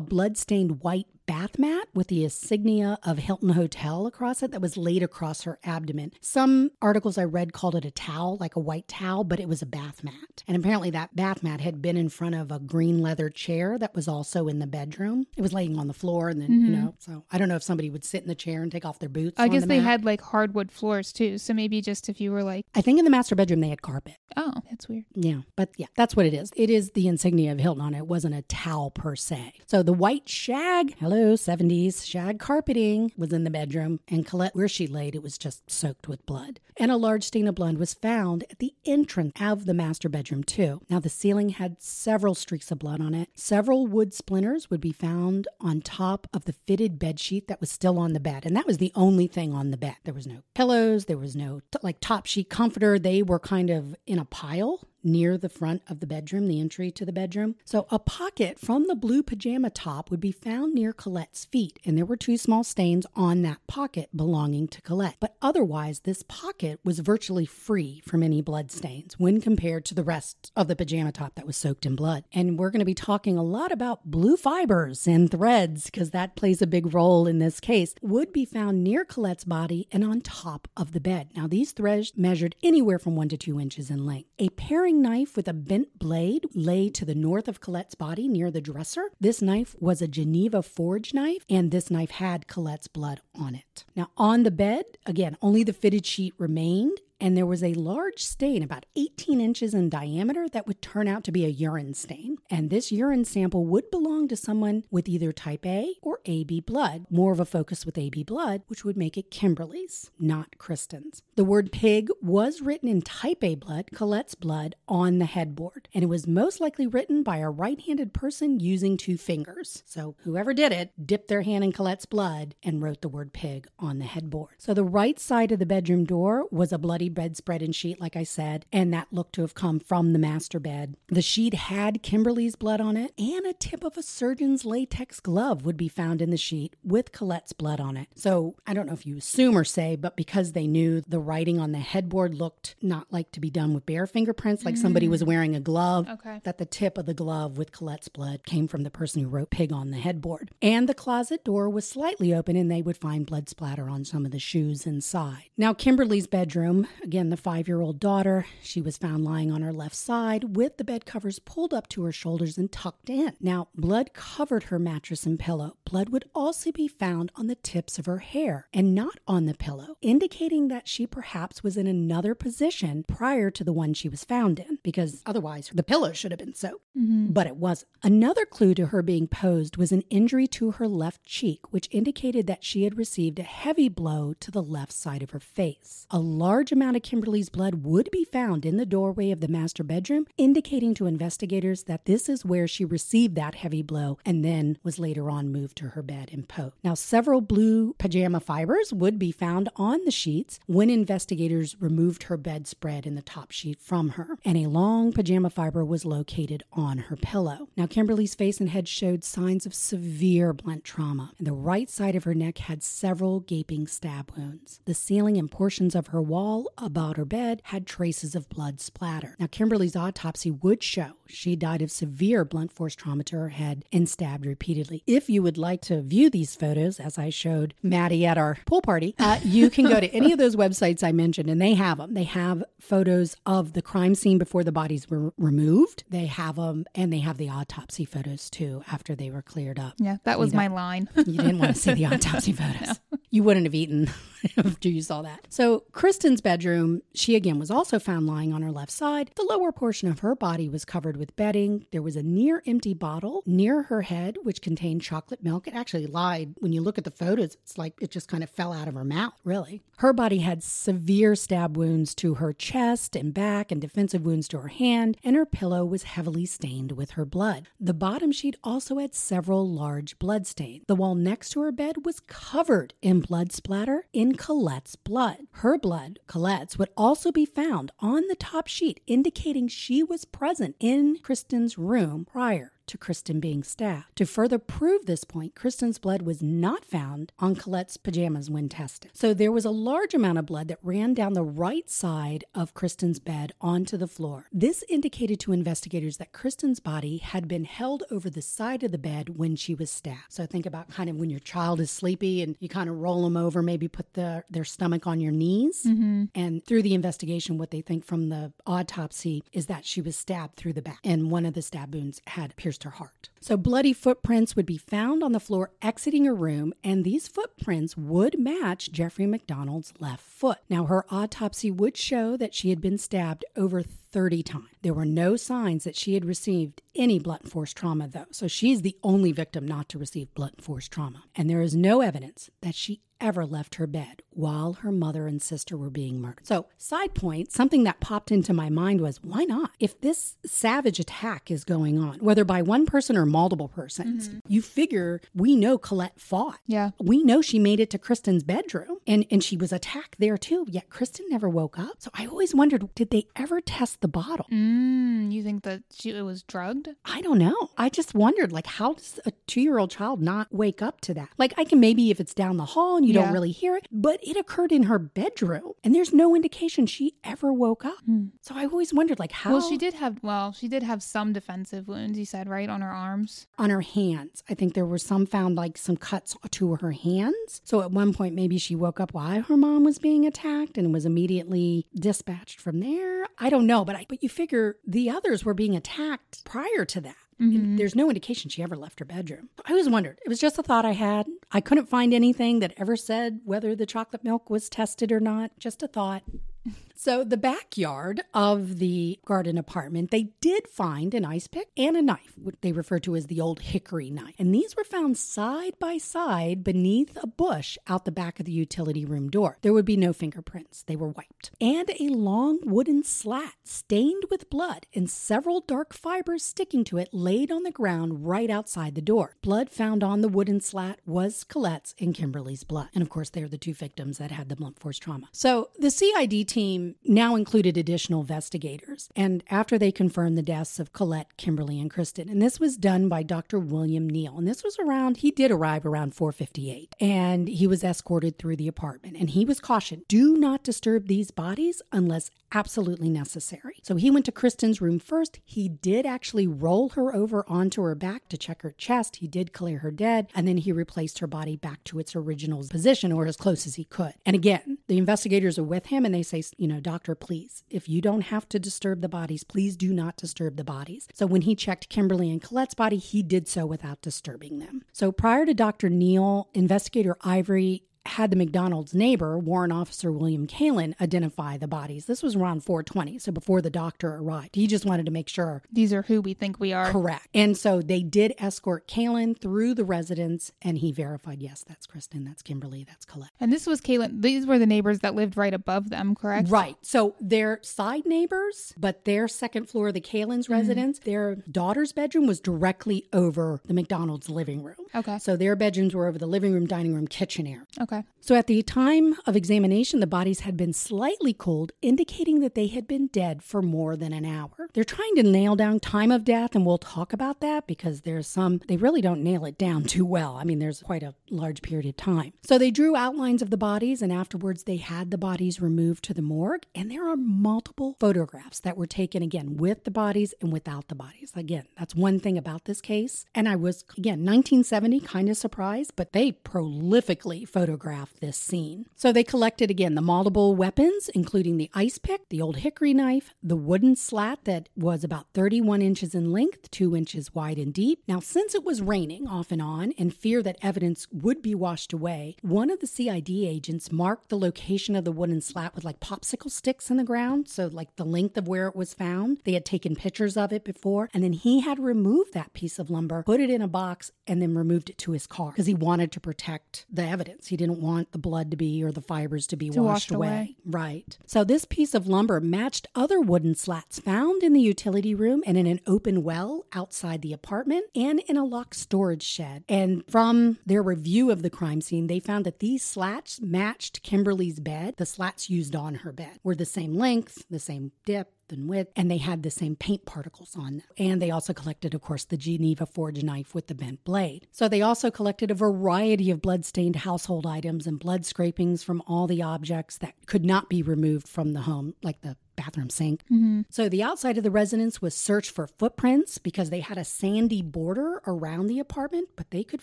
blood-stained 0.00 0.80
white 0.82 1.08
bath 1.26 1.58
mat 1.58 1.88
with 1.94 2.08
the 2.08 2.24
insignia 2.24 2.98
of 3.02 3.18
Hilton 3.18 3.50
Hotel 3.50 4.06
across 4.06 4.42
it 4.42 4.50
that 4.50 4.60
was 4.60 4.76
laid 4.76 5.02
across 5.02 5.42
her 5.42 5.58
abdomen. 5.64 6.12
Some 6.20 6.70
articles 6.80 7.18
I 7.18 7.24
read 7.24 7.52
called 7.52 7.74
it 7.74 7.84
a 7.84 7.90
towel, 7.90 8.36
like 8.40 8.56
a 8.56 8.60
white 8.60 8.88
towel, 8.88 9.24
but 9.24 9.40
it 9.40 9.48
was 9.48 9.62
a 9.62 9.66
bath 9.66 10.02
mat. 10.02 10.42
And 10.46 10.56
apparently 10.56 10.90
that 10.90 11.14
bath 11.14 11.42
mat 11.42 11.60
had 11.60 11.82
been 11.82 11.96
in 11.96 12.08
front 12.08 12.34
of 12.34 12.50
a 12.50 12.58
green 12.58 13.00
leather 13.00 13.28
chair 13.28 13.78
that 13.78 13.94
was 13.94 14.08
also 14.08 14.48
in 14.48 14.58
the 14.58 14.66
bedroom. 14.66 15.26
It 15.36 15.42
was 15.42 15.52
laying 15.52 15.78
on 15.78 15.88
the 15.88 15.94
floor 15.94 16.28
and 16.28 16.40
then, 16.40 16.52
you 16.52 16.60
mm-hmm. 16.60 16.72
know, 16.72 16.94
so 16.98 17.24
I 17.30 17.38
don't 17.38 17.48
know 17.48 17.56
if 17.56 17.62
somebody 17.62 17.90
would 17.90 18.04
sit 18.04 18.22
in 18.22 18.28
the 18.28 18.34
chair 18.34 18.62
and 18.62 18.72
take 18.72 18.84
off 18.84 18.98
their 18.98 19.08
boots. 19.08 19.38
I 19.38 19.48
guess 19.48 19.62
the 19.62 19.68
they 19.68 19.78
mat. 19.78 19.86
had 19.86 20.04
like 20.04 20.20
hardwood 20.20 20.72
floors 20.72 21.12
too. 21.12 21.38
So 21.38 21.54
maybe 21.54 21.80
just 21.80 22.08
if 22.08 22.20
you 22.20 22.32
were 22.32 22.42
like, 22.42 22.66
I 22.74 22.80
think 22.80 22.98
in 22.98 23.04
the 23.04 23.10
master 23.10 23.34
bedroom 23.34 23.60
they 23.60 23.68
had 23.68 23.82
carpet. 23.82 24.16
oh, 24.36 24.54
that's 24.70 24.88
weird. 24.88 25.04
Yeah, 25.14 25.42
but 25.56 25.70
yeah, 25.76 25.86
that's 25.96 26.16
what 26.16 26.26
it 26.26 26.34
is. 26.34 26.50
It 26.56 26.70
is 26.70 26.90
the 26.92 27.08
insignia 27.08 27.52
of 27.52 27.58
Hilton 27.58 27.82
on 27.82 27.94
it. 27.94 27.98
It 27.98 28.06
wasn't 28.06 28.34
a 28.34 28.42
towel 28.42 28.90
per 28.90 29.14
se. 29.14 29.52
So 29.66 29.82
the 29.82 29.92
white 29.92 30.28
shag, 30.28 30.96
hello, 30.98 31.11
70s 31.14 32.04
shag 32.04 32.38
carpeting 32.38 33.12
was 33.16 33.32
in 33.32 33.44
the 33.44 33.50
bedroom, 33.50 34.00
and 34.08 34.26
Colette, 34.26 34.54
where 34.54 34.68
she 34.68 34.86
laid, 34.86 35.14
it 35.14 35.22
was 35.22 35.38
just 35.38 35.70
soaked 35.70 36.08
with 36.08 36.24
blood. 36.26 36.60
And 36.76 36.90
a 36.90 36.96
large 36.96 37.24
stain 37.24 37.48
of 37.48 37.54
blood 37.54 37.78
was 37.78 37.94
found 37.94 38.44
at 38.50 38.58
the 38.58 38.74
entrance 38.84 39.32
of 39.40 39.66
the 39.66 39.74
master 39.74 40.08
bedroom, 40.08 40.42
too. 40.42 40.80
Now, 40.88 41.00
the 41.00 41.08
ceiling 41.08 41.50
had 41.50 41.82
several 41.82 42.34
streaks 42.34 42.70
of 42.70 42.78
blood 42.78 43.00
on 43.00 43.14
it. 43.14 43.28
Several 43.34 43.86
wood 43.86 44.14
splinters 44.14 44.70
would 44.70 44.80
be 44.80 44.92
found 44.92 45.48
on 45.60 45.80
top 45.80 46.26
of 46.32 46.44
the 46.44 46.54
fitted 46.66 46.98
bed 46.98 47.20
sheet 47.20 47.48
that 47.48 47.60
was 47.60 47.70
still 47.70 47.98
on 47.98 48.12
the 48.12 48.20
bed. 48.20 48.46
And 48.46 48.56
that 48.56 48.66
was 48.66 48.78
the 48.78 48.92
only 48.94 49.26
thing 49.26 49.52
on 49.52 49.70
the 49.70 49.76
bed. 49.76 49.96
There 50.04 50.14
was 50.14 50.26
no 50.26 50.42
pillows, 50.54 51.04
there 51.06 51.18
was 51.18 51.36
no 51.36 51.60
like 51.82 51.98
top 52.00 52.26
sheet 52.26 52.48
comforter. 52.50 52.98
They 52.98 53.22
were 53.22 53.38
kind 53.38 53.70
of 53.70 53.94
in 54.06 54.18
a 54.18 54.24
pile 54.24 54.80
near 55.04 55.36
the 55.36 55.48
front 55.48 55.82
of 55.88 56.00
the 56.00 56.06
bedroom, 56.06 56.48
the 56.48 56.60
entry 56.60 56.90
to 56.90 57.04
the 57.04 57.12
bedroom. 57.12 57.56
So 57.64 57.86
a 57.90 57.98
pocket 57.98 58.58
from 58.58 58.86
the 58.86 58.94
blue 58.94 59.22
pajama 59.22 59.70
top 59.70 60.10
would 60.10 60.20
be 60.20 60.32
found 60.32 60.74
near 60.74 60.92
Colette's 60.92 61.44
feet, 61.44 61.78
and 61.84 61.96
there 61.96 62.04
were 62.04 62.16
two 62.16 62.36
small 62.36 62.64
stains 62.64 63.06
on 63.14 63.42
that 63.42 63.66
pocket 63.66 64.10
belonging 64.14 64.68
to 64.68 64.82
Colette. 64.82 65.16
But 65.20 65.36
otherwise, 65.42 66.00
this 66.00 66.22
pocket 66.22 66.80
was 66.84 66.98
virtually 67.00 67.46
free 67.46 68.02
from 68.04 68.22
any 68.22 68.40
blood 68.40 68.70
stains 68.70 69.18
when 69.18 69.40
compared 69.40 69.84
to 69.86 69.94
the 69.94 70.02
rest 70.02 70.52
of 70.56 70.68
the 70.68 70.76
pajama 70.76 71.12
top 71.12 71.34
that 71.34 71.46
was 71.46 71.56
soaked 71.56 71.86
in 71.86 71.96
blood. 71.96 72.24
And 72.32 72.58
we're 72.58 72.70
going 72.70 72.80
to 72.80 72.84
be 72.84 72.94
talking 72.94 73.36
a 73.36 73.42
lot 73.42 73.72
about 73.72 74.10
blue 74.10 74.36
fibers 74.36 75.06
and 75.06 75.30
threads 75.30 75.86
because 75.86 76.10
that 76.10 76.36
plays 76.36 76.62
a 76.62 76.66
big 76.66 76.94
role 76.94 77.26
in 77.26 77.38
this 77.38 77.60
case. 77.60 77.94
Would 78.02 78.32
be 78.32 78.44
found 78.44 78.82
near 78.82 79.04
Colette's 79.04 79.44
body 79.44 79.88
and 79.90 80.04
on 80.04 80.20
top 80.20 80.68
of 80.76 80.92
the 80.92 81.00
bed. 81.00 81.30
Now, 81.36 81.46
these 81.46 81.72
threads 81.72 82.12
measured 82.16 82.56
anywhere 82.62 82.98
from 82.98 83.16
one 83.16 83.28
to 83.28 83.36
two 83.36 83.60
inches 83.60 83.90
in 83.90 84.06
length. 84.06 84.28
A 84.38 84.48
pairing 84.50 84.91
knife 85.00 85.36
with 85.36 85.48
a 85.48 85.52
bent 85.52 85.98
blade 85.98 86.46
lay 86.54 86.90
to 86.90 87.04
the 87.04 87.14
north 87.14 87.48
of 87.48 87.60
Colette's 87.60 87.94
body 87.94 88.28
near 88.28 88.50
the 88.50 88.60
dresser. 88.60 89.10
This 89.20 89.40
knife 89.40 89.74
was 89.80 90.02
a 90.02 90.08
Geneva 90.08 90.62
forge 90.62 91.14
knife, 91.14 91.44
and 91.48 91.70
this 91.70 91.90
knife 91.90 92.10
had 92.10 92.46
Colette's 92.46 92.88
blood 92.88 93.20
on 93.34 93.54
it. 93.54 93.84
Now, 93.96 94.10
on 94.16 94.42
the 94.42 94.50
bed, 94.50 94.84
again, 95.06 95.36
only 95.40 95.64
the 95.64 95.72
fitted 95.72 96.04
sheet 96.06 96.34
remained, 96.38 97.00
and 97.22 97.36
there 97.36 97.46
was 97.46 97.62
a 97.62 97.72
large 97.74 98.18
stain 98.18 98.64
about 98.64 98.84
18 98.96 99.40
inches 99.40 99.74
in 99.74 99.88
diameter 99.88 100.48
that 100.48 100.66
would 100.66 100.82
turn 100.82 101.06
out 101.06 101.22
to 101.22 101.30
be 101.30 101.44
a 101.44 101.48
urine 101.48 101.94
stain. 101.94 102.38
And 102.50 102.68
this 102.68 102.90
urine 102.90 103.24
sample 103.24 103.64
would 103.64 103.92
belong 103.92 104.26
to 104.26 104.36
someone 104.36 104.82
with 104.90 105.08
either 105.08 105.32
type 105.32 105.64
A 105.64 105.94
or 106.02 106.18
AB 106.24 106.62
blood, 106.62 107.06
more 107.08 107.32
of 107.32 107.38
a 107.38 107.44
focus 107.44 107.86
with 107.86 107.96
AB 107.96 108.24
blood, 108.24 108.62
which 108.66 108.84
would 108.84 108.96
make 108.96 109.16
it 109.16 109.30
Kimberly's, 109.30 110.10
not 110.18 110.58
Kristen's. 110.58 111.22
The 111.36 111.44
word 111.44 111.70
pig 111.70 112.08
was 112.20 112.60
written 112.60 112.88
in 112.88 113.02
type 113.02 113.44
A 113.44 113.54
blood, 113.54 113.90
Colette's 113.94 114.34
blood, 114.34 114.74
on 114.88 115.20
the 115.20 115.26
headboard, 115.26 115.88
and 115.94 116.02
it 116.02 116.08
was 116.08 116.26
most 116.26 116.60
likely 116.60 116.88
written 116.88 117.22
by 117.22 117.36
a 117.36 117.48
right 117.48 117.80
handed 117.80 118.12
person 118.12 118.58
using 118.58 118.96
two 118.96 119.16
fingers. 119.16 119.84
So 119.86 120.16
whoever 120.24 120.52
did 120.52 120.72
it 120.72 120.90
dipped 121.06 121.28
their 121.28 121.42
hand 121.42 121.62
in 121.62 121.70
Colette's 121.70 122.04
blood 122.04 122.56
and 122.64 122.82
wrote 122.82 123.00
the 123.00 123.08
word 123.08 123.32
pig 123.32 123.68
on 123.78 124.00
the 124.00 124.06
headboard. 124.06 124.56
So 124.58 124.74
the 124.74 124.82
right 124.82 125.20
side 125.20 125.52
of 125.52 125.60
the 125.60 125.66
bedroom 125.66 126.04
door 126.04 126.46
was 126.50 126.72
a 126.72 126.78
bloody 126.78 127.11
bedspread 127.12 127.62
and 127.62 127.74
sheet, 127.74 128.00
like 128.00 128.16
I 128.16 128.24
said, 128.24 128.66
and 128.72 128.92
that 128.92 129.08
looked 129.12 129.34
to 129.34 129.42
have 129.42 129.54
come 129.54 129.80
from 129.80 130.12
the 130.12 130.18
master 130.18 130.58
bed. 130.58 130.96
The 131.08 131.22
sheet 131.22 131.54
had 131.54 132.02
Kimberly's 132.02 132.56
blood 132.56 132.80
on 132.80 132.96
it, 132.96 133.12
and 133.18 133.46
a 133.46 133.52
tip 133.52 133.84
of 133.84 133.96
a 133.96 134.02
surgeon's 134.02 134.64
latex 134.64 135.20
glove 135.20 135.64
would 135.64 135.76
be 135.76 135.88
found 135.88 136.22
in 136.22 136.30
the 136.30 136.36
sheet 136.36 136.76
with 136.82 137.12
Colette's 137.12 137.52
blood 137.52 137.80
on 137.80 137.96
it. 137.96 138.08
So 138.14 138.56
I 138.66 138.74
don't 138.74 138.86
know 138.86 138.92
if 138.92 139.06
you 139.06 139.16
assume 139.16 139.56
or 139.56 139.64
say, 139.64 139.96
but 139.96 140.16
because 140.16 140.52
they 140.52 140.66
knew 140.66 141.00
the 141.02 141.20
writing 141.20 141.58
on 141.60 141.72
the 141.72 141.78
headboard 141.78 142.34
looked 142.34 142.76
not 142.82 143.06
like 143.10 143.30
to 143.32 143.40
be 143.40 143.50
done 143.50 143.74
with 143.74 143.86
bare 143.86 144.06
fingerprints, 144.06 144.64
like 144.64 144.76
somebody 144.76 145.06
mm. 145.06 145.10
was 145.10 145.24
wearing 145.24 145.54
a 145.54 145.60
glove, 145.60 146.08
Okay. 146.08 146.40
that 146.44 146.58
the 146.58 146.66
tip 146.66 146.98
of 146.98 147.06
the 147.06 147.14
glove 147.14 147.58
with 147.58 147.72
Colette's 147.72 148.08
blood 148.08 148.44
came 148.44 148.68
from 148.68 148.82
the 148.82 148.90
person 148.90 149.22
who 149.22 149.28
wrote 149.28 149.50
pig 149.50 149.72
on 149.72 149.90
the 149.90 149.98
headboard. 149.98 150.50
And 150.60 150.88
the 150.88 150.94
closet 150.94 151.44
door 151.44 151.68
was 151.68 151.86
slightly 151.86 152.34
open, 152.34 152.56
and 152.56 152.70
they 152.70 152.82
would 152.82 152.96
find 152.96 153.26
blood 153.26 153.48
splatter 153.48 153.88
on 153.88 154.04
some 154.04 154.24
of 154.24 154.32
the 154.32 154.38
shoes 154.38 154.86
inside. 154.86 155.44
Now, 155.56 155.74
Kimberly's 155.74 156.26
bedroom, 156.26 156.86
again, 157.02 157.30
the 157.30 157.36
five 157.36 157.68
year 157.68 157.80
old 157.80 157.98
daughter, 157.98 158.46
she 158.62 158.80
was 158.80 158.96
found 158.96 159.24
lying 159.24 159.50
on 159.50 159.62
her 159.62 159.72
left 159.72 159.96
side 159.96 160.56
with 160.56 160.76
the 160.76 160.84
bed 160.84 161.04
covers 161.04 161.38
pulled 161.38 161.74
up 161.74 161.88
to 161.88 162.04
her 162.04 162.12
shoulders 162.12 162.56
and 162.56 162.70
tucked 162.70 163.10
in. 163.10 163.32
Now, 163.40 163.68
blood 163.74 164.12
covered 164.14 164.64
her 164.64 164.78
mattress 164.78 165.26
and 165.26 165.38
pillow. 165.38 165.76
Blood 165.84 166.10
would 166.10 166.28
also 166.34 166.72
be 166.72 166.88
found 166.88 167.32
on 167.36 167.46
the 167.46 167.54
tips 167.54 167.98
of 167.98 168.06
her 168.06 168.18
hair 168.18 168.68
and 168.72 168.94
not 168.94 169.18
on 169.26 169.46
the 169.46 169.54
pillow, 169.54 169.96
indicating 170.00 170.68
that 170.68 170.88
she 170.88 171.06
perhaps 171.06 171.62
was 171.62 171.76
in 171.76 171.86
another 171.86 172.34
position 172.34 173.04
prior 173.08 173.50
to 173.50 173.64
the 173.64 173.72
one 173.72 173.94
she 173.94 174.08
was 174.08 174.24
found 174.24 174.58
in, 174.58 174.78
because 174.82 175.22
otherwise 175.26 175.70
the 175.74 175.82
pillow 175.82 176.12
should 176.12 176.30
have 176.30 176.38
been 176.38 176.54
soaked. 176.54 176.84
Mm-hmm. 176.96 177.32
But 177.32 177.46
it 177.46 177.56
wasn't. 177.56 177.90
Another 178.02 178.44
clue 178.44 178.74
to 178.74 178.86
her 178.86 179.02
being 179.02 179.26
posed 179.26 179.76
was 179.76 179.92
an 179.92 180.02
injury 180.10 180.46
to 180.48 180.72
her 180.72 180.88
left 180.88 181.24
cheek, 181.24 181.72
which 181.72 181.88
indicated 181.90 182.46
that 182.46 182.64
she 182.64 182.84
had 182.84 182.96
received 182.96 183.38
a 183.38 183.44
heavy 183.44 183.88
blow 183.88 184.34
to 184.40 184.50
the 184.50 184.62
left 184.62 184.92
side 184.92 185.22
of 185.22 185.30
her 185.30 185.40
face. 185.40 186.06
A 186.10 186.18
large 186.18 186.70
amount 186.70 186.81
of 186.82 187.02
Kimberly's 187.02 187.48
blood 187.48 187.84
would 187.84 188.10
be 188.10 188.24
found 188.24 188.66
in 188.66 188.76
the 188.76 188.84
doorway 188.84 189.30
of 189.30 189.40
the 189.40 189.48
master 189.48 189.82
bedroom, 189.82 190.26
indicating 190.36 190.94
to 190.94 191.06
investigators 191.06 191.84
that 191.84 192.04
this 192.04 192.28
is 192.28 192.44
where 192.44 192.66
she 192.66 192.84
received 192.84 193.34
that 193.36 193.54
heavy 193.54 193.82
blow 193.82 194.18
and 194.24 194.44
then 194.44 194.76
was 194.82 194.98
later 194.98 195.30
on 195.30 195.52
moved 195.52 195.76
to 195.78 195.88
her 195.90 196.02
bed 196.02 196.30
in 196.30 196.42
Poe. 196.42 196.72
Now, 196.84 196.94
several 196.94 197.40
blue 197.40 197.94
pajama 197.98 198.40
fibers 198.40 198.92
would 198.92 199.18
be 199.18 199.32
found 199.32 199.68
on 199.76 200.04
the 200.04 200.10
sheets 200.10 200.58
when 200.66 200.90
investigators 200.90 201.76
removed 201.80 202.24
her 202.24 202.36
bedspread 202.36 203.06
and 203.06 203.16
the 203.16 203.22
top 203.22 203.52
sheet 203.52 203.80
from 203.80 204.10
her, 204.10 204.38
and 204.44 204.56
a 204.56 204.66
long 204.66 205.12
pajama 205.12 205.50
fiber 205.50 205.84
was 205.84 206.04
located 206.04 206.64
on 206.72 206.98
her 206.98 207.16
pillow. 207.16 207.68
Now, 207.76 207.86
Kimberly's 207.86 208.34
face 208.34 208.60
and 208.60 208.70
head 208.70 208.88
showed 208.88 209.24
signs 209.24 209.66
of 209.66 209.74
severe 209.74 210.52
blunt 210.52 210.84
trauma, 210.84 211.32
and 211.38 211.46
the 211.46 211.52
right 211.52 211.88
side 211.88 212.16
of 212.16 212.24
her 212.24 212.34
neck 212.34 212.58
had 212.58 212.82
several 212.82 213.40
gaping 213.40 213.86
stab 213.86 214.32
wounds. 214.36 214.80
The 214.84 214.94
ceiling 214.94 215.36
and 215.36 215.50
portions 215.50 215.94
of 215.94 216.08
her 216.08 216.22
wall 216.22 216.71
about 216.78 217.16
her 217.16 217.24
bed 217.24 217.62
had 217.66 217.86
traces 217.86 218.34
of 218.34 218.48
blood 218.48 218.80
splatter. 218.80 219.36
Now, 219.38 219.46
Kimberly's 219.46 219.96
autopsy 219.96 220.50
would 220.50 220.82
show 220.82 221.12
she 221.26 221.56
died 221.56 221.82
of 221.82 221.90
severe 221.90 222.44
blunt 222.44 222.72
force 222.72 222.94
trauma 222.94 223.24
to 223.24 223.36
her 223.36 223.48
head 223.50 223.84
and 223.92 224.08
stabbed 224.08 224.46
repeatedly. 224.46 225.02
If 225.06 225.30
you 225.30 225.42
would 225.42 225.58
like 225.58 225.80
to 225.82 226.02
view 226.02 226.30
these 226.30 226.54
photos, 226.54 227.00
as 227.00 227.18
I 227.18 227.30
showed 227.30 227.74
Maddie 227.82 228.26
at 228.26 228.38
our 228.38 228.58
pool 228.66 228.82
party, 228.82 229.14
uh, 229.18 229.40
you 229.42 229.70
can 229.70 229.86
go 229.86 229.98
to 230.00 230.08
any 230.08 230.32
of 230.32 230.38
those 230.38 230.56
websites 230.56 231.02
I 231.02 231.12
mentioned, 231.12 231.48
and 231.48 231.60
they 231.60 231.74
have 231.74 231.98
them. 231.98 232.14
They 232.14 232.24
have 232.24 232.62
photos 232.80 233.36
of 233.46 233.72
the 233.72 233.82
crime 233.82 234.14
scene 234.14 234.38
before 234.38 234.64
the 234.64 234.72
bodies 234.72 235.08
were 235.08 235.32
removed. 235.38 236.04
They 236.08 236.26
have 236.26 236.56
them, 236.56 236.84
and 236.94 237.12
they 237.12 237.20
have 237.20 237.38
the 237.38 237.48
autopsy 237.48 238.04
photos 238.04 238.50
too 238.50 238.82
after 238.90 239.14
they 239.14 239.30
were 239.30 239.42
cleared 239.42 239.78
up. 239.78 239.94
Yeah, 239.98 240.18
that 240.24 240.38
was 240.38 240.52
my 240.52 240.68
line. 240.68 241.08
You 241.16 241.38
didn't 241.38 241.58
want 241.58 241.74
to 241.74 241.80
see 241.80 241.94
the 241.94 242.06
autopsy 242.12 242.52
photos. 242.52 243.00
You 243.32 243.42
wouldn't 243.42 243.64
have 243.64 243.74
eaten 243.74 244.10
after 244.58 244.90
you 244.90 245.00
saw 245.00 245.22
that. 245.22 245.46
So, 245.48 245.84
Kristen's 245.92 246.42
bedroom, 246.42 247.00
she 247.14 247.34
again 247.34 247.58
was 247.58 247.70
also 247.70 247.98
found 247.98 248.26
lying 248.26 248.52
on 248.52 248.60
her 248.60 248.70
left 248.70 248.90
side. 248.90 249.30
The 249.36 249.46
lower 249.48 249.72
portion 249.72 250.06
of 250.08 250.18
her 250.18 250.34
body 250.34 250.68
was 250.68 250.84
covered 250.84 251.16
with 251.16 251.34
bedding. 251.34 251.86
There 251.92 252.02
was 252.02 252.14
a 252.14 252.22
near 252.22 252.62
empty 252.66 252.92
bottle 252.92 253.42
near 253.46 253.84
her 253.84 254.02
head, 254.02 254.36
which 254.42 254.60
contained 254.60 255.00
chocolate 255.00 255.42
milk. 255.42 255.66
It 255.66 255.74
actually 255.74 256.06
lied. 256.06 256.56
When 256.58 256.74
you 256.74 256.82
look 256.82 256.98
at 256.98 257.04
the 257.04 257.10
photos, 257.10 257.54
it's 257.54 257.78
like 257.78 257.94
it 258.02 258.10
just 258.10 258.28
kind 258.28 258.42
of 258.42 258.50
fell 258.50 258.72
out 258.72 258.86
of 258.86 258.94
her 258.94 259.04
mouth, 259.04 259.40
really. 259.44 259.82
Her 259.96 260.12
body 260.12 260.38
had 260.38 260.62
severe 260.62 261.34
stab 261.34 261.74
wounds 261.74 262.14
to 262.16 262.34
her 262.34 262.52
chest 262.52 263.16
and 263.16 263.32
back 263.32 263.72
and 263.72 263.80
defensive 263.80 264.26
wounds 264.26 264.46
to 264.48 264.58
her 264.58 264.68
hand, 264.68 265.16
and 265.24 265.36
her 265.36 265.46
pillow 265.46 265.86
was 265.86 266.02
heavily 266.02 266.44
stained 266.44 266.92
with 266.92 267.12
her 267.12 267.24
blood. 267.24 267.68
The 267.80 267.94
bottom 267.94 268.30
sheet 268.30 268.56
also 268.62 268.98
had 268.98 269.14
several 269.14 269.66
large 269.66 270.18
blood 270.18 270.46
stains. 270.46 270.84
The 270.86 270.96
wall 270.96 271.14
next 271.14 271.50
to 271.50 271.62
her 271.62 271.72
bed 271.72 272.04
was 272.04 272.20
covered 272.20 272.92
in 273.00 273.21
blood 273.22 273.52
splatter 273.52 274.06
in 274.12 274.36
Colette's 274.36 274.96
blood. 274.96 275.38
Her 275.52 275.78
blood, 275.78 276.18
Colette's, 276.26 276.78
would 276.78 276.90
also 276.96 277.32
be 277.32 277.46
found 277.46 277.90
on 278.00 278.26
the 278.28 278.34
top 278.34 278.66
sheet, 278.66 279.00
indicating 279.06 279.68
she 279.68 280.02
was 280.02 280.24
present 280.24 280.76
in 280.80 281.18
Kristen's 281.22 281.78
room 281.78 282.24
prior 282.24 282.72
to 282.86 282.98
Kristen 282.98 283.40
being 283.40 283.62
stabbed. 283.62 284.16
To 284.16 284.26
further 284.26 284.58
prove 284.58 285.06
this 285.06 285.24
point, 285.24 285.54
Kristen's 285.54 285.98
blood 285.98 286.22
was 286.22 286.42
not 286.42 286.84
found 286.84 287.32
on 287.38 287.54
Colette's 287.54 287.96
pajamas 287.96 288.50
when 288.50 288.68
tested. 288.68 289.10
So 289.14 289.34
there 289.34 289.52
was 289.52 289.64
a 289.64 289.70
large 289.70 290.14
amount 290.14 290.38
of 290.38 290.46
blood 290.46 290.68
that 290.68 290.78
ran 290.82 291.14
down 291.14 291.32
the 291.32 291.42
right 291.42 291.88
side 291.90 292.44
of 292.54 292.74
Kristen's 292.74 293.18
bed 293.18 293.52
onto 293.60 293.96
the 293.96 294.06
floor. 294.06 294.46
This 294.52 294.84
indicated 294.88 295.40
to 295.40 295.52
investigators 295.52 296.16
that 296.16 296.32
Kristen's 296.32 296.80
body 296.80 297.18
had 297.18 297.48
been 297.48 297.64
held 297.64 298.04
over 298.10 298.30
the 298.30 298.42
side 298.42 298.82
of 298.82 298.92
the 298.92 298.98
bed 298.98 299.36
when 299.36 299.56
she 299.56 299.74
was 299.74 299.90
stabbed. 299.90 300.30
So 300.30 300.46
think 300.46 300.66
about 300.66 300.90
kind 300.90 301.10
of 301.10 301.16
when 301.16 301.30
your 301.30 301.40
child 301.40 301.80
is 301.80 301.90
sleepy 301.90 302.42
and 302.42 302.56
you 302.60 302.68
kind 302.68 302.88
of 302.88 302.98
roll 302.98 303.22
them 303.24 303.36
over, 303.36 303.62
maybe 303.62 303.88
put 303.88 304.14
the, 304.14 304.44
their 304.50 304.64
stomach 304.64 305.06
on 305.06 305.20
your 305.20 305.32
knees. 305.32 305.84
Mm-hmm. 305.84 306.24
And 306.34 306.64
through 306.64 306.82
the 306.82 306.94
investigation, 306.94 307.58
what 307.58 307.70
they 307.70 307.80
think 307.80 308.04
from 308.04 308.28
the 308.28 308.52
autopsy 308.66 309.44
is 309.52 309.66
that 309.66 309.84
she 309.84 310.00
was 310.00 310.16
stabbed 310.16 310.56
through 310.56 310.72
the 310.72 310.82
back, 310.82 310.98
and 311.04 311.30
one 311.30 311.44
of 311.44 311.54
the 311.54 311.62
stab 311.62 311.94
wounds 311.94 312.20
had 312.26 312.56
pierced 312.56 312.71
her 312.84 312.90
heart. 312.90 313.28
So, 313.40 313.56
bloody 313.56 313.92
footprints 313.92 314.56
would 314.56 314.66
be 314.66 314.78
found 314.78 315.22
on 315.22 315.32
the 315.32 315.40
floor 315.40 315.70
exiting 315.82 316.24
her 316.24 316.34
room, 316.34 316.72
and 316.82 317.04
these 317.04 317.28
footprints 317.28 317.96
would 317.96 318.38
match 318.38 318.92
Jeffrey 318.92 319.26
MacDonald's 319.26 319.92
left 319.98 320.22
foot. 320.22 320.58
Now, 320.70 320.84
her 320.86 321.04
autopsy 321.10 321.70
would 321.70 321.96
show 321.96 322.36
that 322.36 322.54
she 322.54 322.70
had 322.70 322.80
been 322.80 322.98
stabbed 322.98 323.44
over 323.56 323.82
30 324.12 324.42
times. 324.42 324.68
There 324.82 324.94
were 324.94 325.04
no 325.04 325.36
signs 325.36 325.84
that 325.84 325.96
she 325.96 326.14
had 326.14 326.24
received 326.24 326.82
any 326.94 327.18
blunt 327.18 327.48
force 327.48 327.72
trauma, 327.72 328.08
though. 328.08 328.26
So, 328.30 328.46
she's 328.46 328.82
the 328.82 328.96
only 329.02 329.32
victim 329.32 329.66
not 329.66 329.88
to 329.90 329.98
receive 329.98 330.34
blunt 330.34 330.62
force 330.62 330.88
trauma. 330.88 331.24
And 331.34 331.48
there 331.48 331.62
is 331.62 331.74
no 331.74 332.00
evidence 332.00 332.50
that 332.60 332.74
she 332.74 333.00
ever 333.22 333.46
left 333.46 333.76
her 333.76 333.86
bed 333.86 334.22
while 334.30 334.74
her 334.74 334.90
mother 334.90 335.26
and 335.26 335.40
sister 335.40 335.76
were 335.76 335.88
being 335.88 336.20
murdered. 336.20 336.46
So, 336.46 336.66
side 336.76 337.14
point, 337.14 337.52
something 337.52 337.84
that 337.84 338.00
popped 338.00 338.32
into 338.32 338.52
my 338.52 338.68
mind 338.68 339.00
was 339.00 339.22
why 339.22 339.44
not? 339.44 339.70
If 339.78 340.00
this 340.00 340.36
savage 340.44 340.98
attack 340.98 341.50
is 341.50 341.64
going 341.64 341.98
on, 341.98 342.18
whether 342.18 342.44
by 342.44 342.62
one 342.62 342.84
person 342.84 343.16
or 343.16 343.24
multiple 343.24 343.68
persons, 343.68 344.28
mm-hmm. 344.28 344.38
you 344.48 344.60
figure 344.60 345.20
we 345.34 345.54
know 345.54 345.78
Colette 345.78 346.20
fought. 346.20 346.58
Yeah. 346.66 346.90
We 347.00 347.22
know 347.22 347.40
she 347.40 347.58
made 347.58 347.78
it 347.78 347.90
to 347.90 347.98
Kristen's 347.98 348.42
bedroom 348.42 348.98
and, 349.06 349.24
and 349.30 349.42
she 349.42 349.56
was 349.56 349.72
attacked 349.72 350.16
there 350.18 350.36
too, 350.36 350.66
yet 350.68 350.90
Kristen 350.90 351.26
never 351.28 351.48
woke 351.48 351.78
up. 351.78 351.96
So 351.98 352.10
I 352.14 352.26
always 352.26 352.54
wondered 352.54 352.92
did 352.94 353.10
they 353.10 353.26
ever 353.36 353.60
test 353.60 354.00
the 354.02 354.08
bottle? 354.08 354.46
Mm, 354.52 355.32
you 355.32 355.42
think 355.42 355.62
that 355.62 355.82
she 355.92 356.10
it 356.10 356.22
was 356.22 356.42
drugged? 356.42 356.88
I 357.04 357.22
don't 357.22 357.38
know. 357.38 357.70
I 357.78 357.88
just 357.88 358.14
wondered, 358.14 358.52
like, 358.52 358.66
how 358.66 358.92
does 358.94 359.18
a 359.24 359.32
two 359.46 359.60
year 359.62 359.78
old 359.78 359.90
child 359.90 360.20
not 360.20 360.48
wake 360.52 360.82
up 360.82 361.00
to 361.02 361.14
that? 361.14 361.30
Like, 361.38 361.54
I 361.56 361.64
can 361.64 361.80
maybe 361.80 362.10
if 362.10 362.20
it's 362.20 362.34
down 362.34 362.56
the 362.58 362.64
hall 362.66 362.96
and 362.96 363.06
you 363.06 363.14
Yeah. 363.14 363.22
don't 363.22 363.32
really 363.32 363.50
hear 363.50 363.76
it, 363.76 363.86
but 363.90 364.20
it 364.22 364.36
occurred 364.36 364.72
in 364.72 364.84
her 364.84 364.98
bedroom 364.98 365.72
and 365.82 365.94
there's 365.94 366.12
no 366.12 366.34
indication 366.36 366.86
she 366.86 367.14
ever 367.24 367.52
woke 367.52 367.84
up. 367.84 368.02
So 368.42 368.54
I 368.54 368.66
always 368.66 368.92
wondered, 368.92 369.18
like, 369.18 369.32
how. 369.32 369.52
Well, 369.52 369.68
she 369.68 369.78
did 369.78 369.94
have 369.94 370.18
well, 370.22 370.52
she 370.52 370.68
did 370.68 370.82
have 370.82 371.02
some 371.02 371.32
defensive 371.32 371.88
wounds. 371.88 372.18
You 372.18 372.24
said 372.26 372.48
right 372.48 372.68
on 372.68 372.80
her 372.82 372.90
arms. 372.90 373.46
on 373.58 373.70
her 373.70 373.80
hands. 373.80 374.42
I 374.50 374.54
think 374.54 374.74
there 374.74 374.84
were 374.86 374.98
some 374.98 375.24
found 375.26 375.54
like 375.56 375.78
some 375.78 375.96
cuts 375.96 376.36
to 376.50 376.74
her 376.76 376.90
hands. 376.92 377.60
So 377.64 377.80
at 377.80 377.90
one 377.90 378.12
point, 378.12 378.34
maybe 378.34 378.58
she 378.58 378.74
woke 378.74 379.00
up 379.00 379.14
while 379.14 379.42
her 379.42 379.56
mom 379.56 379.84
was 379.84 379.98
being 379.98 380.26
attacked 380.26 380.76
and 380.76 380.92
was 380.92 381.06
immediately 381.06 381.86
dispatched 381.94 382.60
from 382.60 382.80
there. 382.80 383.26
I 383.38 383.48
don't 383.50 383.66
know, 383.66 383.84
but 383.84 383.91
but 383.92 384.00
I, 384.00 384.06
but 384.08 384.22
you 384.22 384.28
figure 384.28 384.76
the 384.86 385.10
others 385.10 385.44
were 385.44 385.54
being 385.54 385.76
attacked 385.76 386.44
prior 386.44 386.84
to 386.86 387.00
that. 387.02 387.16
Mhm. 387.40 387.76
There's 387.76 387.94
no 387.94 388.08
indication 388.08 388.48
she 388.50 388.62
ever 388.62 388.76
left 388.76 389.00
her 389.00 389.04
bedroom. 389.04 389.48
I 389.66 389.70
always 389.72 389.88
wondered. 389.88 390.18
It 390.24 390.28
was 390.28 390.38
just 390.40 390.58
a 390.58 390.62
thought 390.62 390.84
I 390.84 390.92
had. 390.92 391.26
I 391.50 391.60
couldn't 391.60 391.86
find 391.88 392.14
anything 392.14 392.60
that 392.60 392.72
ever 392.76 392.96
said 392.96 393.40
whether 393.44 393.74
the 393.74 393.84
chocolate 393.86 394.22
milk 394.24 394.48
was 394.48 394.68
tested 394.68 395.10
or 395.12 395.20
not. 395.20 395.50
Just 395.58 395.82
a 395.82 395.88
thought. 395.88 396.22
So, 397.04 397.24
the 397.24 397.36
backyard 397.36 398.20
of 398.32 398.78
the 398.78 399.18
garden 399.24 399.58
apartment, 399.58 400.12
they 400.12 400.28
did 400.40 400.68
find 400.68 401.14
an 401.14 401.24
ice 401.24 401.48
pick 401.48 401.70
and 401.76 401.96
a 401.96 402.00
knife, 402.00 402.34
what 402.36 402.62
they 402.62 402.70
refer 402.70 403.00
to 403.00 403.16
as 403.16 403.26
the 403.26 403.40
old 403.40 403.58
hickory 403.58 404.08
knife. 404.08 404.36
And 404.38 404.54
these 404.54 404.76
were 404.76 404.84
found 404.84 405.18
side 405.18 405.76
by 405.80 405.98
side 405.98 406.62
beneath 406.62 407.18
a 407.20 407.26
bush 407.26 407.76
out 407.88 408.04
the 408.04 408.12
back 408.12 408.38
of 408.38 408.46
the 408.46 408.52
utility 408.52 409.04
room 409.04 409.30
door. 409.30 409.58
There 409.62 409.72
would 409.72 409.84
be 409.84 409.96
no 409.96 410.12
fingerprints, 410.12 410.84
they 410.84 410.94
were 410.94 411.08
wiped. 411.08 411.50
And 411.60 411.90
a 411.98 412.06
long 412.06 412.60
wooden 412.62 413.02
slat 413.02 413.54
stained 413.64 414.26
with 414.30 414.48
blood 414.48 414.86
and 414.94 415.10
several 415.10 415.58
dark 415.58 415.94
fibers 415.94 416.44
sticking 416.44 416.84
to 416.84 416.98
it 416.98 417.08
laid 417.12 417.50
on 417.50 417.64
the 417.64 417.72
ground 417.72 418.28
right 418.28 418.48
outside 418.48 418.94
the 418.94 419.02
door. 419.02 419.34
Blood 419.42 419.70
found 419.70 420.04
on 420.04 420.20
the 420.20 420.28
wooden 420.28 420.60
slat 420.60 421.00
was 421.04 421.42
Colette's 421.42 421.96
and 421.98 422.14
Kimberly's 422.14 422.62
blood. 422.62 422.90
And 422.94 423.02
of 423.02 423.10
course, 423.10 423.30
they're 423.30 423.48
the 423.48 423.58
two 423.58 423.74
victims 423.74 424.18
that 424.18 424.30
had 424.30 424.48
the 424.48 424.54
blunt 424.54 424.78
force 424.78 425.00
trauma. 425.00 425.26
So, 425.32 425.70
the 425.76 425.90
CID 425.90 426.46
team 426.46 426.91
now 427.04 427.34
included 427.34 427.76
additional 427.76 428.20
investigators. 428.20 429.08
And 429.16 429.42
after 429.50 429.78
they 429.78 429.92
confirmed 429.92 430.36
the 430.36 430.42
deaths 430.42 430.78
of 430.78 430.92
Colette, 430.92 431.36
Kimberly, 431.36 431.80
and 431.80 431.90
Kristen, 431.90 432.28
and 432.28 432.40
this 432.40 432.60
was 432.60 432.76
done 432.76 433.08
by 433.08 433.22
Dr. 433.22 433.58
William 433.58 434.08
Neal. 434.08 434.38
And 434.38 434.46
this 434.46 434.64
was 434.64 434.78
around, 434.78 435.18
he 435.18 435.30
did 435.30 435.50
arrive 435.50 435.86
around 435.86 436.14
458. 436.14 436.94
And 437.00 437.48
he 437.48 437.66
was 437.66 437.84
escorted 437.84 438.38
through 438.38 438.56
the 438.56 438.68
apartment. 438.68 439.16
And 439.16 439.30
he 439.30 439.44
was 439.44 439.60
cautioned 439.60 440.02
do 440.08 440.36
not 440.36 440.62
disturb 440.62 441.06
these 441.06 441.30
bodies 441.30 441.82
unless 441.92 442.30
absolutely 442.54 443.08
necessary. 443.08 443.76
So 443.82 443.96
he 443.96 444.10
went 444.10 444.24
to 444.26 444.32
Kristen's 444.32 444.80
room 444.80 444.98
first. 444.98 445.40
He 445.44 445.68
did 445.68 446.06
actually 446.06 446.46
roll 446.46 446.90
her 446.90 447.14
over 447.14 447.44
onto 447.48 447.82
her 447.82 447.94
back 447.94 448.28
to 448.28 448.36
check 448.36 448.62
her 448.62 448.72
chest. 448.72 449.16
He 449.16 449.26
did 449.26 449.52
clear 449.52 449.78
her 449.78 449.90
dead. 449.90 450.28
And 450.34 450.46
then 450.46 450.58
he 450.58 450.72
replaced 450.72 451.18
her 451.20 451.26
body 451.26 451.56
back 451.56 451.82
to 451.84 451.98
its 451.98 452.14
original 452.14 452.62
position 452.68 453.12
or 453.12 453.26
as 453.26 453.36
close 453.36 453.66
as 453.66 453.76
he 453.76 453.84
could. 453.84 454.14
And 454.26 454.36
again, 454.36 454.78
the 454.88 454.98
investigators 454.98 455.58
are 455.58 455.64
with 455.64 455.86
him 455.86 456.04
and 456.04 456.14
they 456.14 456.22
say, 456.22 456.42
you 456.56 456.68
know, 456.68 456.80
doctor, 456.82 457.14
please, 457.14 457.64
if 457.70 457.88
you 457.88 458.00
don't 458.00 458.22
have 458.22 458.48
to 458.50 458.58
disturb 458.58 459.00
the 459.00 459.08
bodies, 459.08 459.44
please 459.44 459.76
do 459.76 459.92
not 459.92 460.16
disturb 460.16 460.56
the 460.56 460.64
bodies. 460.64 461.08
So 461.14 461.26
when 461.26 461.42
he 461.42 461.54
checked 461.54 461.88
Kimberly 461.88 462.30
and 462.30 462.42
Colette's 462.42 462.74
body, 462.74 462.96
he 462.96 463.22
did 463.22 463.48
so 463.48 463.64
without 463.66 464.02
disturbing 464.02 464.58
them. 464.58 464.82
So 464.92 465.12
prior 465.12 465.46
to 465.46 465.54
Dr. 465.54 465.88
Neal, 465.88 466.48
investigator 466.54 467.16
Ivory 467.22 467.84
had 468.06 468.30
the 468.30 468.36
MacDonald's 468.36 468.94
neighbor, 468.94 469.38
Warrant 469.38 469.72
Officer 469.72 470.10
William 470.10 470.46
Kalin, 470.46 470.94
identify 471.00 471.56
the 471.56 471.68
bodies. 471.68 472.06
This 472.06 472.22
was 472.22 472.34
around 472.34 472.64
420, 472.64 473.18
so 473.18 473.32
before 473.32 473.60
the 473.60 473.70
doctor 473.70 474.14
arrived. 474.14 474.56
He 474.56 474.66
just 474.66 474.84
wanted 474.84 475.06
to 475.06 475.12
make 475.12 475.28
sure. 475.28 475.62
These 475.72 475.92
are 475.92 476.02
who 476.02 476.20
we 476.20 476.34
think 476.34 476.58
we 476.58 476.72
are. 476.72 476.90
Correct. 476.90 477.28
And 477.34 477.56
so 477.56 477.80
they 477.80 478.02
did 478.02 478.34
escort 478.38 478.88
Kalin 478.88 479.38
through 479.38 479.74
the 479.74 479.84
residence, 479.84 480.52
and 480.60 480.78
he 480.78 480.92
verified, 480.92 481.40
yes, 481.40 481.64
that's 481.66 481.86
Kristen, 481.86 482.24
that's 482.24 482.42
Kimberly, 482.42 482.84
that's 482.84 483.04
Colette. 483.04 483.30
And 483.40 483.52
this 483.52 483.66
was 483.66 483.80
Kalin. 483.80 484.22
These 484.22 484.46
were 484.46 484.58
the 484.58 484.66
neighbors 484.66 485.00
that 485.00 485.14
lived 485.14 485.36
right 485.36 485.54
above 485.54 485.90
them, 485.90 486.14
correct? 486.14 486.48
Right. 486.48 486.76
So 486.82 487.14
they're 487.20 487.60
side 487.62 488.04
neighbors, 488.04 488.74
but 488.76 489.04
their 489.04 489.28
second 489.28 489.68
floor, 489.68 489.92
the 489.92 490.00
Kalin's 490.00 490.46
mm-hmm. 490.46 490.54
residence, 490.54 490.98
their 491.00 491.36
daughter's 491.36 491.92
bedroom 491.92 492.26
was 492.26 492.40
directly 492.40 493.08
over 493.12 493.60
the 493.66 493.74
MacDonald's 493.74 494.28
living 494.28 494.62
room. 494.62 494.76
Okay. 494.94 495.18
So 495.18 495.36
their 495.36 495.56
bedrooms 495.56 495.94
were 495.94 496.06
over 496.06 496.18
the 496.18 496.26
living 496.26 496.52
room, 496.52 496.66
dining 496.66 496.94
room, 496.94 497.06
kitchen 497.06 497.46
area. 497.46 497.66
Okay. 497.80 497.91
So 498.24 498.36
at 498.36 498.46
the 498.46 498.62
time 498.62 499.16
of 499.26 499.34
examination, 499.34 499.98
the 499.98 500.06
bodies 500.06 500.40
had 500.40 500.56
been 500.56 500.72
slightly 500.72 501.32
cold, 501.32 501.72
indicating 501.82 502.38
that 502.38 502.54
they 502.54 502.68
had 502.68 502.86
been 502.86 503.08
dead 503.08 503.42
for 503.42 503.60
more 503.60 503.96
than 503.96 504.12
an 504.12 504.24
hour. 504.24 504.68
They're 504.72 504.84
trying 504.84 505.16
to 505.16 505.24
nail 505.24 505.56
down 505.56 505.80
time 505.80 506.12
of 506.12 506.22
death, 506.24 506.54
and 506.54 506.64
we'll 506.64 506.78
talk 506.78 507.12
about 507.12 507.40
that 507.40 507.66
because 507.66 508.02
there's 508.02 508.28
some, 508.28 508.60
they 508.68 508.76
really 508.76 509.00
don't 509.00 509.24
nail 509.24 509.44
it 509.44 509.58
down 509.58 509.82
too 509.94 510.06
well. 510.06 510.36
I 510.36 510.44
mean, 510.44 510.60
there's 510.60 510.82
quite 510.82 511.02
a 511.02 511.16
large 511.30 511.62
period 511.62 511.86
of 511.86 511.96
time. 511.96 512.32
So 512.44 512.58
they 512.58 512.70
drew 512.70 512.94
outlines 512.94 513.42
of 513.42 513.50
the 513.50 513.56
bodies, 513.56 514.00
and 514.00 514.12
afterwards 514.12 514.62
they 514.62 514.76
had 514.76 515.10
the 515.10 515.18
bodies 515.18 515.60
removed 515.60 516.04
to 516.04 516.14
the 516.14 516.22
morgue. 516.22 516.64
And 516.76 516.92
there 516.92 517.08
are 517.08 517.16
multiple 517.16 517.96
photographs 517.98 518.60
that 518.60 518.76
were 518.76 518.86
taken 518.86 519.24
again 519.24 519.56
with 519.56 519.82
the 519.82 519.90
bodies 519.90 520.32
and 520.40 520.52
without 520.52 520.86
the 520.86 520.94
bodies. 520.94 521.32
Again, 521.34 521.66
that's 521.76 521.96
one 521.96 522.20
thing 522.20 522.38
about 522.38 522.66
this 522.66 522.80
case. 522.80 523.26
And 523.34 523.48
I 523.48 523.56
was, 523.56 523.84
again, 523.98 524.24
1970, 524.24 525.00
kind 525.00 525.28
of 525.28 525.36
surprised, 525.36 525.94
but 525.96 526.12
they 526.12 526.30
prolifically 526.30 527.48
photographed 527.48 527.81
this 528.20 528.36
scene. 528.36 528.86
So 528.94 529.12
they 529.12 529.24
collected 529.24 529.70
again 529.70 529.94
the 529.94 530.00
multiple 530.00 530.54
weapons, 530.54 531.08
including 531.14 531.56
the 531.56 531.70
ice 531.74 531.98
pick, 531.98 532.28
the 532.28 532.40
old 532.40 532.58
hickory 532.58 532.94
knife, 532.94 533.34
the 533.42 533.56
wooden 533.56 533.96
slat 533.96 534.44
that 534.44 534.68
was 534.76 535.04
about 535.04 535.26
31 535.34 535.82
inches 535.82 536.14
in 536.14 536.32
length, 536.32 536.70
two 536.70 536.96
inches 536.96 537.34
wide 537.34 537.58
and 537.58 537.74
deep. 537.74 538.02
Now, 538.06 538.20
since 538.20 538.54
it 538.54 538.64
was 538.64 538.80
raining 538.80 539.26
off 539.26 539.50
and 539.50 539.60
on 539.60 539.92
and 539.98 540.14
fear 540.14 540.42
that 540.42 540.58
evidence 540.62 541.06
would 541.10 541.42
be 541.42 541.54
washed 541.54 541.92
away, 541.92 542.36
one 542.42 542.70
of 542.70 542.80
the 542.80 542.86
CID 542.86 543.30
agents 543.30 543.90
marked 543.90 544.28
the 544.28 544.38
location 544.38 544.94
of 544.94 545.04
the 545.04 545.12
wooden 545.12 545.40
slat 545.40 545.74
with 545.74 545.84
like 545.84 546.00
popsicle 546.00 546.50
sticks 546.50 546.90
in 546.90 546.96
the 546.96 547.04
ground. 547.04 547.48
So, 547.48 547.68
like 547.72 547.96
the 547.96 548.04
length 548.04 548.36
of 548.36 548.48
where 548.48 548.68
it 548.68 548.76
was 548.76 548.94
found. 548.94 549.38
They 549.44 549.54
had 549.54 549.64
taken 549.64 549.96
pictures 549.96 550.36
of 550.36 550.52
it 550.52 550.64
before. 550.64 551.08
And 551.12 551.24
then 551.24 551.32
he 551.32 551.60
had 551.60 551.78
removed 551.78 552.32
that 552.34 552.52
piece 552.52 552.78
of 552.78 552.90
lumber, 552.90 553.22
put 553.22 553.40
it 553.40 553.50
in 553.50 553.62
a 553.62 553.68
box, 553.68 554.12
and 554.26 554.40
then 554.40 554.54
removed 554.54 554.90
it 554.90 554.98
to 554.98 555.12
his 555.12 555.26
car 555.26 555.50
because 555.50 555.66
he 555.66 555.74
wanted 555.74 556.12
to 556.12 556.20
protect 556.20 556.86
the 556.90 557.02
evidence. 557.02 557.48
He 557.48 557.56
didn't 557.56 557.71
want 557.80 558.12
the 558.12 558.18
blood 558.18 558.50
to 558.50 558.56
be 558.56 558.82
or 558.82 558.92
the 558.92 559.00
fibers 559.00 559.46
to 559.48 559.56
be 559.56 559.70
To 559.70 559.82
washed 559.82 560.10
wash 560.10 560.16
away. 560.16 560.28
away. 560.28 560.56
Right. 560.64 561.18
So 561.26 561.44
this 561.44 561.64
piece 561.64 561.94
of 561.94 562.06
lumber 562.06 562.40
matched 562.40 562.86
other 562.94 563.20
wooden 563.20 563.54
slats 563.54 563.98
found 563.98 564.42
in 564.42 564.52
the 564.52 564.60
utility 564.60 565.14
room 565.14 565.42
and 565.46 565.56
in 565.56 565.66
an 565.66 565.80
open 565.86 566.22
well 566.22 566.64
outside 566.72 567.22
the 567.22 567.32
apartment 567.32 567.86
and 567.94 568.20
in 568.20 568.36
a 568.36 568.44
locked 568.44 568.76
storage 568.76 569.22
shed. 569.22 569.64
And 569.68 570.04
from 570.08 570.58
their 570.66 570.82
review 570.82 571.30
of 571.30 571.42
the 571.42 571.50
crime 571.50 571.80
scene, 571.80 572.06
they 572.06 572.20
found 572.20 572.44
that 572.46 572.58
these 572.60 572.82
slats 572.84 573.40
matched 573.40 574.02
Kimberly's 574.02 574.60
bed. 574.60 574.94
The 574.98 575.06
slats 575.06 575.50
used 575.50 575.74
on 575.74 575.96
her 575.96 576.12
bed 576.12 576.38
were 576.42 576.54
the 576.54 576.64
same 576.66 576.94
length, 576.94 577.44
the 577.50 577.58
same 577.58 577.92
depth, 578.06 578.32
and 578.52 578.68
width, 578.68 578.92
and 578.94 579.10
they 579.10 579.18
had 579.18 579.42
the 579.42 579.50
same 579.50 579.76
paint 579.76 580.04
particles 580.06 580.54
on 580.56 580.78
them. 580.78 580.86
And 580.98 581.20
they 581.20 581.30
also 581.30 581.52
collected, 581.52 581.94
of 581.94 582.02
course, 582.02 582.24
the 582.24 582.36
Geneva 582.36 582.86
forged 582.86 583.24
knife 583.24 583.54
with 583.54 583.66
the 583.66 583.74
bent 583.74 584.04
blade. 584.04 584.46
So 584.52 584.68
they 584.68 584.82
also 584.82 585.10
collected 585.10 585.50
a 585.50 585.54
variety 585.54 586.30
of 586.30 586.42
blood-stained 586.42 586.96
household 586.96 587.46
items 587.46 587.86
and 587.86 587.98
blood 587.98 588.24
scrapings 588.24 588.82
from 588.82 589.02
all 589.06 589.26
the 589.26 589.42
objects 589.42 589.98
that 589.98 590.14
could 590.26 590.44
not 590.44 590.68
be 590.68 590.82
removed 590.82 591.26
from 591.28 591.52
the 591.52 591.62
home, 591.62 591.94
like 592.02 592.20
the 592.20 592.36
bathroom 592.62 592.90
sink. 592.90 593.22
Mm-hmm. 593.24 593.62
So 593.70 593.88
the 593.88 594.02
outside 594.02 594.38
of 594.38 594.44
the 594.44 594.50
residence 594.50 595.02
was 595.02 595.14
searched 595.14 595.50
for 595.50 595.66
footprints 595.66 596.38
because 596.38 596.70
they 596.70 596.80
had 596.80 596.98
a 596.98 597.04
sandy 597.04 597.62
border 597.62 598.22
around 598.26 598.68
the 598.68 598.78
apartment, 598.78 599.30
but 599.36 599.50
they 599.50 599.64
could 599.64 599.82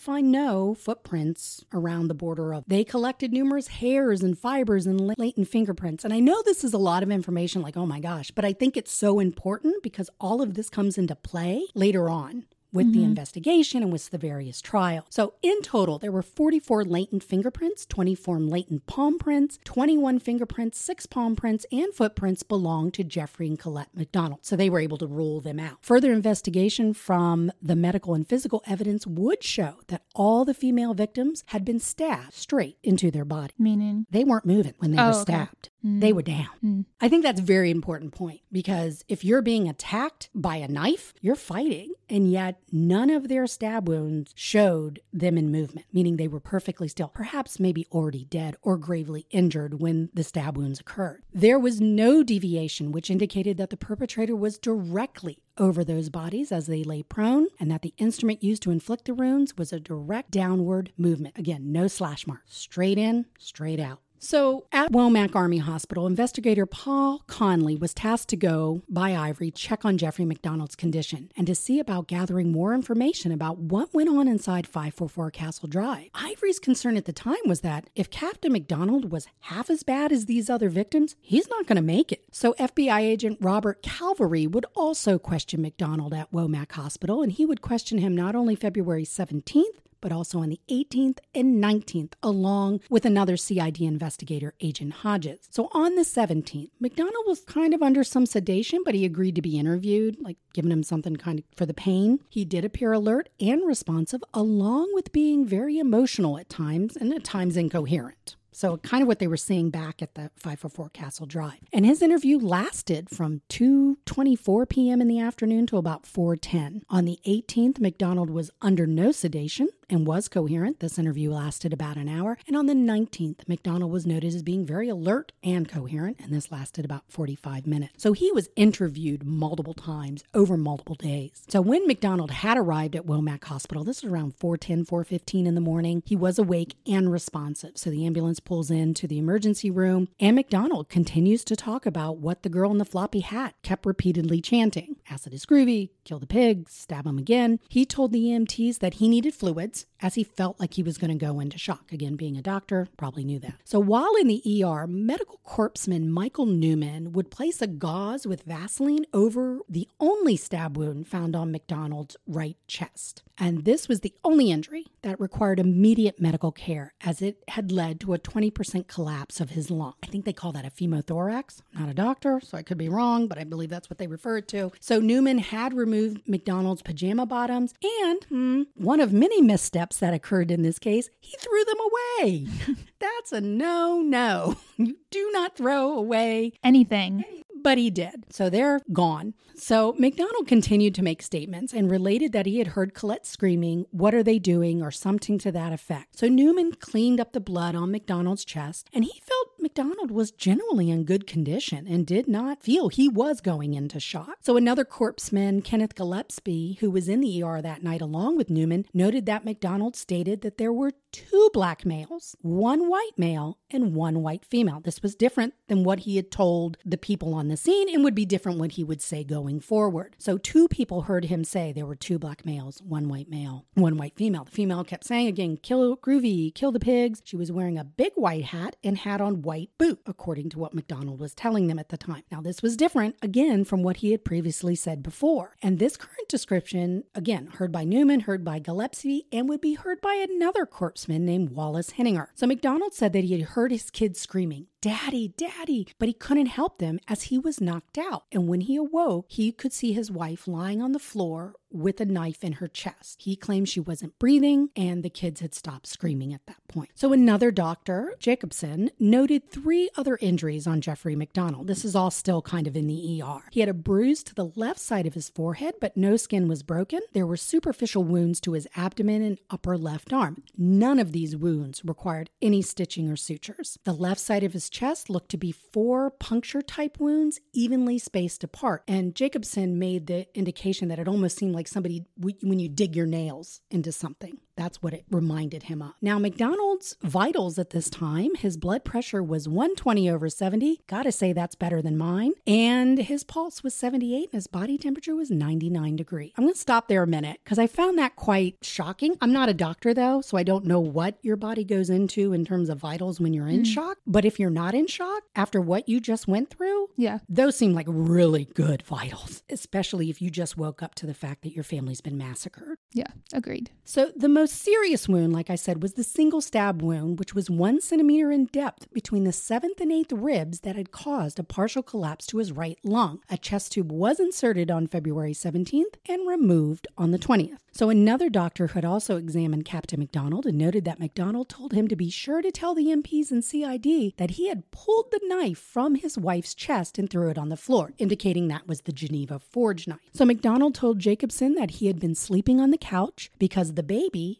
find 0.00 0.32
no 0.32 0.74
footprints 0.74 1.64
around 1.72 2.08
the 2.08 2.14
border 2.14 2.54
of. 2.54 2.64
They 2.66 2.84
collected 2.84 3.32
numerous 3.32 3.68
hairs 3.68 4.22
and 4.22 4.38
fibers 4.38 4.86
and 4.86 5.00
latent 5.18 5.48
fingerprints. 5.48 6.04
And 6.04 6.14
I 6.14 6.20
know 6.20 6.42
this 6.42 6.64
is 6.64 6.72
a 6.72 6.78
lot 6.78 7.02
of 7.02 7.10
information 7.10 7.62
like 7.62 7.76
oh 7.76 7.86
my 7.86 8.00
gosh, 8.00 8.30
but 8.30 8.44
I 8.44 8.52
think 8.52 8.76
it's 8.76 8.92
so 8.92 9.20
important 9.20 9.82
because 9.82 10.10
all 10.18 10.40
of 10.40 10.54
this 10.54 10.70
comes 10.70 10.96
into 10.96 11.14
play 11.14 11.66
later 11.74 12.08
on 12.08 12.44
with 12.72 12.92
the 12.92 13.00
mm-hmm. 13.00 13.08
investigation 13.08 13.82
and 13.82 13.92
with 13.92 14.10
the 14.10 14.18
various 14.18 14.60
trials. 14.60 15.06
So, 15.10 15.34
in 15.42 15.62
total, 15.62 15.98
there 15.98 16.12
were 16.12 16.22
44 16.22 16.84
latent 16.84 17.22
fingerprints, 17.22 17.86
24 17.86 18.40
latent 18.40 18.86
palm 18.86 19.18
prints, 19.18 19.58
21 19.64 20.18
fingerprints, 20.18 20.80
six 20.80 21.06
palm 21.06 21.36
prints, 21.36 21.66
and 21.72 21.92
footprints 21.94 22.42
belonged 22.42 22.94
to 22.94 23.04
Jeffrey 23.04 23.46
and 23.46 23.58
Colette 23.58 23.94
MacDonald. 23.94 24.40
So, 24.42 24.56
they 24.56 24.70
were 24.70 24.80
able 24.80 24.98
to 24.98 25.06
rule 25.06 25.40
them 25.40 25.58
out. 25.58 25.78
Further 25.82 26.12
investigation 26.12 26.94
from 26.94 27.52
the 27.60 27.76
medical 27.76 28.14
and 28.14 28.28
physical 28.28 28.62
evidence 28.66 29.06
would 29.06 29.42
show 29.42 29.76
that 29.88 30.02
all 30.14 30.44
the 30.44 30.54
female 30.54 30.94
victims 30.94 31.44
had 31.46 31.64
been 31.64 31.80
stabbed 31.80 32.34
straight 32.34 32.78
into 32.82 33.10
their 33.10 33.24
body. 33.24 33.54
Meaning. 33.58 34.06
They 34.10 34.24
weren't 34.24 34.46
moving 34.46 34.74
when 34.78 34.92
they 34.92 34.98
Oh, 34.98 35.06
were 35.06 35.12
okay. 35.12 35.20
stabbed. 35.22 35.70
Mm. 35.84 36.00
They 36.00 36.12
were 36.12 36.22
down. 36.22 36.48
Mm. 36.64 36.84
I 37.00 37.08
think 37.08 37.22
that's 37.22 37.40
a 37.40 37.44
very 37.44 37.70
important 37.70 38.12
point 38.12 38.40
because 38.52 39.04
if 39.08 39.24
you're 39.24 39.42
being 39.42 39.68
attacked 39.68 40.28
by 40.34 40.56
a 40.56 40.68
knife, 40.68 41.14
you're 41.20 41.36
fighting, 41.36 41.92
and 42.08 42.30
yet 42.30 42.59
none 42.72 43.10
of 43.10 43.28
their 43.28 43.46
stab 43.46 43.88
wounds 43.88 44.32
showed 44.34 45.00
them 45.12 45.36
in 45.36 45.50
movement, 45.50 45.86
meaning 45.92 46.16
they 46.16 46.28
were 46.28 46.40
perfectly 46.40 46.88
still, 46.88 47.08
perhaps 47.08 47.60
maybe 47.60 47.86
already 47.92 48.24
dead 48.24 48.56
or 48.62 48.76
gravely 48.76 49.26
injured 49.30 49.80
when 49.80 50.10
the 50.14 50.24
stab 50.24 50.56
wounds 50.56 50.80
occurred. 50.80 51.22
There 51.32 51.58
was 51.58 51.80
no 51.80 52.22
deviation, 52.22 52.92
which 52.92 53.10
indicated 53.10 53.56
that 53.56 53.70
the 53.70 53.76
perpetrator 53.76 54.36
was 54.36 54.58
directly 54.58 55.42
over 55.58 55.84
those 55.84 56.08
bodies 56.08 56.52
as 56.52 56.66
they 56.66 56.82
lay 56.82 57.02
prone, 57.02 57.46
and 57.58 57.70
that 57.70 57.82
the 57.82 57.94
instrument 57.98 58.42
used 58.42 58.62
to 58.62 58.70
inflict 58.70 59.04
the 59.04 59.14
wounds 59.14 59.56
was 59.56 59.72
a 59.72 59.80
direct 59.80 60.30
downward 60.30 60.92
movement. 60.96 61.36
Again, 61.38 61.70
no 61.70 61.86
slash 61.86 62.26
mark, 62.26 62.42
straight 62.46 62.98
in, 62.98 63.26
straight 63.38 63.80
out. 63.80 64.00
So, 64.22 64.66
at 64.70 64.92
Womack 64.92 65.34
Army 65.34 65.56
Hospital, 65.56 66.06
investigator 66.06 66.66
Paul 66.66 67.22
Conley 67.26 67.74
was 67.74 67.94
tasked 67.94 68.28
to 68.28 68.36
go 68.36 68.82
by 68.86 69.16
Ivory 69.16 69.50
check 69.50 69.82
on 69.82 69.96
Jeffrey 69.96 70.26
MacDonald's 70.26 70.76
condition 70.76 71.32
and 71.38 71.46
to 71.46 71.54
see 71.54 71.80
about 71.80 72.06
gathering 72.06 72.52
more 72.52 72.74
information 72.74 73.32
about 73.32 73.56
what 73.56 73.94
went 73.94 74.10
on 74.10 74.28
inside 74.28 74.66
544 74.66 75.30
Castle 75.30 75.68
Drive. 75.68 76.10
Ivory's 76.14 76.58
concern 76.58 76.98
at 76.98 77.06
the 77.06 77.14
time 77.14 77.38
was 77.46 77.62
that 77.62 77.88
if 77.96 78.10
Captain 78.10 78.52
MacDonald 78.52 79.10
was 79.10 79.26
half 79.40 79.70
as 79.70 79.82
bad 79.84 80.12
as 80.12 80.26
these 80.26 80.50
other 80.50 80.68
victims, 80.68 81.16
he's 81.22 81.48
not 81.48 81.66
going 81.66 81.76
to 81.76 81.82
make 81.82 82.12
it. 82.12 82.24
So, 82.30 82.52
FBI 82.58 83.00
agent 83.00 83.38
Robert 83.40 83.82
Caverly 83.82 84.46
would 84.46 84.66
also 84.76 85.18
question 85.18 85.62
MacDonald 85.62 86.12
at 86.12 86.30
Womack 86.30 86.72
Hospital, 86.72 87.22
and 87.22 87.32
he 87.32 87.46
would 87.46 87.62
question 87.62 87.96
him 87.96 88.14
not 88.14 88.34
only 88.34 88.54
February 88.54 89.06
17th, 89.06 89.64
but 90.00 90.12
also 90.12 90.40
on 90.40 90.48
the 90.48 90.60
18th 90.70 91.18
and 91.34 91.62
19th, 91.62 92.12
along 92.22 92.80
with 92.88 93.04
another 93.04 93.36
CID 93.36 93.80
investigator, 93.80 94.54
Agent 94.60 94.92
Hodges. 94.92 95.48
So 95.50 95.68
on 95.72 95.94
the 95.94 96.02
17th, 96.02 96.70
MacDonald 96.80 97.24
was 97.26 97.40
kind 97.40 97.74
of 97.74 97.82
under 97.82 98.04
some 98.04 98.26
sedation, 98.26 98.82
but 98.84 98.94
he 98.94 99.04
agreed 99.04 99.34
to 99.34 99.42
be 99.42 99.58
interviewed, 99.58 100.16
like 100.20 100.36
giving 100.52 100.72
him 100.72 100.82
something 100.82 101.16
kind 101.16 101.40
of 101.40 101.44
for 101.54 101.66
the 101.66 101.74
pain. 101.74 102.20
He 102.28 102.44
did 102.44 102.64
appear 102.64 102.92
alert 102.92 103.28
and 103.40 103.66
responsive, 103.66 104.22
along 104.34 104.90
with 104.94 105.12
being 105.12 105.46
very 105.46 105.78
emotional 105.78 106.38
at 106.38 106.48
times 106.48 106.96
and 106.96 107.12
at 107.12 107.24
times 107.24 107.56
incoherent. 107.56 108.36
So, 108.52 108.76
kind 108.78 109.02
of 109.02 109.08
what 109.08 109.18
they 109.18 109.26
were 109.26 109.36
seeing 109.36 109.70
back 109.70 110.02
at 110.02 110.14
the 110.14 110.30
544 110.36 110.90
Castle 110.90 111.26
Drive. 111.26 111.60
And 111.72 111.86
his 111.86 112.02
interview 112.02 112.38
lasted 112.38 113.08
from 113.10 113.42
2:24 113.48 114.68
p.m. 114.68 115.00
in 115.00 115.08
the 115.08 115.20
afternoon 115.20 115.66
to 115.68 115.76
about 115.76 116.04
4:10. 116.04 116.82
On 116.88 117.04
the 117.04 117.18
18th, 117.26 117.80
MacDonald 117.80 118.30
was 118.30 118.50
under 118.60 118.86
no 118.86 119.12
sedation 119.12 119.68
and 119.88 120.06
was 120.06 120.28
coherent. 120.28 120.80
This 120.80 120.98
interview 120.98 121.32
lasted 121.32 121.72
about 121.72 121.96
an 121.96 122.08
hour. 122.08 122.38
And 122.46 122.56
on 122.56 122.66
the 122.66 122.74
19th, 122.74 123.48
MacDonald 123.48 123.90
was 123.90 124.06
noted 124.06 124.34
as 124.34 124.42
being 124.42 124.64
very 124.64 124.88
alert 124.88 125.32
and 125.42 125.68
coherent, 125.68 126.18
and 126.20 126.32
this 126.32 126.52
lasted 126.52 126.84
about 126.84 127.04
45 127.08 127.66
minutes. 127.66 128.02
So 128.02 128.12
he 128.12 128.30
was 128.32 128.48
interviewed 128.56 129.24
multiple 129.24 129.74
times 129.74 130.24
over 130.34 130.56
multiple 130.56 130.94
days. 130.94 131.42
So 131.48 131.60
when 131.60 131.86
MacDonald 131.86 132.30
had 132.30 132.56
arrived 132.56 132.96
at 132.96 133.06
Womack 133.06 133.44
Hospital, 133.44 133.84
this 133.84 134.02
was 134.02 134.12
around 134.12 134.34
4:10, 134.36 134.84
4:15 134.84 135.46
in 135.46 135.54
the 135.54 135.60
morning, 135.60 136.02
he 136.06 136.16
was 136.16 136.38
awake 136.38 136.74
and 136.86 137.10
responsive. 137.10 137.72
So 137.76 137.90
the 137.90 138.06
ambulance 138.06 138.39
pulls 138.44 138.70
in 138.70 138.94
to 138.94 139.06
the 139.06 139.18
emergency 139.18 139.70
room, 139.70 140.08
and 140.18 140.36
MacDonald 140.36 140.88
continues 140.88 141.44
to 141.44 141.56
talk 141.56 141.86
about 141.86 142.18
what 142.18 142.42
the 142.42 142.48
girl 142.48 142.70
in 142.70 142.78
the 142.78 142.84
floppy 142.84 143.20
hat 143.20 143.54
kept 143.62 143.86
repeatedly 143.86 144.40
chanting. 144.40 144.96
Acid 145.08 145.34
is 145.34 145.46
groovy, 145.46 145.90
kill 146.04 146.18
the 146.18 146.26
pigs, 146.26 146.72
stab 146.72 147.06
him 147.06 147.18
again. 147.18 147.60
He 147.68 147.84
told 147.84 148.12
the 148.12 148.24
EMTs 148.24 148.78
that 148.78 148.94
he 148.94 149.08
needed 149.08 149.34
fluids 149.34 149.86
as 150.00 150.14
he 150.14 150.24
felt 150.24 150.58
like 150.58 150.74
he 150.74 150.82
was 150.82 150.98
going 150.98 151.10
to 151.10 151.26
go 151.26 151.40
into 151.40 151.58
shock. 151.58 151.92
Again, 151.92 152.16
being 152.16 152.36
a 152.36 152.42
doctor, 152.42 152.88
probably 152.96 153.24
knew 153.24 153.38
that. 153.40 153.54
So 153.64 153.78
while 153.80 154.14
in 154.20 154.28
the 154.28 154.64
ER, 154.64 154.86
medical 154.86 155.40
corpsman 155.46 156.08
Michael 156.08 156.46
Newman 156.46 157.12
would 157.12 157.30
place 157.30 157.60
a 157.60 157.66
gauze 157.66 158.26
with 158.26 158.44
Vaseline 158.44 159.06
over 159.12 159.58
the 159.68 159.88
only 159.98 160.36
stab 160.36 160.76
wound 160.76 161.08
found 161.08 161.36
on 161.36 161.52
MacDonald's 161.52 162.16
right 162.26 162.56
chest. 162.66 163.22
And 163.38 163.64
this 163.64 163.88
was 163.88 164.00
the 164.00 164.14
only 164.22 164.50
injury 164.50 164.86
that 165.02 165.18
required 165.18 165.58
immediate 165.58 166.20
medical 166.20 166.52
care 166.52 166.92
as 167.00 167.22
it 167.22 167.42
had 167.48 167.72
led 167.72 168.00
to 168.00 168.12
a 168.12 168.18
20% 168.30 168.86
collapse 168.86 169.40
of 169.40 169.50
his 169.50 169.70
lung. 169.70 169.94
I 170.02 170.06
think 170.06 170.24
they 170.24 170.32
call 170.32 170.52
that 170.52 170.64
a 170.64 170.70
pneumothorax. 170.70 171.62
I'm 171.74 171.80
not 171.80 171.90
a 171.90 171.94
doctor, 171.94 172.40
so 172.40 172.56
I 172.56 172.62
could 172.62 172.78
be 172.78 172.88
wrong, 172.88 173.26
but 173.26 173.38
I 173.38 173.44
believe 173.44 173.70
that's 173.70 173.90
what 173.90 173.98
they 173.98 174.06
refer 174.06 174.38
it 174.38 174.48
to. 174.48 174.70
So 174.80 175.00
Newman 175.00 175.38
had 175.38 175.74
removed 175.74 176.22
MacDonald's 176.28 176.82
pajama 176.82 177.26
bottoms 177.26 177.74
and 178.02 178.24
hmm, 178.24 178.62
one 178.74 179.00
of 179.00 179.12
many 179.12 179.42
missteps 179.42 179.98
that 179.98 180.14
occurred 180.14 180.50
in 180.50 180.62
this 180.62 180.78
case, 180.78 181.10
he 181.20 181.36
threw 181.38 181.64
them 181.64 181.78
away. 181.80 182.46
that's 183.00 183.32
a 183.32 183.40
no 183.40 184.00
no. 184.00 184.56
You 184.80 184.96
do 185.10 185.30
not 185.34 185.58
throw 185.58 185.92
away 185.92 186.54
anything 186.64 187.39
but 187.62 187.78
he 187.78 187.90
did. 187.90 188.24
So 188.30 188.50
they're 188.50 188.80
gone. 188.92 189.34
So 189.56 189.94
MacDonald 189.98 190.46
continued 190.46 190.94
to 190.94 191.02
make 191.02 191.20
statements 191.22 191.74
and 191.74 191.90
related 191.90 192.32
that 192.32 192.46
he 192.46 192.58
had 192.58 192.68
heard 192.68 192.94
Colette 192.94 193.26
screaming, 193.26 193.84
What 193.90 194.14
are 194.14 194.22
they 194.22 194.38
doing? 194.38 194.82
or 194.82 194.90
something 194.90 195.38
to 195.38 195.52
that 195.52 195.72
effect. 195.72 196.18
So 196.18 196.28
Newman 196.28 196.72
cleaned 196.72 197.20
up 197.20 197.32
the 197.32 197.40
blood 197.40 197.74
on 197.74 197.90
MacDonald's 197.90 198.44
chest 198.44 198.88
and 198.92 199.04
he 199.04 199.20
felt 199.22 199.48
MacDonald 199.58 200.10
was 200.10 200.30
generally 200.30 200.90
in 200.90 201.04
good 201.04 201.26
condition 201.26 201.86
and 201.86 202.06
did 202.06 202.26
not 202.26 202.62
feel 202.62 202.88
he 202.88 203.08
was 203.08 203.40
going 203.40 203.74
into 203.74 204.00
shock. 204.00 204.38
So 204.40 204.56
another 204.56 204.84
corpsman, 204.84 205.62
Kenneth 205.62 205.94
Gillespie, 205.94 206.78
who 206.80 206.90
was 206.90 207.08
in 207.08 207.20
the 207.20 207.42
ER 207.42 207.60
that 207.60 207.82
night 207.82 208.00
along 208.00 208.36
with 208.36 208.48
Newman, 208.50 208.86
noted 208.94 209.26
that 209.26 209.44
MacDonald 209.44 209.96
stated 209.96 210.40
that 210.42 210.56
there 210.58 210.72
were 210.72 210.92
two 211.12 211.50
black 211.52 211.84
males, 211.84 212.36
one 212.40 212.88
white 212.88 213.16
male, 213.16 213.58
and 213.70 213.94
one 213.94 214.22
white 214.22 214.44
female. 214.44 214.80
This 214.80 215.02
was 215.02 215.14
different 215.14 215.54
than 215.68 215.84
what 215.84 216.00
he 216.00 216.16
had 216.16 216.30
told 216.30 216.76
the 216.84 216.98
people 216.98 217.34
on 217.34 217.48
the 217.48 217.56
scene 217.56 217.88
and 217.92 218.04
would 218.04 218.14
be 218.14 218.24
different 218.24 218.58
what 218.58 218.72
he 218.72 218.84
would 218.84 219.02
say 219.02 219.24
going 219.24 219.60
forward. 219.60 220.16
So, 220.18 220.38
two 220.38 220.68
people 220.68 221.02
heard 221.02 221.26
him 221.26 221.44
say 221.44 221.72
there 221.72 221.86
were 221.86 221.96
two 221.96 222.18
black 222.18 222.44
males, 222.44 222.82
one 222.82 223.08
white 223.08 223.28
male, 223.28 223.66
one 223.74 223.96
white 223.96 224.14
female. 224.16 224.44
The 224.44 224.50
female 224.50 224.84
kept 224.84 225.04
saying 225.04 225.26
again, 225.26 225.56
kill 225.56 225.96
Groovy, 225.96 226.54
kill 226.54 226.72
the 226.72 226.80
pigs. 226.80 227.22
She 227.24 227.36
was 227.36 227.52
wearing 227.52 227.78
a 227.78 227.84
big 227.84 228.12
white 228.14 228.44
hat 228.46 228.76
and 228.82 228.98
had 228.98 229.20
on 229.20 229.42
white 229.42 229.70
boot, 229.78 230.00
according 230.06 230.50
to 230.50 230.58
what 230.58 230.74
MacDonald 230.74 231.20
was 231.20 231.34
telling 231.34 231.66
them 231.66 231.78
at 231.78 231.88
the 231.88 231.96
time. 231.96 232.22
Now, 232.30 232.40
this 232.40 232.62
was 232.62 232.76
different 232.76 233.16
again 233.22 233.64
from 233.64 233.82
what 233.82 233.98
he 233.98 234.12
had 234.12 234.24
previously 234.24 234.74
said 234.74 235.02
before. 235.02 235.56
And 235.62 235.78
this 235.78 235.96
current 235.96 236.28
description, 236.28 237.04
again, 237.14 237.46
heard 237.54 237.72
by 237.72 237.84
Newman, 237.84 238.20
heard 238.20 238.44
by 238.44 238.58
Gillespie, 238.58 239.26
and 239.32 239.48
would 239.48 239.60
be 239.60 239.74
heard 239.74 240.00
by 240.00 240.14
another 240.14 240.66
corpsman 241.00 241.20
named 241.20 241.50
Wallace 241.50 241.90
Henninger. 241.90 242.30
So, 242.34 242.46
MacDonald 242.46 242.94
said 242.94 243.12
that 243.12 243.24
he 243.24 243.38
had 243.38 243.50
heard 243.50 243.70
his 243.70 243.90
kids 243.90 244.20
screaming, 244.20 244.66
Daddy, 244.80 245.34
Daddy, 245.36 245.88
but 245.98 246.08
he 246.08 246.14
couldn't 246.14 246.46
help 246.46 246.78
them 246.78 247.00
as 247.06 247.24
he 247.24 247.38
was 247.38 247.60
knocked 247.60 247.98
out. 247.98 248.24
And 248.32 248.48
when 248.48 248.62
he 248.62 248.76
awoke, 248.76 249.26
he 249.28 249.52
could 249.52 249.74
see 249.74 249.92
his 249.92 250.10
wife 250.10 250.48
lying 250.48 250.80
on 250.80 250.92
the 250.92 250.98
floor 250.98 251.54
with 251.72 252.00
a 252.00 252.04
knife 252.04 252.42
in 252.42 252.54
her 252.54 252.68
chest. 252.68 253.22
He 253.22 253.36
claimed 253.36 253.68
she 253.68 253.80
wasn't 253.80 254.18
breathing 254.18 254.70
and 254.74 255.02
the 255.02 255.10
kids 255.10 255.40
had 255.40 255.54
stopped 255.54 255.86
screaming 255.86 256.34
at 256.34 256.46
that 256.46 256.66
point. 256.68 256.90
So 256.94 257.12
another 257.12 257.50
doctor, 257.50 258.14
Jacobson, 258.18 258.90
noted 258.98 259.48
three 259.48 259.88
other 259.96 260.18
injuries 260.20 260.66
on 260.66 260.80
Jeffrey 260.80 261.14
MacDonald. 261.14 261.66
This 261.66 261.84
is 261.84 261.94
all 261.94 262.10
still 262.10 262.42
kind 262.42 262.66
of 262.66 262.76
in 262.76 262.86
the 262.86 263.22
ER. 263.22 263.42
He 263.50 263.60
had 263.60 263.68
a 263.68 263.74
bruise 263.74 264.22
to 264.24 264.34
the 264.34 264.50
left 264.56 264.80
side 264.80 265.06
of 265.06 265.14
his 265.14 265.28
forehead, 265.28 265.74
but 265.80 265.96
no 265.96 266.16
skin 266.16 266.48
was 266.48 266.62
broken. 266.62 267.00
There 267.12 267.26
were 267.26 267.36
superficial 267.36 268.02
wounds 268.02 268.40
to 268.40 268.52
his 268.52 268.66
abdomen 268.76 269.22
and 269.22 269.38
upper 269.48 269.78
left 269.78 270.12
arm. 270.12 270.42
None 270.56 270.98
of 270.98 271.12
these 271.12 271.36
wounds 271.36 271.84
required 271.84 272.30
any 272.42 272.62
stitching 272.62 273.08
or 273.08 273.16
sutures. 273.16 273.78
The 273.84 273.92
left 273.92 274.20
side 274.20 274.42
of 274.42 274.54
his 274.54 274.69
chest 274.70 275.10
looked 275.10 275.30
to 275.30 275.36
be 275.36 275.52
four 275.52 276.10
puncture 276.10 276.62
type 276.62 276.98
wounds 276.98 277.40
evenly 277.52 277.98
spaced 277.98 278.44
apart, 278.44 278.82
and 278.86 279.14
Jacobson 279.14 279.78
made 279.78 280.06
the 280.06 280.26
indication 280.34 280.88
that 280.88 280.98
it 280.98 281.08
almost 281.08 281.36
seemed 281.36 281.54
like 281.54 281.68
somebody 281.68 282.04
when 282.16 282.58
you 282.58 282.68
dig 282.68 282.96
your 282.96 283.06
nails 283.06 283.60
into 283.70 283.92
something. 283.92 284.38
That's 284.60 284.82
what 284.82 284.92
it 284.92 285.06
reminded 285.10 285.62
him 285.64 285.80
of. 285.80 285.94
Now, 286.02 286.18
MacDonald's 286.18 286.94
vitals 287.02 287.58
at 287.58 287.70
this 287.70 287.88
time, 287.88 288.34
his 288.34 288.58
blood 288.58 288.84
pressure 288.84 289.22
was 289.22 289.48
120 289.48 290.10
over 290.10 290.28
70. 290.28 290.82
Gotta 290.86 291.12
say, 291.12 291.32
that's 291.32 291.54
better 291.54 291.80
than 291.80 291.96
mine. 291.96 292.32
And 292.46 292.98
his 292.98 293.24
pulse 293.24 293.62
was 293.62 293.72
78 293.72 294.24
and 294.24 294.32
his 294.34 294.46
body 294.46 294.76
temperature 294.76 295.16
was 295.16 295.30
99 295.30 295.96
degrees. 295.96 296.32
I'm 296.36 296.44
gonna 296.44 296.54
stop 296.54 296.88
there 296.88 297.02
a 297.02 297.06
minute 297.06 297.40
because 297.42 297.58
I 297.58 297.66
found 297.66 297.96
that 298.00 298.16
quite 298.16 298.58
shocking. 298.60 299.16
I'm 299.22 299.32
not 299.32 299.48
a 299.48 299.54
doctor 299.54 299.94
though, 299.94 300.20
so 300.20 300.36
I 300.36 300.42
don't 300.42 300.66
know 300.66 300.80
what 300.80 301.16
your 301.22 301.36
body 301.36 301.64
goes 301.64 301.88
into 301.88 302.34
in 302.34 302.44
terms 302.44 302.68
of 302.68 302.76
vitals 302.76 303.18
when 303.18 303.32
you're 303.32 303.48
in 303.48 303.62
mm. 303.62 303.66
shock. 303.66 303.96
But 304.06 304.26
if 304.26 304.38
you're 304.38 304.50
not 304.50 304.74
in 304.74 304.88
shock 304.88 305.22
after 305.34 305.62
what 305.62 305.88
you 305.88 306.00
just 306.00 306.28
went 306.28 306.50
through, 306.50 306.90
yeah, 306.98 307.20
those 307.30 307.56
seem 307.56 307.72
like 307.72 307.86
really 307.88 308.44
good 308.44 308.82
vitals, 308.82 309.42
especially 309.48 310.10
if 310.10 310.20
you 310.20 310.28
just 310.28 310.58
woke 310.58 310.82
up 310.82 310.94
to 310.96 311.06
the 311.06 311.14
fact 311.14 311.40
that 311.44 311.54
your 311.54 311.64
family's 311.64 312.02
been 312.02 312.18
massacred. 312.18 312.76
Yeah, 312.92 313.12
agreed. 313.32 313.70
So 313.84 314.12
the 314.14 314.28
most 314.28 314.49
serious 314.50 315.08
wound, 315.08 315.32
like 315.32 315.50
I 315.50 315.54
said, 315.54 315.82
was 315.82 315.94
the 315.94 316.04
single 316.04 316.40
stab 316.40 316.82
wound, 316.82 317.18
which 317.18 317.34
was 317.34 317.48
one 317.48 317.80
centimeter 317.80 318.30
in 318.30 318.46
depth 318.46 318.92
between 318.92 319.24
the 319.24 319.32
seventh 319.32 319.80
and 319.80 319.90
eighth 319.90 320.12
ribs 320.12 320.60
that 320.60 320.76
had 320.76 320.90
caused 320.90 321.38
a 321.38 321.44
partial 321.44 321.82
collapse 321.82 322.26
to 322.26 322.38
his 322.38 322.52
right 322.52 322.78
lung. 322.82 323.20
A 323.30 323.38
chest 323.38 323.72
tube 323.72 323.90
was 323.90 324.20
inserted 324.20 324.70
on 324.70 324.86
February 324.86 325.32
17th 325.32 325.94
and 326.08 326.28
removed 326.28 326.88
on 326.98 327.10
the 327.10 327.18
20th. 327.18 327.58
So, 327.72 327.88
another 327.88 328.28
doctor 328.28 328.66
who 328.66 328.74
had 328.74 328.84
also 328.84 329.16
examined 329.16 329.64
Captain 329.64 330.00
MacDonald 330.00 330.44
and 330.44 330.58
noted 330.58 330.84
that 330.84 330.98
MacDonald 330.98 331.48
told 331.48 331.72
him 331.72 331.86
to 331.88 331.94
be 331.94 332.10
sure 332.10 332.42
to 332.42 332.50
tell 332.50 332.74
the 332.74 332.86
MPs 332.86 333.30
and 333.30 333.44
CID 333.44 334.14
that 334.16 334.32
he 334.32 334.48
had 334.48 334.70
pulled 334.72 335.10
the 335.10 335.20
knife 335.22 335.58
from 335.58 335.94
his 335.94 336.18
wife's 336.18 336.54
chest 336.54 336.98
and 336.98 337.08
threw 337.08 337.28
it 337.28 337.38
on 337.38 337.48
the 337.48 337.56
floor, 337.56 337.92
indicating 337.98 338.48
that 338.48 338.66
was 338.66 338.82
the 338.82 338.92
Geneva 338.92 339.38
Forge 339.38 339.86
knife. 339.86 340.00
So, 340.12 340.24
MacDonald 340.24 340.74
told 340.74 340.98
Jacobson 340.98 341.54
that 341.54 341.72
he 341.72 341.86
had 341.86 342.00
been 342.00 342.16
sleeping 342.16 342.60
on 342.60 342.70
the 342.70 342.78
couch 342.78 343.30
because 343.38 343.74
the 343.74 343.84
baby 343.84 344.39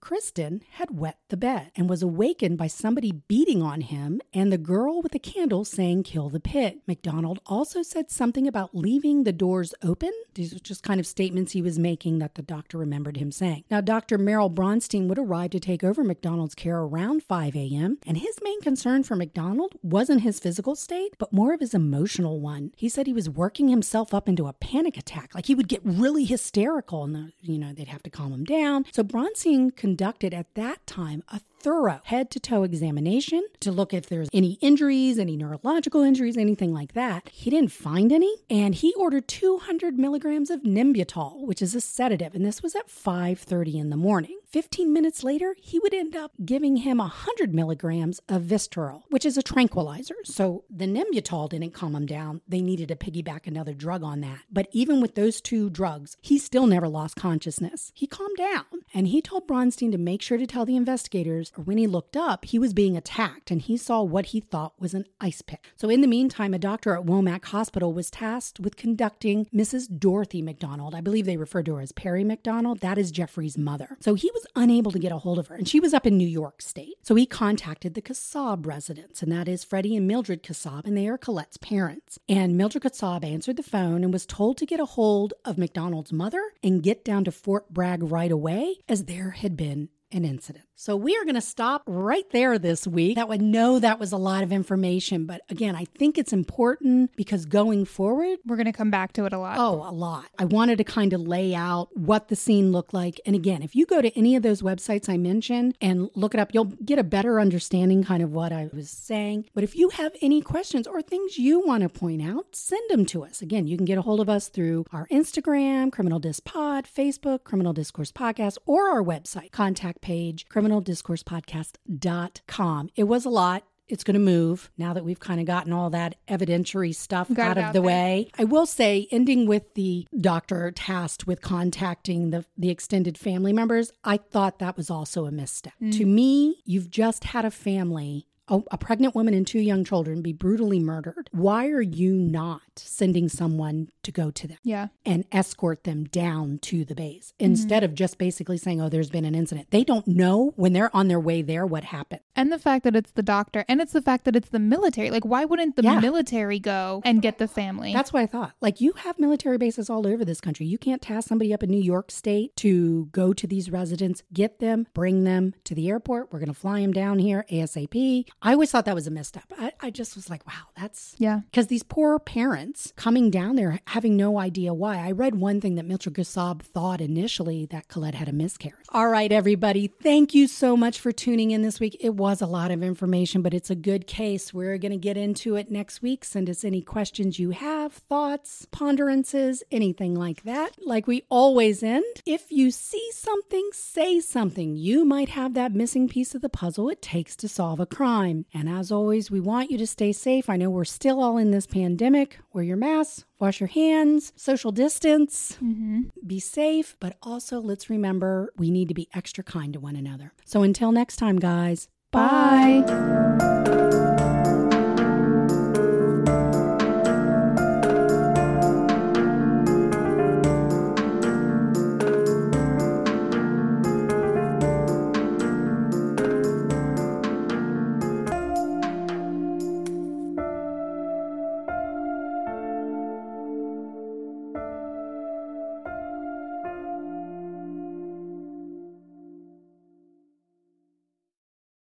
Kristen 0.00 0.62
had 0.72 0.98
wet 0.98 1.18
the 1.28 1.36
bed 1.36 1.70
and 1.76 1.88
was 1.88 2.02
awakened 2.02 2.56
by 2.56 2.66
somebody 2.66 3.12
beating 3.12 3.62
on 3.62 3.82
him 3.82 4.20
and 4.32 4.52
the 4.52 4.58
girl 4.58 5.02
with 5.02 5.12
the 5.12 5.18
candle 5.18 5.64
saying, 5.64 6.04
Kill 6.04 6.28
the 6.28 6.40
pit. 6.40 6.80
MacDonald 6.86 7.40
also 7.46 7.82
said 7.82 8.10
something 8.10 8.46
about 8.46 8.74
leaving 8.74 9.24
the 9.24 9.32
doors 9.32 9.74
open. 9.82 10.12
These 10.34 10.54
were 10.54 10.60
just 10.60 10.82
kind 10.82 11.00
of 11.00 11.06
statements 11.06 11.52
he 11.52 11.62
was 11.62 11.78
making 11.78 12.18
that 12.18 12.36
the 12.36 12.42
doctor 12.42 12.78
remembered 12.78 13.16
him 13.16 13.32
saying. 13.32 13.64
Now, 13.70 13.80
Dr. 13.80 14.18
Merrill 14.18 14.50
Bronstein 14.50 15.08
would 15.08 15.18
arrive 15.18 15.50
to 15.50 15.60
take 15.60 15.82
over 15.82 16.04
MacDonald's 16.04 16.54
care 16.54 16.78
around 16.78 17.22
5 17.22 17.56
a.m., 17.56 17.98
and 18.06 18.18
his 18.18 18.38
main 18.42 18.60
concern 18.60 19.02
for 19.02 19.16
MacDonald 19.16 19.74
wasn't 19.82 20.22
his 20.22 20.38
physical 20.40 20.76
state, 20.76 21.14
but 21.18 21.32
more 21.32 21.52
of 21.52 21.60
his 21.60 21.74
emotional 21.74 22.40
one. 22.40 22.72
He 22.76 22.88
said 22.88 23.06
he 23.06 23.12
was 23.12 23.28
working 23.28 23.68
himself 23.68 24.14
up 24.14 24.28
into 24.28 24.46
a 24.46 24.52
panic 24.52 24.96
attack. 24.96 25.34
Like 25.34 25.46
he 25.46 25.54
would 25.54 25.68
get 25.68 25.80
really 25.84 26.24
hysterical 26.24 27.04
and, 27.04 27.16
uh, 27.16 27.30
you 27.40 27.58
know, 27.58 27.72
they'd 27.72 27.88
have 27.88 28.02
to 28.04 28.10
calm 28.10 28.32
him 28.32 28.44
down. 28.44 28.84
So 28.92 29.02
Bronstein 29.02 29.74
conducted 29.88 30.34
at 30.34 30.54
that 30.54 30.86
time 30.86 31.24
a 31.32 31.40
thorough 31.60 32.00
head 32.04 32.30
to 32.30 32.40
toe 32.40 32.62
examination 32.62 33.46
to 33.60 33.72
look 33.72 33.92
if 33.92 34.06
there's 34.08 34.28
any 34.32 34.58
injuries, 34.60 35.18
any 35.18 35.36
neurological 35.36 36.02
injuries, 36.02 36.36
anything 36.36 36.72
like 36.72 36.92
that. 36.92 37.28
He 37.32 37.50
didn't 37.50 37.72
find 37.72 38.12
any, 38.12 38.36
and 38.48 38.74
he 38.74 38.94
ordered 38.94 39.28
200 39.28 39.98
milligrams 39.98 40.50
of 40.50 40.62
Nembutal, 40.62 41.46
which 41.46 41.62
is 41.62 41.74
a 41.74 41.80
sedative, 41.80 42.34
and 42.34 42.44
this 42.44 42.62
was 42.62 42.74
at 42.74 42.88
5:30 42.88 43.78
in 43.78 43.90
the 43.90 43.96
morning. 43.96 44.38
15 44.50 44.94
minutes 44.94 45.22
later, 45.22 45.54
he 45.60 45.78
would 45.78 45.92
end 45.92 46.16
up 46.16 46.32
giving 46.42 46.78
him 46.78 46.98
100 46.98 47.54
milligrams 47.54 48.18
of 48.30 48.42
Vistaril, 48.42 49.02
which 49.10 49.26
is 49.26 49.36
a 49.36 49.42
tranquilizer. 49.42 50.14
So 50.24 50.64
the 50.70 50.86
Nembutal 50.86 51.50
didn't 51.50 51.74
calm 51.74 51.94
him 51.94 52.06
down. 52.06 52.40
They 52.48 52.62
needed 52.62 52.88
to 52.88 52.96
piggyback 52.96 53.46
another 53.46 53.74
drug 53.74 54.02
on 54.02 54.20
that. 54.22 54.40
But 54.50 54.68
even 54.72 55.02
with 55.02 55.16
those 55.16 55.42
two 55.42 55.68
drugs, 55.68 56.16
he 56.22 56.38
still 56.38 56.66
never 56.66 56.88
lost 56.88 57.16
consciousness. 57.16 57.92
He 57.94 58.06
calmed 58.06 58.38
down 58.38 58.64
and 58.94 59.08
he 59.08 59.20
told 59.20 59.46
Bronstein 59.46 59.92
to 59.92 59.98
make 59.98 60.22
sure 60.22 60.38
to 60.38 60.46
tell 60.46 60.64
the 60.64 60.76
investigators, 60.76 61.47
or 61.56 61.62
when 61.62 61.78
he 61.78 61.86
looked 61.86 62.16
up, 62.16 62.44
he 62.44 62.58
was 62.58 62.74
being 62.74 62.96
attacked 62.96 63.50
and 63.50 63.62
he 63.62 63.76
saw 63.76 64.02
what 64.02 64.26
he 64.26 64.40
thought 64.40 64.74
was 64.78 64.94
an 64.94 65.04
ice 65.20 65.42
pick. 65.42 65.70
So 65.76 65.88
in 65.88 66.00
the 66.00 66.06
meantime, 66.06 66.54
a 66.54 66.58
doctor 66.58 66.96
at 66.96 67.06
Womack 67.06 67.46
Hospital 67.46 67.92
was 67.92 68.10
tasked 68.10 68.60
with 68.60 68.76
conducting 68.76 69.46
Mrs. 69.54 69.88
Dorothy 69.98 70.42
MacDonald. 70.42 70.94
I 70.94 71.00
believe 71.00 71.26
they 71.26 71.36
referred 71.36 71.66
to 71.66 71.74
her 71.76 71.80
as 71.80 71.92
Perry 71.92 72.24
MacDonald. 72.24 72.80
That 72.80 72.98
is 72.98 73.10
Jeffrey's 73.10 73.56
mother. 73.56 73.96
So 74.00 74.14
he 74.14 74.30
was 74.32 74.46
unable 74.56 74.90
to 74.92 74.98
get 74.98 75.12
a 75.12 75.18
hold 75.18 75.38
of 75.38 75.48
her, 75.48 75.54
and 75.54 75.68
she 75.68 75.80
was 75.80 75.94
up 75.94 76.06
in 76.06 76.16
New 76.16 76.26
York 76.26 76.62
State. 76.62 76.96
So 77.02 77.14
he 77.14 77.26
contacted 77.26 77.94
the 77.94 78.02
Kassab 78.02 78.66
residence, 78.66 79.22
and 79.22 79.30
that 79.32 79.48
is 79.48 79.64
Freddie 79.64 79.96
and 79.96 80.06
Mildred 80.06 80.42
Kassab, 80.42 80.86
and 80.86 80.96
they 80.96 81.08
are 81.08 81.18
Colette's 81.18 81.56
parents. 81.56 82.18
And 82.28 82.56
Mildred 82.56 82.82
Kassab 82.82 83.24
answered 83.24 83.56
the 83.56 83.62
phone 83.62 84.04
and 84.04 84.12
was 84.12 84.26
told 84.26 84.58
to 84.58 84.66
get 84.66 84.80
a 84.80 84.84
hold 84.84 85.34
of 85.44 85.58
MacDonald's 85.58 86.12
mother 86.12 86.42
and 86.62 86.82
get 86.82 87.04
down 87.04 87.24
to 87.24 87.32
Fort 87.32 87.72
Bragg 87.72 88.02
right 88.02 88.30
away, 88.30 88.76
as 88.88 89.04
there 89.04 89.30
had 89.30 89.56
been 89.56 89.88
an 90.10 90.24
incident. 90.24 90.67
So 90.80 90.94
we 90.94 91.16
are 91.16 91.24
going 91.24 91.34
to 91.34 91.40
stop 91.40 91.82
right 91.88 92.30
there 92.30 92.56
this 92.56 92.86
week. 92.86 93.16
That 93.16 93.28
would 93.28 93.42
know 93.42 93.80
that 93.80 93.98
was 93.98 94.12
a 94.12 94.16
lot 94.16 94.44
of 94.44 94.52
information, 94.52 95.26
but 95.26 95.40
again, 95.48 95.74
I 95.74 95.86
think 95.86 96.16
it's 96.16 96.32
important 96.32 97.16
because 97.16 97.46
going 97.46 97.84
forward, 97.84 98.38
we're 98.46 98.54
going 98.54 98.66
to 98.66 98.72
come 98.72 98.88
back 98.88 99.12
to 99.14 99.24
it 99.24 99.32
a 99.32 99.38
lot. 99.40 99.58
Oh, 99.58 99.84
a 99.84 99.90
lot. 99.90 100.26
I 100.38 100.44
wanted 100.44 100.78
to 100.78 100.84
kind 100.84 101.12
of 101.12 101.20
lay 101.22 101.52
out 101.52 101.88
what 101.96 102.28
the 102.28 102.36
scene 102.36 102.70
looked 102.70 102.94
like. 102.94 103.20
And 103.26 103.34
again, 103.34 103.64
if 103.64 103.74
you 103.74 103.86
go 103.86 104.00
to 104.00 104.16
any 104.16 104.36
of 104.36 104.44
those 104.44 104.62
websites 104.62 105.08
I 105.08 105.16
mentioned 105.16 105.74
and 105.80 106.10
look 106.14 106.32
it 106.32 106.38
up, 106.38 106.54
you'll 106.54 106.66
get 106.66 107.00
a 107.00 107.02
better 107.02 107.40
understanding 107.40 108.04
kind 108.04 108.22
of 108.22 108.30
what 108.30 108.52
I 108.52 108.70
was 108.72 108.88
saying. 108.88 109.46
But 109.54 109.64
if 109.64 109.74
you 109.74 109.88
have 109.88 110.14
any 110.22 110.40
questions 110.40 110.86
or 110.86 111.02
things 111.02 111.38
you 111.38 111.58
want 111.58 111.82
to 111.82 111.88
point 111.88 112.22
out, 112.22 112.54
send 112.54 112.88
them 112.88 113.04
to 113.06 113.24
us. 113.24 113.42
Again, 113.42 113.66
you 113.66 113.76
can 113.76 113.84
get 113.84 113.98
a 113.98 114.02
hold 114.02 114.20
of 114.20 114.28
us 114.28 114.46
through 114.46 114.84
our 114.92 115.08
Instagram, 115.08 115.90
Criminal 115.90 116.20
Disc 116.20 116.44
Pod, 116.44 116.86
Facebook, 116.86 117.42
Criminal 117.42 117.72
Discourse 117.72 118.12
Podcast, 118.12 118.58
or 118.64 118.88
our 118.88 119.02
website 119.02 119.50
contact 119.50 120.02
page, 120.02 120.48
criminaldiscoursepodcast.com. 120.68 122.90
It 122.96 123.04
was 123.04 123.24
a 123.24 123.30
lot 123.30 123.64
it's 123.88 124.04
going 124.04 124.14
to 124.14 124.20
move 124.20 124.70
now 124.76 124.92
that 124.92 125.04
we've 125.04 125.18
kind 125.18 125.40
of 125.40 125.46
gotten 125.46 125.72
all 125.72 125.90
that 125.90 126.16
evidentiary 126.28 126.94
stuff 126.94 127.32
Got 127.32 127.52
out 127.52 127.58
of 127.58 127.64
out 127.64 127.72
the 127.72 127.80
there. 127.80 127.86
way. 127.86 128.30
I 128.38 128.44
will 128.44 128.66
say, 128.66 129.08
ending 129.10 129.46
with 129.46 129.74
the 129.74 130.06
doctor 130.20 130.70
tasked 130.70 131.26
with 131.26 131.40
contacting 131.40 132.30
the, 132.30 132.44
the 132.56 132.68
extended 132.68 133.16
family 133.16 133.52
members, 133.52 133.90
I 134.04 134.18
thought 134.18 134.58
that 134.58 134.76
was 134.76 134.90
also 134.90 135.24
a 135.24 135.30
misstep. 135.30 135.72
To 135.92 136.04
me, 136.04 136.56
you've 136.64 136.90
just 136.90 137.24
had 137.24 137.46
a 137.46 137.50
family. 137.50 138.26
A, 138.48 138.60
a 138.70 138.78
pregnant 138.78 139.14
woman 139.14 139.34
and 139.34 139.46
two 139.46 139.58
young 139.60 139.84
children 139.84 140.22
be 140.22 140.32
brutally 140.32 140.78
murdered. 140.80 141.28
Why 141.32 141.68
are 141.68 141.82
you 141.82 142.14
not 142.14 142.62
sending 142.76 143.28
someone 143.28 143.90
to 144.02 144.12
go 144.12 144.30
to 144.30 144.46
them 144.48 144.58
Yeah. 144.64 144.88
and 145.04 145.24
escort 145.32 145.84
them 145.84 146.04
down 146.04 146.58
to 146.62 146.84
the 146.84 146.94
base 146.94 147.32
mm-hmm. 147.38 147.46
instead 147.46 147.84
of 147.84 147.94
just 147.94 148.18
basically 148.18 148.56
saying, 148.58 148.80
oh, 148.80 148.88
there's 148.88 149.10
been 149.10 149.24
an 149.24 149.34
incident? 149.34 149.68
They 149.70 149.84
don't 149.84 150.06
know 150.06 150.52
when 150.56 150.72
they're 150.72 150.94
on 150.96 151.08
their 151.08 151.20
way 151.20 151.42
there 151.42 151.66
what 151.66 151.84
happened. 151.84 152.20
And 152.36 152.52
the 152.52 152.58
fact 152.58 152.84
that 152.84 152.94
it's 152.96 153.10
the 153.10 153.22
doctor 153.22 153.64
and 153.68 153.80
it's 153.80 153.92
the 153.92 154.02
fact 154.02 154.24
that 154.24 154.36
it's 154.36 154.48
the 154.50 154.58
military. 154.58 155.10
Like, 155.10 155.24
why 155.24 155.44
wouldn't 155.44 155.76
the 155.76 155.82
Yeah. 155.82 156.00
military 156.00 156.58
go 156.58 157.02
and 157.04 157.20
get 157.20 157.38
the 157.38 157.48
family? 157.48 157.92
That's 157.92 158.12
what 158.12 158.22
I 158.22 158.26
thought. 158.26 158.52
Like 158.60 158.80
you 158.80 158.92
have 158.92 159.18
military 159.18 159.58
bases 159.58 159.90
all 159.90 160.06
over 160.06 160.24
this 160.24 160.40
country. 160.40 160.66
You 160.66 160.78
can't 160.78 161.02
task 161.02 161.28
somebody 161.28 161.52
up 161.52 161.62
in 161.62 161.70
New 161.70 161.80
York 161.82 162.10
State 162.10 162.54
to 162.56 163.06
go 163.12 163.32
to 163.32 163.46
these 163.46 163.70
residents, 163.70 164.22
get 164.32 164.58
them, 164.60 164.86
bring 164.94 165.24
them 165.24 165.54
to 165.64 165.74
the 165.74 165.88
airport. 165.88 166.32
We're 166.32 166.38
going 166.38 166.48
to 166.48 166.54
fly 166.54 166.80
them 166.80 166.92
down 166.92 167.18
here 167.18 167.44
ASAP. 167.50 168.26
I 168.40 168.52
always 168.52 168.70
thought 168.70 168.84
that 168.84 168.94
was 168.94 169.06
a 169.06 169.10
misstep. 169.10 169.52
I, 169.58 169.72
I 169.80 169.90
just 169.90 170.14
was 170.14 170.30
like, 170.30 170.46
wow, 170.46 170.68
that's 170.76 171.16
yeah. 171.18 171.40
because 171.50 171.66
these 171.66 171.82
poor 171.82 172.18
parents 172.20 172.92
coming 172.94 173.30
down 173.30 173.56
there 173.56 173.80
having 173.88 174.16
no 174.16 174.38
idea 174.38 174.72
why. 174.72 174.98
I 174.98 175.10
read 175.10 175.34
one 175.34 175.60
thing 175.60 175.74
that 175.74 175.84
Mildred 175.84 176.14
Kassab 176.14 176.62
thought 176.62 177.00
initially 177.00 177.66
that 177.66 177.88
Colette 177.88 178.14
had 178.14 178.28
a 178.28 178.32
miscarriage. 178.32 178.86
All 178.90 179.08
right, 179.08 179.32
everybody, 179.32 179.88
thank 179.88 180.34
you 180.34 180.46
so 180.46 180.76
much 180.76 181.00
for 181.00 181.10
tuning 181.10 181.50
in 181.50 181.62
this 181.62 181.80
week. 181.80 181.96
It 182.00 182.14
was 182.14 182.40
a 182.40 182.46
lot 182.46 182.70
of 182.70 182.82
information, 182.82 183.42
but 183.42 183.54
it's 183.54 183.70
a 183.70 183.74
good 183.74 184.06
case. 184.06 184.54
We're 184.54 184.78
going 184.78 184.92
to 184.92 184.98
get 184.98 185.16
into 185.16 185.56
it 185.56 185.70
next 185.70 186.00
week. 186.00 186.24
Send 186.24 186.48
us 186.48 186.64
any 186.64 186.80
questions 186.80 187.40
you 187.40 187.50
have, 187.50 187.92
thoughts, 187.92 188.66
ponderances, 188.70 189.64
anything 189.72 190.14
like 190.14 190.44
that. 190.44 190.76
Like 190.80 191.08
we 191.08 191.24
always 191.28 191.82
end, 191.82 192.04
if 192.24 192.52
you 192.52 192.70
see 192.70 193.10
something, 193.12 193.70
say 193.72 194.20
something. 194.20 194.76
You 194.76 195.04
might 195.04 195.30
have 195.30 195.54
that 195.54 195.74
missing 195.74 196.08
piece 196.08 196.36
of 196.36 196.40
the 196.40 196.48
puzzle 196.48 196.88
it 196.88 197.02
takes 197.02 197.34
to 197.36 197.48
solve 197.48 197.80
a 197.80 197.86
crime. 197.86 198.27
And 198.54 198.68
as 198.68 198.92
always, 198.92 199.30
we 199.30 199.40
want 199.40 199.70
you 199.70 199.78
to 199.78 199.86
stay 199.86 200.12
safe. 200.12 200.48
I 200.48 200.56
know 200.56 200.70
we're 200.70 200.84
still 200.84 201.20
all 201.20 201.38
in 201.38 201.50
this 201.50 201.66
pandemic. 201.66 202.38
Wear 202.52 202.64
your 202.64 202.76
masks, 202.76 203.24
wash 203.38 203.60
your 203.60 203.68
hands, 203.68 204.32
social 204.36 204.72
distance, 204.72 205.58
mm-hmm. 205.62 206.02
be 206.26 206.40
safe, 206.40 206.96
but 207.00 207.16
also 207.22 207.60
let's 207.60 207.90
remember 207.90 208.52
we 208.56 208.70
need 208.70 208.88
to 208.88 208.94
be 208.94 209.08
extra 209.14 209.44
kind 209.44 209.72
to 209.72 209.80
one 209.80 209.96
another. 209.96 210.32
So 210.44 210.62
until 210.62 210.92
next 210.92 211.16
time, 211.16 211.38
guys, 211.38 211.88
Bye. 212.10 212.84